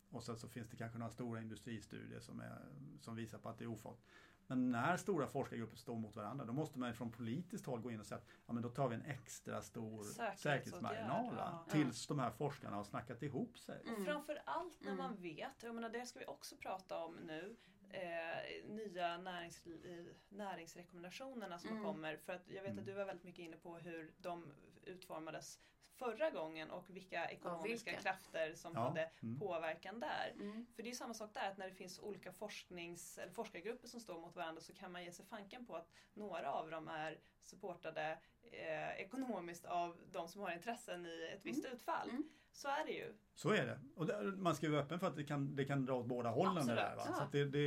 Och 0.09 0.23
sen 0.23 0.37
så 0.37 0.47
finns 0.47 0.69
det 0.69 0.77
kanske 0.77 0.97
några 0.97 1.11
stora 1.11 1.41
industristudier 1.41 2.19
som, 2.19 2.39
är, 2.39 2.57
som 3.01 3.15
visar 3.15 3.37
på 3.37 3.49
att 3.49 3.57
det 3.57 3.63
är 3.63 3.67
ofarligt. 3.67 4.03
Men 4.47 4.71
när 4.71 4.97
stora 4.97 5.27
forskargrupper 5.27 5.77
står 5.77 5.95
mot 5.95 6.15
varandra 6.15 6.45
då 6.45 6.53
måste 6.53 6.79
man 6.79 6.93
från 6.93 7.11
politiskt 7.11 7.65
håll 7.65 7.81
gå 7.81 7.91
in 7.91 7.99
och 7.99 8.05
säga 8.05 8.17
att 8.17 8.27
ja, 8.47 8.53
men 8.53 8.63
då 8.63 8.69
tar 8.69 8.87
vi 8.87 8.95
en 8.95 9.05
extra 9.05 9.61
stor 9.61 10.03
Säkerhetsåtgärd, 10.03 10.37
säkerhetsmarginal 10.39 11.35
ja. 11.37 11.65
tills 11.69 12.07
de 12.07 12.19
här 12.19 12.31
forskarna 12.31 12.75
har 12.75 12.83
snackat 12.83 13.23
ihop 13.23 13.57
sig. 13.57 13.81
Mm. 13.85 13.95
Och 13.99 14.05
framför 14.05 14.41
allt 14.45 14.81
när 14.81 14.91
Mm. 14.91 15.03
man 15.03 15.15
vet, 15.21 15.63
jag 15.63 15.75
menar 15.75 15.89
det 15.89 16.05
ska 16.05 16.19
vi 16.19 16.25
också 16.25 16.55
prata 16.55 16.97
om 16.97 17.15
nu, 17.15 17.55
eh, 17.93 18.65
nya 18.69 19.17
närings, 19.17 19.65
eh, 19.65 20.05
näringsrekommendationerna 20.29 21.59
som 21.59 21.69
Mm. 21.69 21.83
kommer. 21.83 22.17
För 22.17 22.33
att 22.33 22.49
jag 22.49 22.61
vet 22.61 22.71
Mm. 22.71 22.79
att 22.79 22.85
du 22.85 22.93
var 22.93 23.05
väldigt 23.05 23.23
mycket 23.25 23.45
inne 23.45 23.57
på 23.57 23.75
hur 23.77 24.13
de 24.17 24.53
utformades 24.83 25.59
förra 25.95 26.29
gången 26.29 26.71
och 26.71 26.95
vilka 26.95 27.29
ekonomiska 27.29 27.91
vilka? 27.91 28.01
krafter 28.01 28.53
som 28.55 28.73
Ja, 28.75 28.79
hade 28.81 29.11
mm. 29.23 29.39
påverkan 29.39 29.99
där. 29.99 30.31
Mm. 30.35 30.65
För 30.75 30.83
det 30.83 30.89
är 30.89 30.93
samma 30.95 31.13
sak 31.13 31.33
där, 31.33 31.51
att 31.51 31.57
när 31.57 31.67
det 31.67 31.73
finns 31.75 31.99
olika 31.99 32.31
forsknings 32.31 33.17
eller 33.17 33.31
forskargrupper 33.31 33.87
som 33.87 33.99
står 33.99 34.19
mot 34.21 34.35
varandra 34.35 34.61
så 34.61 34.73
kan 34.73 34.91
man 34.91 35.03
ge 35.03 35.11
sig 35.11 35.25
fanken 35.25 35.65
på 35.65 35.75
att 35.75 35.89
några 36.13 36.51
av 36.51 36.69
dem 36.71 36.87
är 36.87 37.19
supportade 37.39 38.19
eh, 38.51 38.89
ekonomiskt 38.91 39.65
av 39.65 40.01
de 40.11 40.27
som 40.27 40.41
har 40.41 40.51
intressen 40.51 41.05
i 41.05 41.29
ett 41.33 41.45
visst 41.45 41.65
utfall. 41.65 42.09
Mm. 42.09 42.29
Så 42.51 42.67
är 42.67 42.85
det 42.85 42.91
ju. 42.91 43.13
Så 43.35 43.49
är 43.49 43.65
det. 43.65 43.79
Och 43.95 44.05
det, 44.05 44.23
man 44.37 44.55
ska 44.55 44.65
ju 44.65 44.71
vara 44.71 44.81
öppen 44.81 44.99
för 44.99 45.07
att 45.07 45.15
det 45.15 45.23
kan, 45.23 45.55
det 45.55 45.65
kan 45.65 45.85
dra 45.85 45.93
åt 45.95 46.05
båda 46.05 46.29
hållen. 46.29 46.53
Det 46.55 46.59
Absolut, 46.61 46.77
där, 46.77 46.95
va? 46.95 47.03
ja. 47.07 47.13
Så 47.13 47.23
att 47.23 47.31
det, 47.31 47.45
det, 47.45 47.59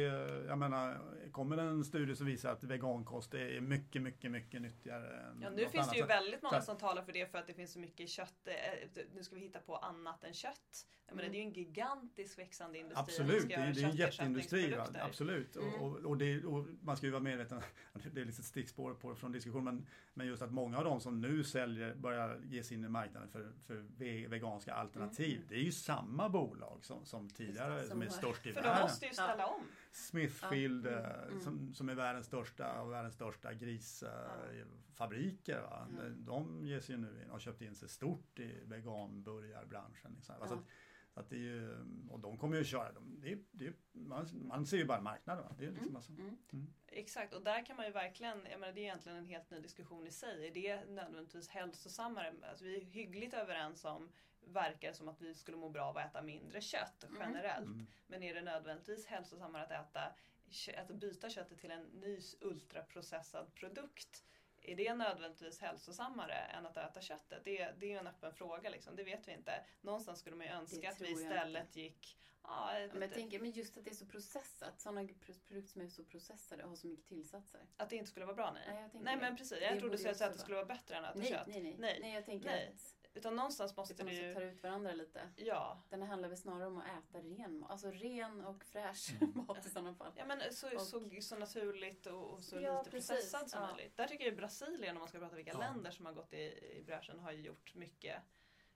jag 0.47 0.59
menar, 0.59 0.99
kommer 1.33 1.57
det 1.57 1.63
en 1.63 1.85
studie 1.85 2.17
som 2.17 2.27
visar 2.27 2.53
att 2.53 2.65
vegankost 2.65 3.35
är 3.35 3.61
mycket, 3.61 4.03
mycket, 4.03 4.31
mycket 4.31 4.63
nyttigare 4.63 5.21
än 5.21 5.41
Ja, 5.43 5.51
nu 5.51 5.63
något 5.63 5.73
finns 5.73 5.75
annat, 5.87 5.91
det 5.95 5.99
ju 6.01 6.07
väldigt 6.07 6.43
många 6.43 6.61
som 6.61 6.77
talar 6.77 7.03
för 7.03 7.13
det 7.13 7.31
för 7.31 7.39
att 7.39 7.47
det 7.47 7.55
finns 7.55 7.73
så 7.73 7.79
mycket 7.79 8.09
kött. 8.09 8.35
eh, 8.49 9.03
Nu 9.15 9.23
ska 9.25 9.35
vi 9.35 9.41
hitta 9.41 9.59
på 9.59 9.77
annat 9.77 10.25
än 10.25 10.33
kött. 10.35 10.87
Jag 11.09 11.17
menar, 11.17 11.29
Mm. 11.29 11.33
det 11.33 11.39
är 11.39 11.43
ju 11.43 11.47
en 11.49 11.53
gigantisk 11.55 12.39
växande 12.39 12.79
industri. 12.79 13.01
Absolut, 13.03 13.49
det 13.49 13.55
är, 13.55 13.59
göra 13.61 13.73
det 13.73 13.81
är 13.83 13.85
en 13.89 13.97
jätteindustri. 13.97 14.77
Absolut. 15.03 15.57
Mm. 15.57 15.75
Och, 15.75 15.83
och, 15.93 15.97
och, 16.05 16.19
det, 16.19 16.45
och 16.45 16.67
man 16.83 16.97
ska 16.97 17.07
ju 17.07 17.13
vara 17.13 17.23
medveten, 17.23 17.61
det 18.13 18.21
är 18.21 18.25
lite 18.25 18.43
stickspår 18.43 18.95
på, 18.95 19.15
från 19.15 19.33
diskussionen, 19.33 19.65
men, 19.65 19.87
men 20.15 20.27
just 20.27 20.43
att 20.43 20.53
många 20.53 20.79
av 20.79 20.85
de 20.85 21.01
som 21.01 21.21
nu 21.21 21.45
säljer, 21.45 21.95
börjar 21.95 22.41
ge 22.45 22.63
sig 22.63 22.77
in 22.77 22.85
i 22.85 22.89
marknaden 22.89 23.29
för, 23.29 23.53
för 23.67 23.75
ve, 23.97 24.27
veganska 24.29 24.75
alternativ, 24.75 25.37
Mm. 25.49 25.56
Det 25.57 25.61
är 25.63 25.65
ju 25.65 25.73
samma 25.73 26.29
bolag 26.29 26.85
som, 26.85 27.05
som 27.05 27.29
tidigare, 27.31 27.81
Som 27.81 27.89
som 27.91 28.03
är 28.03 28.09
störst 28.09 28.47
i 28.47 28.53
För 28.53 28.63
de 28.63 28.69
världen. 28.69 28.83
måste 28.83 29.07
ju 29.07 29.13
ställa 29.13 29.47
om. 29.47 29.63
Smithfield 29.93 30.87
Ja. 30.87 30.91
eh, 30.91 31.23
Mm. 31.29 31.41
Som, 31.41 31.75
som 31.75 31.89
är 31.89 31.95
världens 31.95 32.27
största 32.27 32.83
och 32.83 32.93
världens 32.93 33.15
största 33.15 33.53
grisfabriker. 33.55 35.61
Va? 35.61 35.87
Mm. 35.91 36.25
De 36.25 36.67
ger 36.67 36.81
sig 36.81 36.95
ju 36.95 37.01
nu 37.01 37.21
in 37.23 37.27
och 37.27 37.33
har 37.33 37.39
köpt 37.39 37.63
in 37.63 37.75
sig 37.75 37.89
stort 37.89 38.39
i 38.39 38.61
veganburgarbranschen. 38.65 40.13
Liksom. 40.17 40.35
Ja. 40.41 40.47
Så 40.47 40.55
att, 40.55 40.61
så 41.15 41.21
att 41.21 41.31
det 41.31 41.37
är 41.37 41.41
ju, 41.41 41.79
och 42.11 42.21
de 42.21 42.39
kommer 42.39 42.55
ju 42.57 42.61
att 42.61 42.67
köra. 42.67 42.93
dem. 42.93 43.19
Det 43.23 43.33
är, 43.33 43.39
det 43.53 43.67
är, 43.67 43.75
man, 43.93 44.27
man 44.33 44.67
ser 44.67 44.77
ju 44.77 44.85
bara 44.85 45.01
marknaden. 45.01 45.45
Va? 45.45 45.55
Det 45.59 45.67
är 45.67 45.71
liksom 45.71 45.97
alltså, 45.97 46.13
Mm. 46.53 46.67
Exakt, 46.87 47.35
och 47.35 47.43
där 47.43 47.67
kan 47.67 47.77
man 47.77 47.87
ju 47.87 47.93
verkligen, 47.93 48.47
jag 48.51 48.61
menar 48.61 48.73
det 48.75 48.81
är 48.81 48.83
egentligen 48.83 49.19
en 49.19 49.25
helt 49.25 49.51
ny 49.51 49.61
diskussion 49.61 50.07
i 50.07 50.11
sig. 50.11 50.47
Är 50.47 50.51
det 50.55 50.85
nödvändigtvis 50.91 51.49
hälsosammare? 51.49 52.35
Alltså 52.51 52.65
vi 52.65 52.77
är 52.77 52.81
hyggligt 52.85 53.35
överens 53.35 53.85
om, 53.85 54.09
verkar 54.47 54.93
som 54.93 55.09
att 55.09 55.21
vi 55.21 55.35
skulle 55.35 55.57
må 55.57 55.69
bra 55.69 55.85
av 55.85 55.99
att 55.99 56.11
äta 56.11 56.23
mindre 56.23 56.61
kött 56.61 57.05
Mm. 57.05 57.17
generellt. 57.21 57.67
Mm. 57.67 57.87
Men 58.07 58.23
är 58.23 58.35
det 58.35 58.43
nödvändigtvis 58.43 59.07
hälsosammare 59.07 59.63
att 59.63 59.71
äta, 59.71 60.15
att 60.81 60.89
byta 60.89 61.31
köttet 61.31 61.59
till 61.59 61.71
en 61.71 61.83
ny 61.85 62.21
ultraprocessad 62.41 63.55
produkt? 63.55 64.25
Är 64.63 64.77
det 64.77 64.95
nödvändigtvis 64.95 65.61
hälsosammare 65.61 66.35
än 66.35 66.67
att 66.67 66.77
äta 66.77 67.01
köttet? 67.01 67.45
Det, 67.45 67.73
det 67.79 67.87
är 67.87 67.91
ju 67.91 67.97
en 67.97 68.07
öppen 68.07 68.33
fråga 68.33 68.71
liksom. 68.71 68.97
det 68.97 69.05
vet 69.05 69.29
vi 69.29 69.33
inte. 69.33 69.65
Någonstans 69.81 70.19
skulle 70.21 70.37
man 70.37 70.47
ju 70.47 70.53
önska 70.53 70.91
att 70.91 71.01
vi 71.01 71.11
istället 71.11 71.77
gick 71.77 72.19
ja, 72.43 72.71
men 72.93 73.03
jag 73.03 73.13
tänker, 73.13 73.41
men 73.41 73.51
just 73.51 73.77
att 73.77 73.85
det 73.85 73.91
är 73.91 73.95
så 73.95 74.07
processat. 74.07 74.81
Sådana 74.81 75.09
produkter 75.21 75.61
som 75.61 75.81
är 75.83 75.89
så 75.89 76.05
processade 76.05 76.63
och 76.63 76.69
har 76.69 76.77
så 76.77 76.87
mycket 76.87 77.07
tillsatser. 77.07 77.61
att 77.77 77.91
det 77.91 77.97
inte 77.97 78.11
skulle 78.11 78.27
vara 78.27 78.37
bra. 78.37 78.53
Nej, 78.53 78.63
Nej, 78.69 78.91
nej 78.93 79.17
men 79.17 79.37
precis. 79.37 79.59
Det 79.59 79.65
Jag 79.65 79.79
trodde 79.79 79.95
du 79.95 79.99
skulle 79.99 80.15
säga 80.15 80.29
att 80.31 80.37
det 80.37 80.43
skulle 80.43 80.57
vara 80.57 80.67
bättre 80.67 80.95
än 80.97 81.05
att 81.05 81.11
äta 81.11 81.19
Nej, 81.19 81.29
kött. 81.29 81.47
nej, 81.47 81.61
nej, 81.63 81.77
Nej. 81.79 81.99
nej. 82.01 82.15
jag 82.15 82.25
tänker 82.25 82.47
Nej. 82.49 82.69
att 82.69 83.06
Utan 83.17 83.37
någonstans 83.37 83.77
måste 83.77 83.95
tar 83.95 84.09
ju... 84.09 84.43
ut 84.51 84.63
varandra 84.63 84.93
lite. 84.93 85.21
Ja. 85.37 85.83
Den 85.89 86.03
handlar 86.03 86.29
väl 86.29 86.39
snarare 86.39 86.67
om 86.67 86.77
att 86.79 86.85
äta 86.87 87.19
ren 87.19 87.59
mat. 87.59 87.71
Alltså 87.71 87.91
ren 87.91 88.45
och 88.45 88.65
fräsch 88.65 89.11
Mm. 89.21 89.45
mat 89.49 89.67
i 89.67 89.71
sådana 89.71 89.95
fall. 89.95 90.13
Ja 90.17 90.25
men 90.27 90.41
så, 90.53 90.75
Och- 90.77 90.81
så, 90.83 91.11
så 91.21 91.37
naturligt 91.37 92.07
och, 92.07 92.31
och 92.31 92.43
så 92.43 92.61
Ja, 92.61 92.79
lite 92.79 92.91
precis. 92.91 93.09
processad 93.11 93.51
som 93.51 93.61
Ja. 93.63 93.73
möjligt. 93.75 93.97
Där 93.97 94.07
tycker 94.07 94.25
jag 94.25 94.37
Brasilien, 94.37 94.97
om 94.97 95.01
man 95.01 95.09
ska 95.09 95.19
prata 95.19 95.37
vilka 95.37 95.51
Ja. 95.53 95.59
länder 95.59 95.91
som 95.91 96.07
har 96.07 96.13
gått 96.13 96.33
i, 96.33 96.37
i 96.79 96.83
bräschen, 96.87 97.19
har 97.21 97.33
ju 97.33 97.41
gjort 97.43 97.75
mycket. 97.75 98.23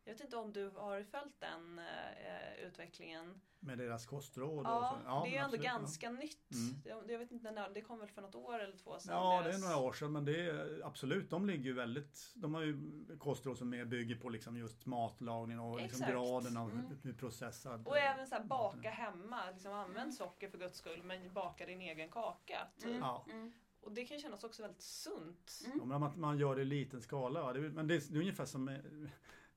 Jag 0.05 0.13
vet 0.13 0.21
inte 0.21 0.37
om 0.37 0.53
du 0.53 0.69
har 0.71 1.03
följt 1.03 1.41
den 1.41 1.79
eh, 1.79 2.67
utvecklingen? 2.67 3.41
Med 3.63 3.79
deras 3.79 4.07
kostråd. 4.07 4.67
Ja, 4.67 4.91
och 4.91 5.03
så. 5.05 5.25
det 5.25 5.29
är 5.29 5.33
ju 5.33 5.37
ändå 5.37 5.45
absolut, 5.47 5.65
ja. 5.65 5.71
ganska 5.73 6.11
nytt. 6.11 6.51
Mm. 6.53 6.83
Jag, 6.85 7.11
jag 7.11 7.19
vet 7.19 7.31
inte 7.31 7.51
när, 7.51 7.71
det 7.71 7.81
kom 7.83 7.99
väl 7.99 8.09
för 8.09 8.23
något 8.23 8.35
år 8.35 8.59
eller 8.59 8.77
två 8.77 8.99
sedan? 8.99 9.15
Ja, 9.15 9.41
det 9.43 9.49
är 9.49 9.53
deras- 9.53 9.61
några 9.61 9.77
år 9.77 9.93
sedan 9.93 10.13
men 10.13 10.25
det 10.25 10.41
är 10.51 10.81
absolut, 10.85 11.31
de 11.31 11.47
ligger 11.47 11.65
ju 11.65 11.73
väldigt, 11.73 12.33
de 12.35 12.55
har 12.55 12.63
ju 12.63 12.77
kostråd 13.19 13.59
som 13.59 13.71
mer 13.71 13.85
bygger 13.85 14.17
på 14.17 14.29
liksom 14.29 14.57
just 14.57 14.87
matlagning 14.87 15.61
och 15.61 15.81
liksom 15.81 16.01
graden 16.11 16.57
av 16.57 16.71
Mm. 16.71 16.87
hur- 17.03 17.13
processad. 17.13 17.87
Och 17.89 17.99
eh, 17.99 18.15
även 18.15 18.27
så 18.27 18.35
här, 18.35 18.45
baka 18.45 18.77
maten 18.77 18.85
är. 18.93 18.95
hemma. 18.95 19.51
Liksom, 19.51 19.73
använd 19.73 20.15
socker 20.15 20.49
för 20.51 20.59
guds 20.59 20.79
skull 20.79 21.03
men 21.03 21.33
baka 21.33 21.67
din 21.67 21.81
egen 21.81 22.09
kaka. 22.11 22.67
Typ. 22.79 22.87
Mm. 22.87 22.99
Ja. 22.99 23.25
Mm. 23.31 23.53
Och 23.81 23.93
det 23.93 24.05
kan 24.05 24.19
kännas 24.19 24.45
också 24.45 24.63
väldigt 24.63 24.83
sunt. 24.83 25.61
Mm. 25.67 25.79
Ja, 25.79 25.85
men 25.87 26.01
man, 26.01 26.21
man 26.21 26.39
gör 26.39 26.57
det 26.57 26.63
i 26.63 26.65
liten 26.65 27.03
skala. 27.03 27.43
Va? 27.43 27.53
Det, 27.53 27.61
men 27.61 27.87
det, 27.87 27.95
är- 27.95 28.13
det 28.13 28.17
är 28.17 28.21
ungefär 28.21 28.45
som, 28.45 28.69
eh, 28.69 28.77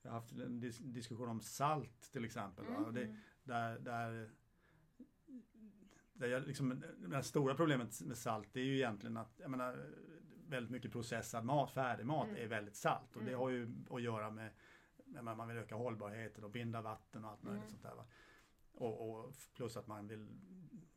jag 0.04 0.12
har 0.12 0.20
haft 0.20 0.32
en 0.32 0.60
dis, 0.60 0.78
diskussion 0.78 1.30
om 1.30 1.42
salt 1.42 2.10
till 2.12 2.26
exempel. 2.26 2.66
Och 2.68 2.94
det, 2.94 3.04
Mm. 3.04 3.18
där, 3.44 3.80
där, 3.80 4.30
där 6.14 6.28
jag, 6.28 6.48
liksom, 6.48 6.84
det 6.98 7.24
stora 7.24 7.56
problemet 7.56 8.02
med 8.02 8.18
salt 8.18 8.56
är 8.56 8.62
ju 8.62 8.76
egentligen 8.76 9.18
att 9.18 9.40
jag 9.40 9.52
menar, 9.52 9.90
väldigt 10.48 10.72
mycket 10.72 10.92
processad 10.92 11.46
mat, 11.46 11.72
färdig 11.72 12.06
mat 12.06 12.28
Mm. 12.28 12.42
är 12.44 12.48
väldigt 12.48 12.76
salt. 12.76 13.16
Och 13.16 13.22
det 13.24 13.28
Mm. 13.32 13.40
har 13.40 13.50
ju 13.50 13.76
att 13.90 14.02
göra 14.02 14.32
med 14.32 14.52
menar, 15.06 15.36
man 15.36 15.48
vill 15.48 15.58
öka 15.58 15.76
hållbarheten 15.76 16.44
och 16.44 16.52
binda 16.52 16.82
vatten 16.82 17.26
och 17.26 17.32
allt 17.32 17.44
möjligt 17.44 17.62
Mm. 17.64 17.70
sånt 17.72 17.84
där. 17.84 18.06
Och, 18.74 19.10
och 19.26 19.34
plus 19.56 19.78
att 19.78 19.88
man 19.88 20.08
vill 20.08 20.28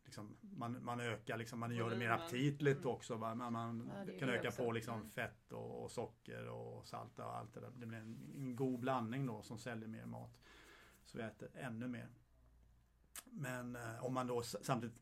liksom, 0.07 0.37
man, 0.41 0.85
man 0.85 1.01
ökar, 1.01 1.37
liksom, 1.37 1.59
man 1.61 1.75
gör 1.75 1.91
det 1.91 1.97
mer 1.97 2.11
aptitligt 2.11 2.81
Mm. 2.81 2.91
också. 2.91 3.17
Va? 3.17 3.35
Man, 3.35 3.53
man 3.53 3.91
Ja, 3.97 4.05
det 4.05 4.19
kan 4.19 4.29
det 4.29 4.35
öka 4.39 4.49
också. 4.49 4.65
på 4.65 4.73
liksom, 4.73 4.95
Mm. 4.95 5.11
fett 5.11 5.53
och, 5.53 5.83
och 5.85 5.91
socker 5.91 6.49
och 6.49 6.87
salt 6.87 7.19
och 7.19 7.37
allt 7.37 7.55
det 7.55 7.61
där. 7.61 7.71
Det 7.77 7.87
blir 7.87 7.99
en, 7.99 8.33
en 8.37 8.57
god 8.57 8.81
blandning 8.81 9.27
då 9.27 9.43
som 9.43 9.59
säljer 9.59 9.89
mer 9.89 10.07
mat. 10.07 10.39
Så 11.05 11.19
vi 11.19 11.25
äter 11.25 11.49
ännu 11.55 11.89
mer. 11.89 12.09
Men 13.25 13.77
eh, 13.77 14.05
om 14.05 14.15
man 14.15 14.27
då 14.27 14.43
samtidigt 14.43 14.97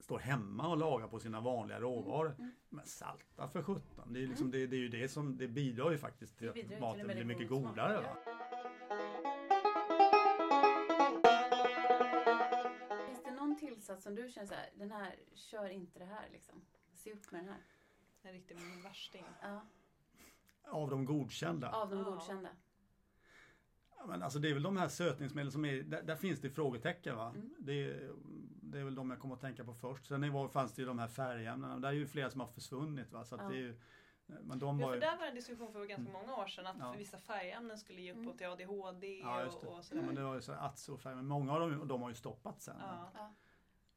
står 0.00 0.18
hemma 0.18 0.68
och 0.68 0.76
lagar 0.76 1.08
på 1.08 1.20
sina 1.20 1.40
vanliga 1.40 1.80
råvaror. 1.80 2.34
Mm. 2.38 2.50
Men 2.68 2.86
salta 2.86 3.48
för 3.48 3.62
sjutton. 3.62 4.12
Det, 4.12 4.22
är 4.22 4.26
liksom, 4.26 4.50
det, 4.50 4.66
det 4.66 4.76
är 4.76 4.80
ju 4.80 4.88
det 4.88 5.08
som 5.08 5.36
det 5.36 5.48
bidrar 5.48 5.90
ju 5.90 5.98
faktiskt 5.98 6.38
till 6.38 6.50
Det 6.54 6.74
att 6.74 6.80
maten 6.80 7.00
en 7.10 7.16
blir 7.16 7.24
mycket 7.24 7.48
godare. 7.48 8.00
Va? 8.00 8.16
Tillsats 13.88 14.04
som 14.04 14.14
du 14.14 14.30
känner 14.30 14.46
så 14.46 14.54
här, 14.54 14.70
den 14.74 14.90
här, 14.90 15.16
kör 15.34 15.68
inte 15.68 15.98
det 15.98 16.04
här 16.04 16.28
liksom. 16.32 16.62
Se 16.94 17.12
upp 17.12 17.32
med 17.32 17.40
den 17.40 17.48
här. 17.48 17.60
En 18.22 18.32
riktig 18.32 18.56
värsting. 18.84 19.24
Ja, 19.42 19.60
Av 20.70 20.90
de 20.90 21.04
godkända. 21.04 21.70
av 21.72 21.90
de 21.90 21.98
Ja. 21.98 22.04
godkända. 22.04 22.48
Ja, 23.98 24.06
men 24.06 24.22
alltså 24.22 24.38
det 24.38 24.50
är 24.50 24.54
väl 24.54 24.62
de 24.62 24.76
här 24.76 24.88
sötningsmedel 24.88 25.52
som 25.52 25.64
är, 25.64 25.82
där, 25.82 26.02
där 26.02 26.16
finns 26.16 26.40
det 26.40 26.50
frågetecken 26.50 27.16
va. 27.16 27.28
Mm. 27.36 27.54
Det, 27.58 27.72
är, 27.72 28.12
det 28.62 28.78
är 28.78 28.84
väl 28.84 28.94
de 28.94 29.10
jag 29.10 29.20
kommer 29.20 29.34
att 29.34 29.40
tänka 29.40 29.64
på 29.64 29.74
först. 29.74 30.06
Sen 30.06 30.32
var, 30.32 30.48
fanns 30.48 30.72
det 30.72 30.82
ju 30.82 30.88
de 30.88 30.98
här 30.98 31.08
färgämnena, 31.08 31.78
där 31.78 31.88
är 31.88 31.92
ju 31.92 32.06
flera 32.06 32.30
som 32.30 32.40
har 32.40 32.46
försvunnit 32.48 33.12
va. 33.12 33.24
Så 33.24 33.34
att 33.34 33.40
Ja. 33.40 33.48
det 33.48 33.54
är 33.54 33.60
ju, 33.60 33.80
men 34.26 34.58
de 34.58 34.80
Ja, 34.80 34.86
var 34.86 34.92
för 34.92 34.94
ju, 34.94 35.00
där 35.00 35.18
var 35.18 35.26
en 35.26 35.34
diskussion 35.34 35.72
för 35.72 35.84
ganska 35.86 36.10
Mm. 36.10 36.12
många 36.12 36.36
år 36.36 36.46
sedan 36.46 36.66
att 36.66 36.76
Ja. 36.78 36.92
vissa 36.98 37.18
färgämnen 37.18 37.78
skulle 37.78 38.00
ge 38.00 38.10
upphov 38.12 38.24
Mm. 38.24 38.36
till 38.36 38.46
ADHD 38.46 39.18
Ja, 39.20 39.42
just 39.44 39.60
det. 39.60 39.66
och, 39.66 39.72
och 39.72 39.78
ja, 39.78 39.82
sådär. 39.82 40.02
men 40.02 40.14
det 40.14 40.22
var 40.22 40.34
ju 40.34 40.40
så 40.42 40.52
Atso-färg, 40.52 41.14
men 41.16 41.26
många 41.26 41.52
av 41.52 41.60
dem 41.60 41.88
de 41.88 42.02
har 42.02 42.08
ju 42.08 42.14
stoppats 42.14 42.64
sen. 42.64 42.76
Ja. 42.80 43.34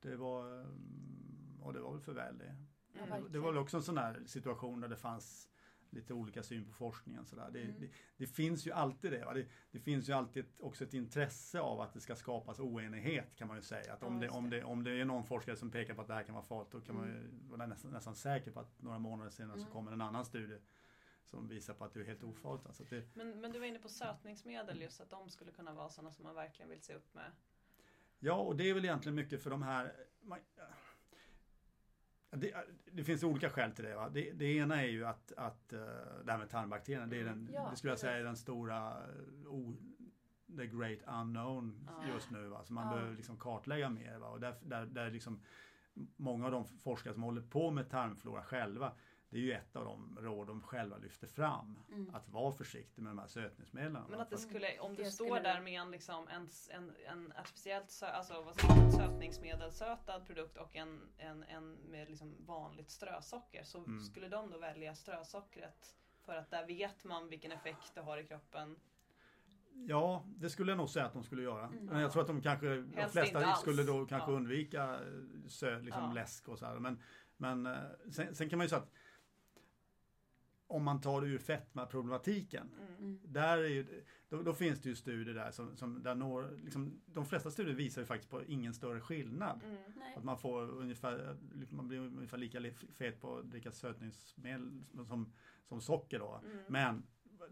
Det 0.01 0.15
var, 0.15 0.59
mm, 0.61 1.59
och 1.61 1.73
det 1.73 1.79
var 1.81 1.91
väl 1.91 2.01
för 2.01 2.13
väl 2.13 2.37
det. 2.37 2.55
Mm. 2.99 3.31
Det, 3.31 3.39
var 3.39 3.51
väl 3.51 3.61
också 3.61 3.77
en 3.77 3.83
sån 3.83 3.95
där 3.95 4.23
situation 4.25 4.81
där 4.81 4.87
det 4.87 4.97
fanns 4.97 5.47
lite 5.89 6.13
olika 6.13 6.43
syn 6.43 6.65
på 6.65 6.71
forskningen. 6.71 7.25
Sådär. 7.25 7.49
Det, 7.51 7.61
Mm. 7.61 7.79
det, 7.79 7.89
det 8.17 8.27
finns 8.27 8.67
ju 8.67 8.71
alltid 8.71 9.11
det. 9.11 9.33
Det, 9.33 9.45
det 9.71 9.79
finns 9.79 10.09
ju 10.09 10.13
alltid 10.13 10.45
ett, 10.45 10.59
också 10.61 10.83
ett 10.83 10.93
intresse 10.93 11.59
av 11.59 11.81
att 11.81 11.93
det 11.93 11.99
ska 12.01 12.15
skapas 12.15 12.59
oenighet 12.59 13.35
kan 13.35 13.47
man 13.47 13.57
ju 13.57 13.63
säga. 13.63 13.93
Att 13.93 14.03
om, 14.03 14.13
Ja, 14.13 14.19
det, 14.21 14.29
om, 14.29 14.49
det. 14.49 14.63
om 14.63 14.83
det 14.83 14.91
är 15.01 15.05
någon 15.05 15.23
forskare 15.25 15.55
som 15.55 15.71
pekar 15.71 15.93
på 15.93 16.01
att 16.01 16.07
det 16.07 16.13
här 16.13 16.23
kan 16.23 16.35
vara 16.35 16.45
farligt 16.45 16.71
då 16.71 16.81
kan 16.81 16.95
man 16.95 17.03
Mm. 17.09 17.21
ju 17.21 17.29
vara 17.49 17.65
nästan, 17.65 17.91
nästan 17.91 18.15
säker 18.15 18.51
på 18.51 18.59
att 18.59 18.81
några 18.81 18.99
månader 18.99 19.29
senare 19.31 19.57
så 19.57 19.61
Mm. 19.61 19.73
kommer 19.73 19.91
en 19.91 20.01
annan 20.01 20.25
studie 20.25 20.57
som 21.25 21.47
visar 21.47 21.73
på 21.73 21.85
att 21.85 21.93
det 21.93 21.99
är 21.99 22.03
helt 22.05 22.23
ofarligt. 22.23 22.65
Alltså 22.65 22.83
det, 22.83 23.15
Men, 23.15 23.41
men 23.41 23.51
du 23.51 23.59
var 23.59 23.65
inne 23.65 23.79
på 23.79 23.89
sötningsmedel 23.89 24.81
just 24.81 25.01
att 25.01 25.09
de 25.09 25.29
skulle 25.29 25.51
kunna 25.51 25.73
vara 25.73 25.89
sådana 25.89 26.11
som 26.11 26.23
man 26.25 26.35
verkligen 26.35 26.69
vill 26.69 26.81
se 26.81 26.93
upp 26.95 27.13
med. 27.13 27.31
Ja, 28.23 28.33
och 28.33 28.55
det 28.55 28.69
är 28.69 28.73
väl 28.73 28.85
egentligen 28.85 29.15
mycket 29.15 29.43
för 29.43 29.49
de 29.49 29.61
här 29.61 29.93
man, 30.21 30.39
det, 32.31 32.53
det 32.91 33.03
finns 33.03 33.23
olika 33.23 33.49
skäl 33.49 33.71
till 33.71 33.83
det. 33.85 33.95
Va? 33.95 34.09
Det, 34.09 34.31
det 34.31 34.45
ena 34.45 34.81
är 34.83 34.87
ju 34.87 35.05
att, 35.05 35.31
att 35.37 35.73
eh, 35.73 35.79
det 36.25 36.31
här 36.31 36.37
med 36.37 36.49
tarmbakterierna, 36.49 37.07
det, 37.07 37.19
är 37.19 37.23
den, 37.23 37.49
Ja, 37.53 37.67
det 37.71 37.75
skulle 37.77 37.91
jag 37.91 37.99
säga 37.99 38.17
är 38.17 38.23
den 38.23 38.35
stora 38.37 38.87
eh, 38.89 39.47
o, 39.47 39.75
the 40.57 40.67
great 40.67 40.99
unknown 41.21 41.87
Ja. 41.87 42.13
just 42.13 42.31
nu. 42.31 42.47
Va? 42.47 42.63
Så 42.63 42.73
man 42.73 42.87
Ja. 42.87 42.93
behöver 42.95 43.15
liksom 43.15 43.37
kartlägga 43.37 43.89
mer. 43.89 44.17
Va? 44.17 44.27
Och 44.29 44.39
där, 44.39 44.55
där, 44.61 44.85
där 44.85 45.11
liksom 45.11 45.41
många 46.15 46.45
av 46.45 46.51
de 46.51 46.65
forskare 46.65 47.13
som 47.13 47.23
håller 47.23 47.41
på 47.41 47.71
med 47.71 47.89
tarmflora 47.89 48.43
själva, 48.43 48.91
det 49.31 49.37
är 49.37 49.41
ju 49.41 49.51
ett 49.53 49.75
av 49.75 49.85
de 49.85 50.17
råd 50.21 50.47
de 50.47 50.61
själva 50.61 50.97
lyfter 50.97 51.27
fram. 51.27 51.79
Mm. 51.91 52.15
Att 52.15 52.29
vara 52.29 52.51
försiktig 52.51 53.01
med 53.01 53.11
de 53.11 53.19
här 53.19 53.27
sötningsmedlen. 53.27 54.03
Men 54.09 54.19
att 54.19 54.29
det 54.29 54.37
skulle, 54.37 54.79
om 54.79 54.95
du 54.95 55.03
Det 55.03 55.11
står 55.11 55.25
skulle- 55.25 55.41
där 55.41 55.61
med 55.61 55.81
en, 55.81 55.91
liksom, 55.91 56.27
en, 56.27 56.47
en, 56.69 56.93
en 57.07 57.33
artificiellt 57.37 57.89
sö, 57.91 58.05
alltså, 58.07 58.41
vad 58.41 58.55
säger 58.55 58.75
man, 58.75 58.91
sötningsmedelsötad 58.91 60.25
produkt 60.27 60.57
och 60.57 60.75
en, 60.75 61.01
en, 61.17 61.43
en 61.43 61.73
med 61.73 62.09
liksom 62.09 62.35
vanligt 62.45 62.89
strösocker 62.91 63.63
så 63.63 63.77
Mm. 63.77 63.99
skulle 63.99 64.27
de 64.29 64.49
då 64.51 64.57
välja 64.57 64.95
strösockret 64.95 65.95
för 66.25 66.35
att 66.35 66.49
där 66.51 66.67
vet 66.67 67.03
man 67.03 67.29
vilken 67.29 67.51
effekt 67.51 67.91
det 67.95 68.01
har 68.01 68.17
i 68.17 68.27
kroppen. 68.27 68.75
Ja, 69.73 70.25
det 70.25 70.49
skulle 70.49 70.71
jag 70.71 70.77
nog 70.77 70.89
säga 70.89 71.05
att 71.05 71.13
de 71.13 71.23
skulle 71.23 71.41
göra. 71.43 71.65
Mm. 71.65 71.85
Men 71.85 72.01
jag 72.01 72.11
tror 72.11 72.21
att 72.21 72.27
de 72.27 72.41
kanske, 72.41 72.67
de 72.75 72.93
Helst 72.95 73.13
flesta 73.13 73.37
inte 73.39 73.49
alls. 73.49 73.59
skulle 73.61 73.83
då 73.83 74.05
kanske 74.05 74.31
Ja. 74.31 74.35
undvika 74.37 74.83
eh, 74.93 74.99
sö, 75.47 75.79
liksom 75.79 76.03
Ja. 76.03 76.13
läsk 76.13 76.47
och 76.47 76.59
så 76.59 76.65
här. 76.65 76.79
Men, 76.79 77.01
men 77.37 77.65
eh, 77.65 77.77
sen, 78.11 78.35
sen 78.35 78.49
kan 78.49 78.57
man 78.57 78.65
ju 78.65 78.69
säga 78.69 78.81
att 78.81 78.91
om 80.71 80.83
man 80.83 81.01
tar 81.01 81.21
det 81.21 81.27
ur 81.27 81.37
fetmaproblematiken. 81.37 82.69
Mm. 82.99 83.19
Där 83.23 83.57
är 83.57 83.67
ju, 83.67 84.03
då, 84.29 84.41
då 84.41 84.53
finns 84.53 84.81
det 84.81 84.89
ju 84.89 84.95
studier 84.95 85.33
där 85.35 85.51
som, 85.51 85.77
som 85.77 86.03
där 86.03 86.15
når, 86.15 86.57
liksom, 86.63 87.01
de 87.05 87.25
flesta 87.25 87.51
studier 87.51 87.75
visar 87.75 88.01
ju 88.01 88.05
faktiskt 88.05 88.31
på 88.31 88.43
ingen 88.43 88.73
större 88.73 89.01
skillnad. 89.01 89.61
Mm. 89.63 89.77
Att 90.17 90.23
man 90.23 90.37
får 90.37 90.69
ungefär, 90.71 91.37
man 91.69 91.87
blir 91.87 91.99
ungefär 91.99 92.37
lika 92.37 92.59
li- 92.59 92.73
fet 92.97 93.21
på 93.21 93.37
att 93.37 93.51
dricka 93.51 93.71
sötningsmedel 93.71 94.83
som, 95.07 95.33
som 95.65 95.81
socker 95.81 96.19
då. 96.19 96.41
Mm. 96.45 96.57
Men 96.69 97.03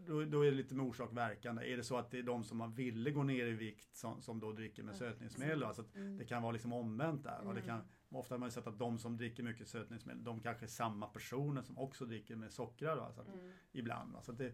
då, 0.06 0.24
då 0.24 0.40
är 0.40 0.50
det 0.50 0.56
lite 0.56 0.74
med 0.74 0.86
orsak 0.86 1.12
verkande. 1.12 1.72
Är 1.72 1.76
det 1.76 1.84
så 1.84 1.96
att 1.96 2.10
det 2.10 2.18
är 2.18 2.22
de 2.22 2.44
som 2.44 2.58
man 2.58 2.74
ville 2.74 3.10
gå 3.10 3.22
ner 3.22 3.46
i 3.46 3.52
vikt 3.52 3.96
som, 3.96 4.22
som 4.22 4.40
då 4.40 4.52
dricker 4.52 4.82
med 4.82 4.96
sötningsmedel? 4.96 5.62
Alltså 5.64 5.82
det 6.18 6.24
kan 6.24 6.42
vara 6.42 6.52
liksom 6.52 6.72
omvänt 6.72 7.24
där. 7.24 7.40
Och 7.46 7.54
det 7.54 7.60
kan, 7.62 7.74
Mm. 7.80 7.86
Ofta 8.18 8.34
har 8.34 8.38
man 8.38 8.46
ju 8.46 8.50
sett 8.50 8.66
att 8.66 8.78
de 8.78 8.98
som 8.98 9.16
dricker 9.16 9.42
mycket 9.42 9.68
sötningsmedel, 9.68 10.24
de 10.24 10.40
kanske 10.40 10.64
är 10.64 10.68
samma 10.68 11.06
personer 11.06 11.62
som 11.62 11.78
också 11.78 12.04
dricker 12.06 12.36
med 12.36 12.52
sockrar. 12.52 12.96
Alltså 12.98 13.20
att, 13.20 13.28
Mm. 13.28 13.50
Ibland. 13.72 14.12
Va? 14.12 14.22
Så 14.22 14.32
det, 14.32 14.52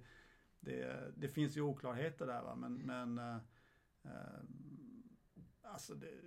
det, 0.60 1.12
det 1.16 1.28
finns 1.28 1.56
ju 1.56 1.60
oklarheter 1.60 2.26
där. 2.26 2.42
Va? 2.42 2.54
Men, 2.54 2.74
men 2.74 3.18
eh, 3.18 3.36
eh, 4.04 4.40
alltså 5.62 5.94
det, 5.94 6.20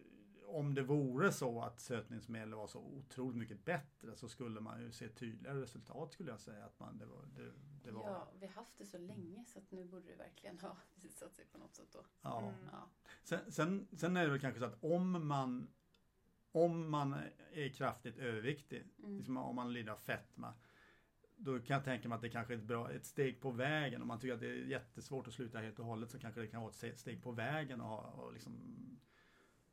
om 0.45 0.73
det 0.73 0.81
vore 0.83 1.31
så 1.31 1.61
att 1.61 1.79
sötningsmedel 1.79 2.53
var 2.53 2.67
så 2.67 2.79
otroligt 2.79 3.37
mycket 3.37 3.65
bättre 3.65 4.15
så 4.15 4.27
skulle 4.29 4.59
man 4.59 4.81
ju 4.81 4.91
se 4.91 5.09
tydligare 5.09 5.61
resultat 5.61 6.11
skulle 6.13 6.31
jag 6.31 6.39
säga. 6.39 6.65
Att 6.65 6.79
man, 6.79 6.97
det 6.97 7.05
var, 7.05 7.25
det, 7.35 7.51
det 7.83 7.91
var, 7.91 8.09
Ja, 8.09 8.31
vi 8.39 8.45
har 8.45 8.53
haft 8.53 8.77
det 8.77 8.85
så 8.85 8.97
länge 8.97 9.45
så 9.45 9.59
att 9.59 9.71
nu 9.71 9.85
borde 9.85 10.07
det 10.07 10.15
verkligen 10.15 10.59
ha 10.59 10.77
visat 10.95 11.35
sig 11.35 11.45
på 11.45 11.57
något 11.57 11.75
sätt 11.75 11.91
då. 11.91 12.05
ja. 12.21 12.39
Mm. 12.39 12.53
Ja. 12.71 12.89
Sen, 13.23 13.51
sen, 13.51 13.87
sen 13.97 14.17
är 14.17 14.23
det 14.23 14.29
väl 14.31 14.39
kanske 14.41 14.59
så 14.59 14.65
att 14.65 14.83
om 14.83 15.27
man 15.27 15.67
om 16.51 16.89
man 16.91 17.15
är 17.53 17.69
kraftigt 17.69 18.17
överviktig, 18.17 18.83
Mm. 18.99 19.17
liksom 19.17 19.37
om 19.37 19.55
man 19.55 19.73
lider 19.73 19.91
av 19.91 19.97
fetma, 19.97 20.53
då 21.35 21.59
kan 21.59 21.73
jag 21.75 21.83
tänka 21.83 22.09
mig 22.09 22.15
att 22.15 22.21
det 22.21 22.29
kanske 22.29 22.53
är 22.53 22.57
ett, 22.57 22.63
bra, 22.63 22.91
ett 22.91 23.05
steg 23.05 23.41
på 23.41 23.51
vägen. 23.51 24.01
Om 24.01 24.07
man 24.07 24.19
tycker 24.19 24.33
att 24.33 24.39
det 24.39 24.47
är 24.47 24.65
jättesvårt 24.65 25.27
att 25.27 25.33
sluta 25.33 25.59
helt 25.59 25.79
och 25.79 25.85
hållet 25.85 26.09
så 26.11 26.19
kanske 26.19 26.41
det 26.41 26.47
kan 26.47 26.61
vara 26.61 26.71
ett 26.83 26.99
steg 26.99 27.23
på 27.23 27.31
vägen 27.31 27.81
och, 27.81 28.23
och 28.25 28.33
liksom 28.33 28.53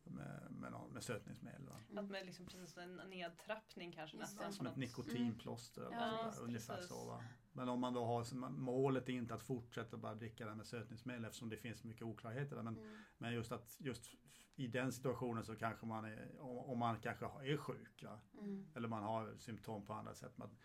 med, 0.04 0.46
med, 0.50 0.72
någon, 0.72 0.92
med 0.92 1.02
sötningsmedel. 1.02 1.66
Va? 1.66 1.80
Mm. 1.90 2.04
Att 2.04 2.10
med 2.10 2.26
liksom 2.26 2.46
precis 2.46 2.76
en 2.78 2.96
nedtrappning 2.96 3.92
kanske 3.92 4.16
nästan. 4.16 4.46
det. 4.46 4.52
Som 4.52 4.66
ett 4.66 4.76
nikotinplåster 4.76 5.82
eller 5.82 5.96
Ja, 5.96 6.32
sådär, 6.32 6.46
ungefär 6.48 6.80
så. 6.82 7.06
Va? 7.06 7.24
Men 7.52 7.68
om 7.68 7.80
man 7.80 7.92
då 7.94 8.04
har, 8.04 8.48
målet 8.50 9.08
är 9.08 9.12
inte 9.12 9.34
att 9.34 9.42
fortsätta 9.42 9.96
bara 9.96 10.14
dricka 10.14 10.46
det 10.46 10.54
med 10.54 10.66
sötningsmedel 10.66 11.24
eftersom 11.24 11.48
det 11.48 11.56
finns 11.56 11.84
mycket 11.84 12.02
oklarheter 12.02 12.56
där. 12.56 12.62
Men, 12.62 12.76
Mm. 12.78 12.98
men 13.18 13.34
just 13.34 13.52
att 13.52 13.76
just 13.78 14.10
i 14.56 14.66
den 14.66 14.92
situationen 14.92 15.44
så 15.44 15.56
kanske 15.56 15.86
man 15.86 16.04
är, 16.04 16.40
om 16.40 16.78
man 16.78 17.00
kanske 17.00 17.26
är 17.26 17.56
sjuk? 17.56 18.04
Mm. 18.40 18.66
eller 18.74 18.88
man 18.88 19.02
har 19.02 19.34
symptom 19.36 19.86
på 19.86 19.92
andra 19.92 20.14
sätt. 20.14 20.38
Man, 20.38 20.56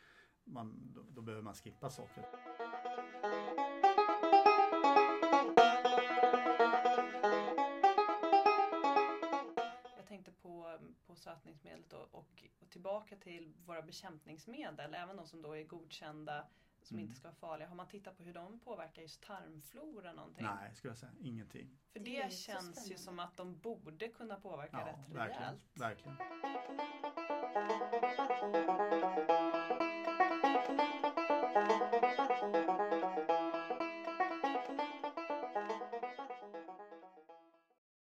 man, 0.44 0.94
då, 0.96 1.06
då 1.10 1.22
behöver 1.22 1.44
man 1.44 1.54
skippa 1.54 1.90
sockret. 1.90 2.26
Jag 9.98 10.08
tänkte 10.08 10.32
på, 10.32 10.80
på 11.06 11.16
sötningsmedlet 11.16 11.94
och, 11.94 12.16
och, 12.16 12.44
och 12.60 12.70
tillbaka 12.70 13.16
till 13.16 13.54
våra 13.66 13.82
bekämpningsmedel, 13.82 14.94
även 14.94 15.16
de 15.16 15.28
som 15.28 15.42
då 15.42 15.58
är 15.58 15.64
godkända 15.64 16.48
som 16.84 16.96
Mm. 16.98 17.04
inte 17.08 17.16
ska 17.20 17.28
vara 17.28 17.36
farliga. 17.36 17.68
Har 17.68 17.76
man 17.76 17.88
tittat 17.88 18.18
på 18.18 18.24
hur 18.24 18.34
de 18.34 18.60
påverkar 18.60 19.02
just 19.02 19.24
tarmflora 19.24 20.14
någonting? 20.14 20.46
Nej, 20.46 20.74
skulle 20.76 20.92
jag 20.92 20.98
säga. 20.98 21.12
Ingenting. 21.20 21.78
För 21.94 22.00
Det 22.00 22.24
det, 22.24 22.34
känns 22.34 22.92
ju 22.92 22.98
som 22.98 23.20
att 23.20 23.38
de 23.38 23.58
borde 23.60 24.08
kunna 24.08 24.36
påverka 24.36 24.78
Ja, 24.80 24.88
rätt 24.88 25.10
verkligen. 25.16 25.42
rejält. 25.42 25.62
verkligen. 25.74 26.18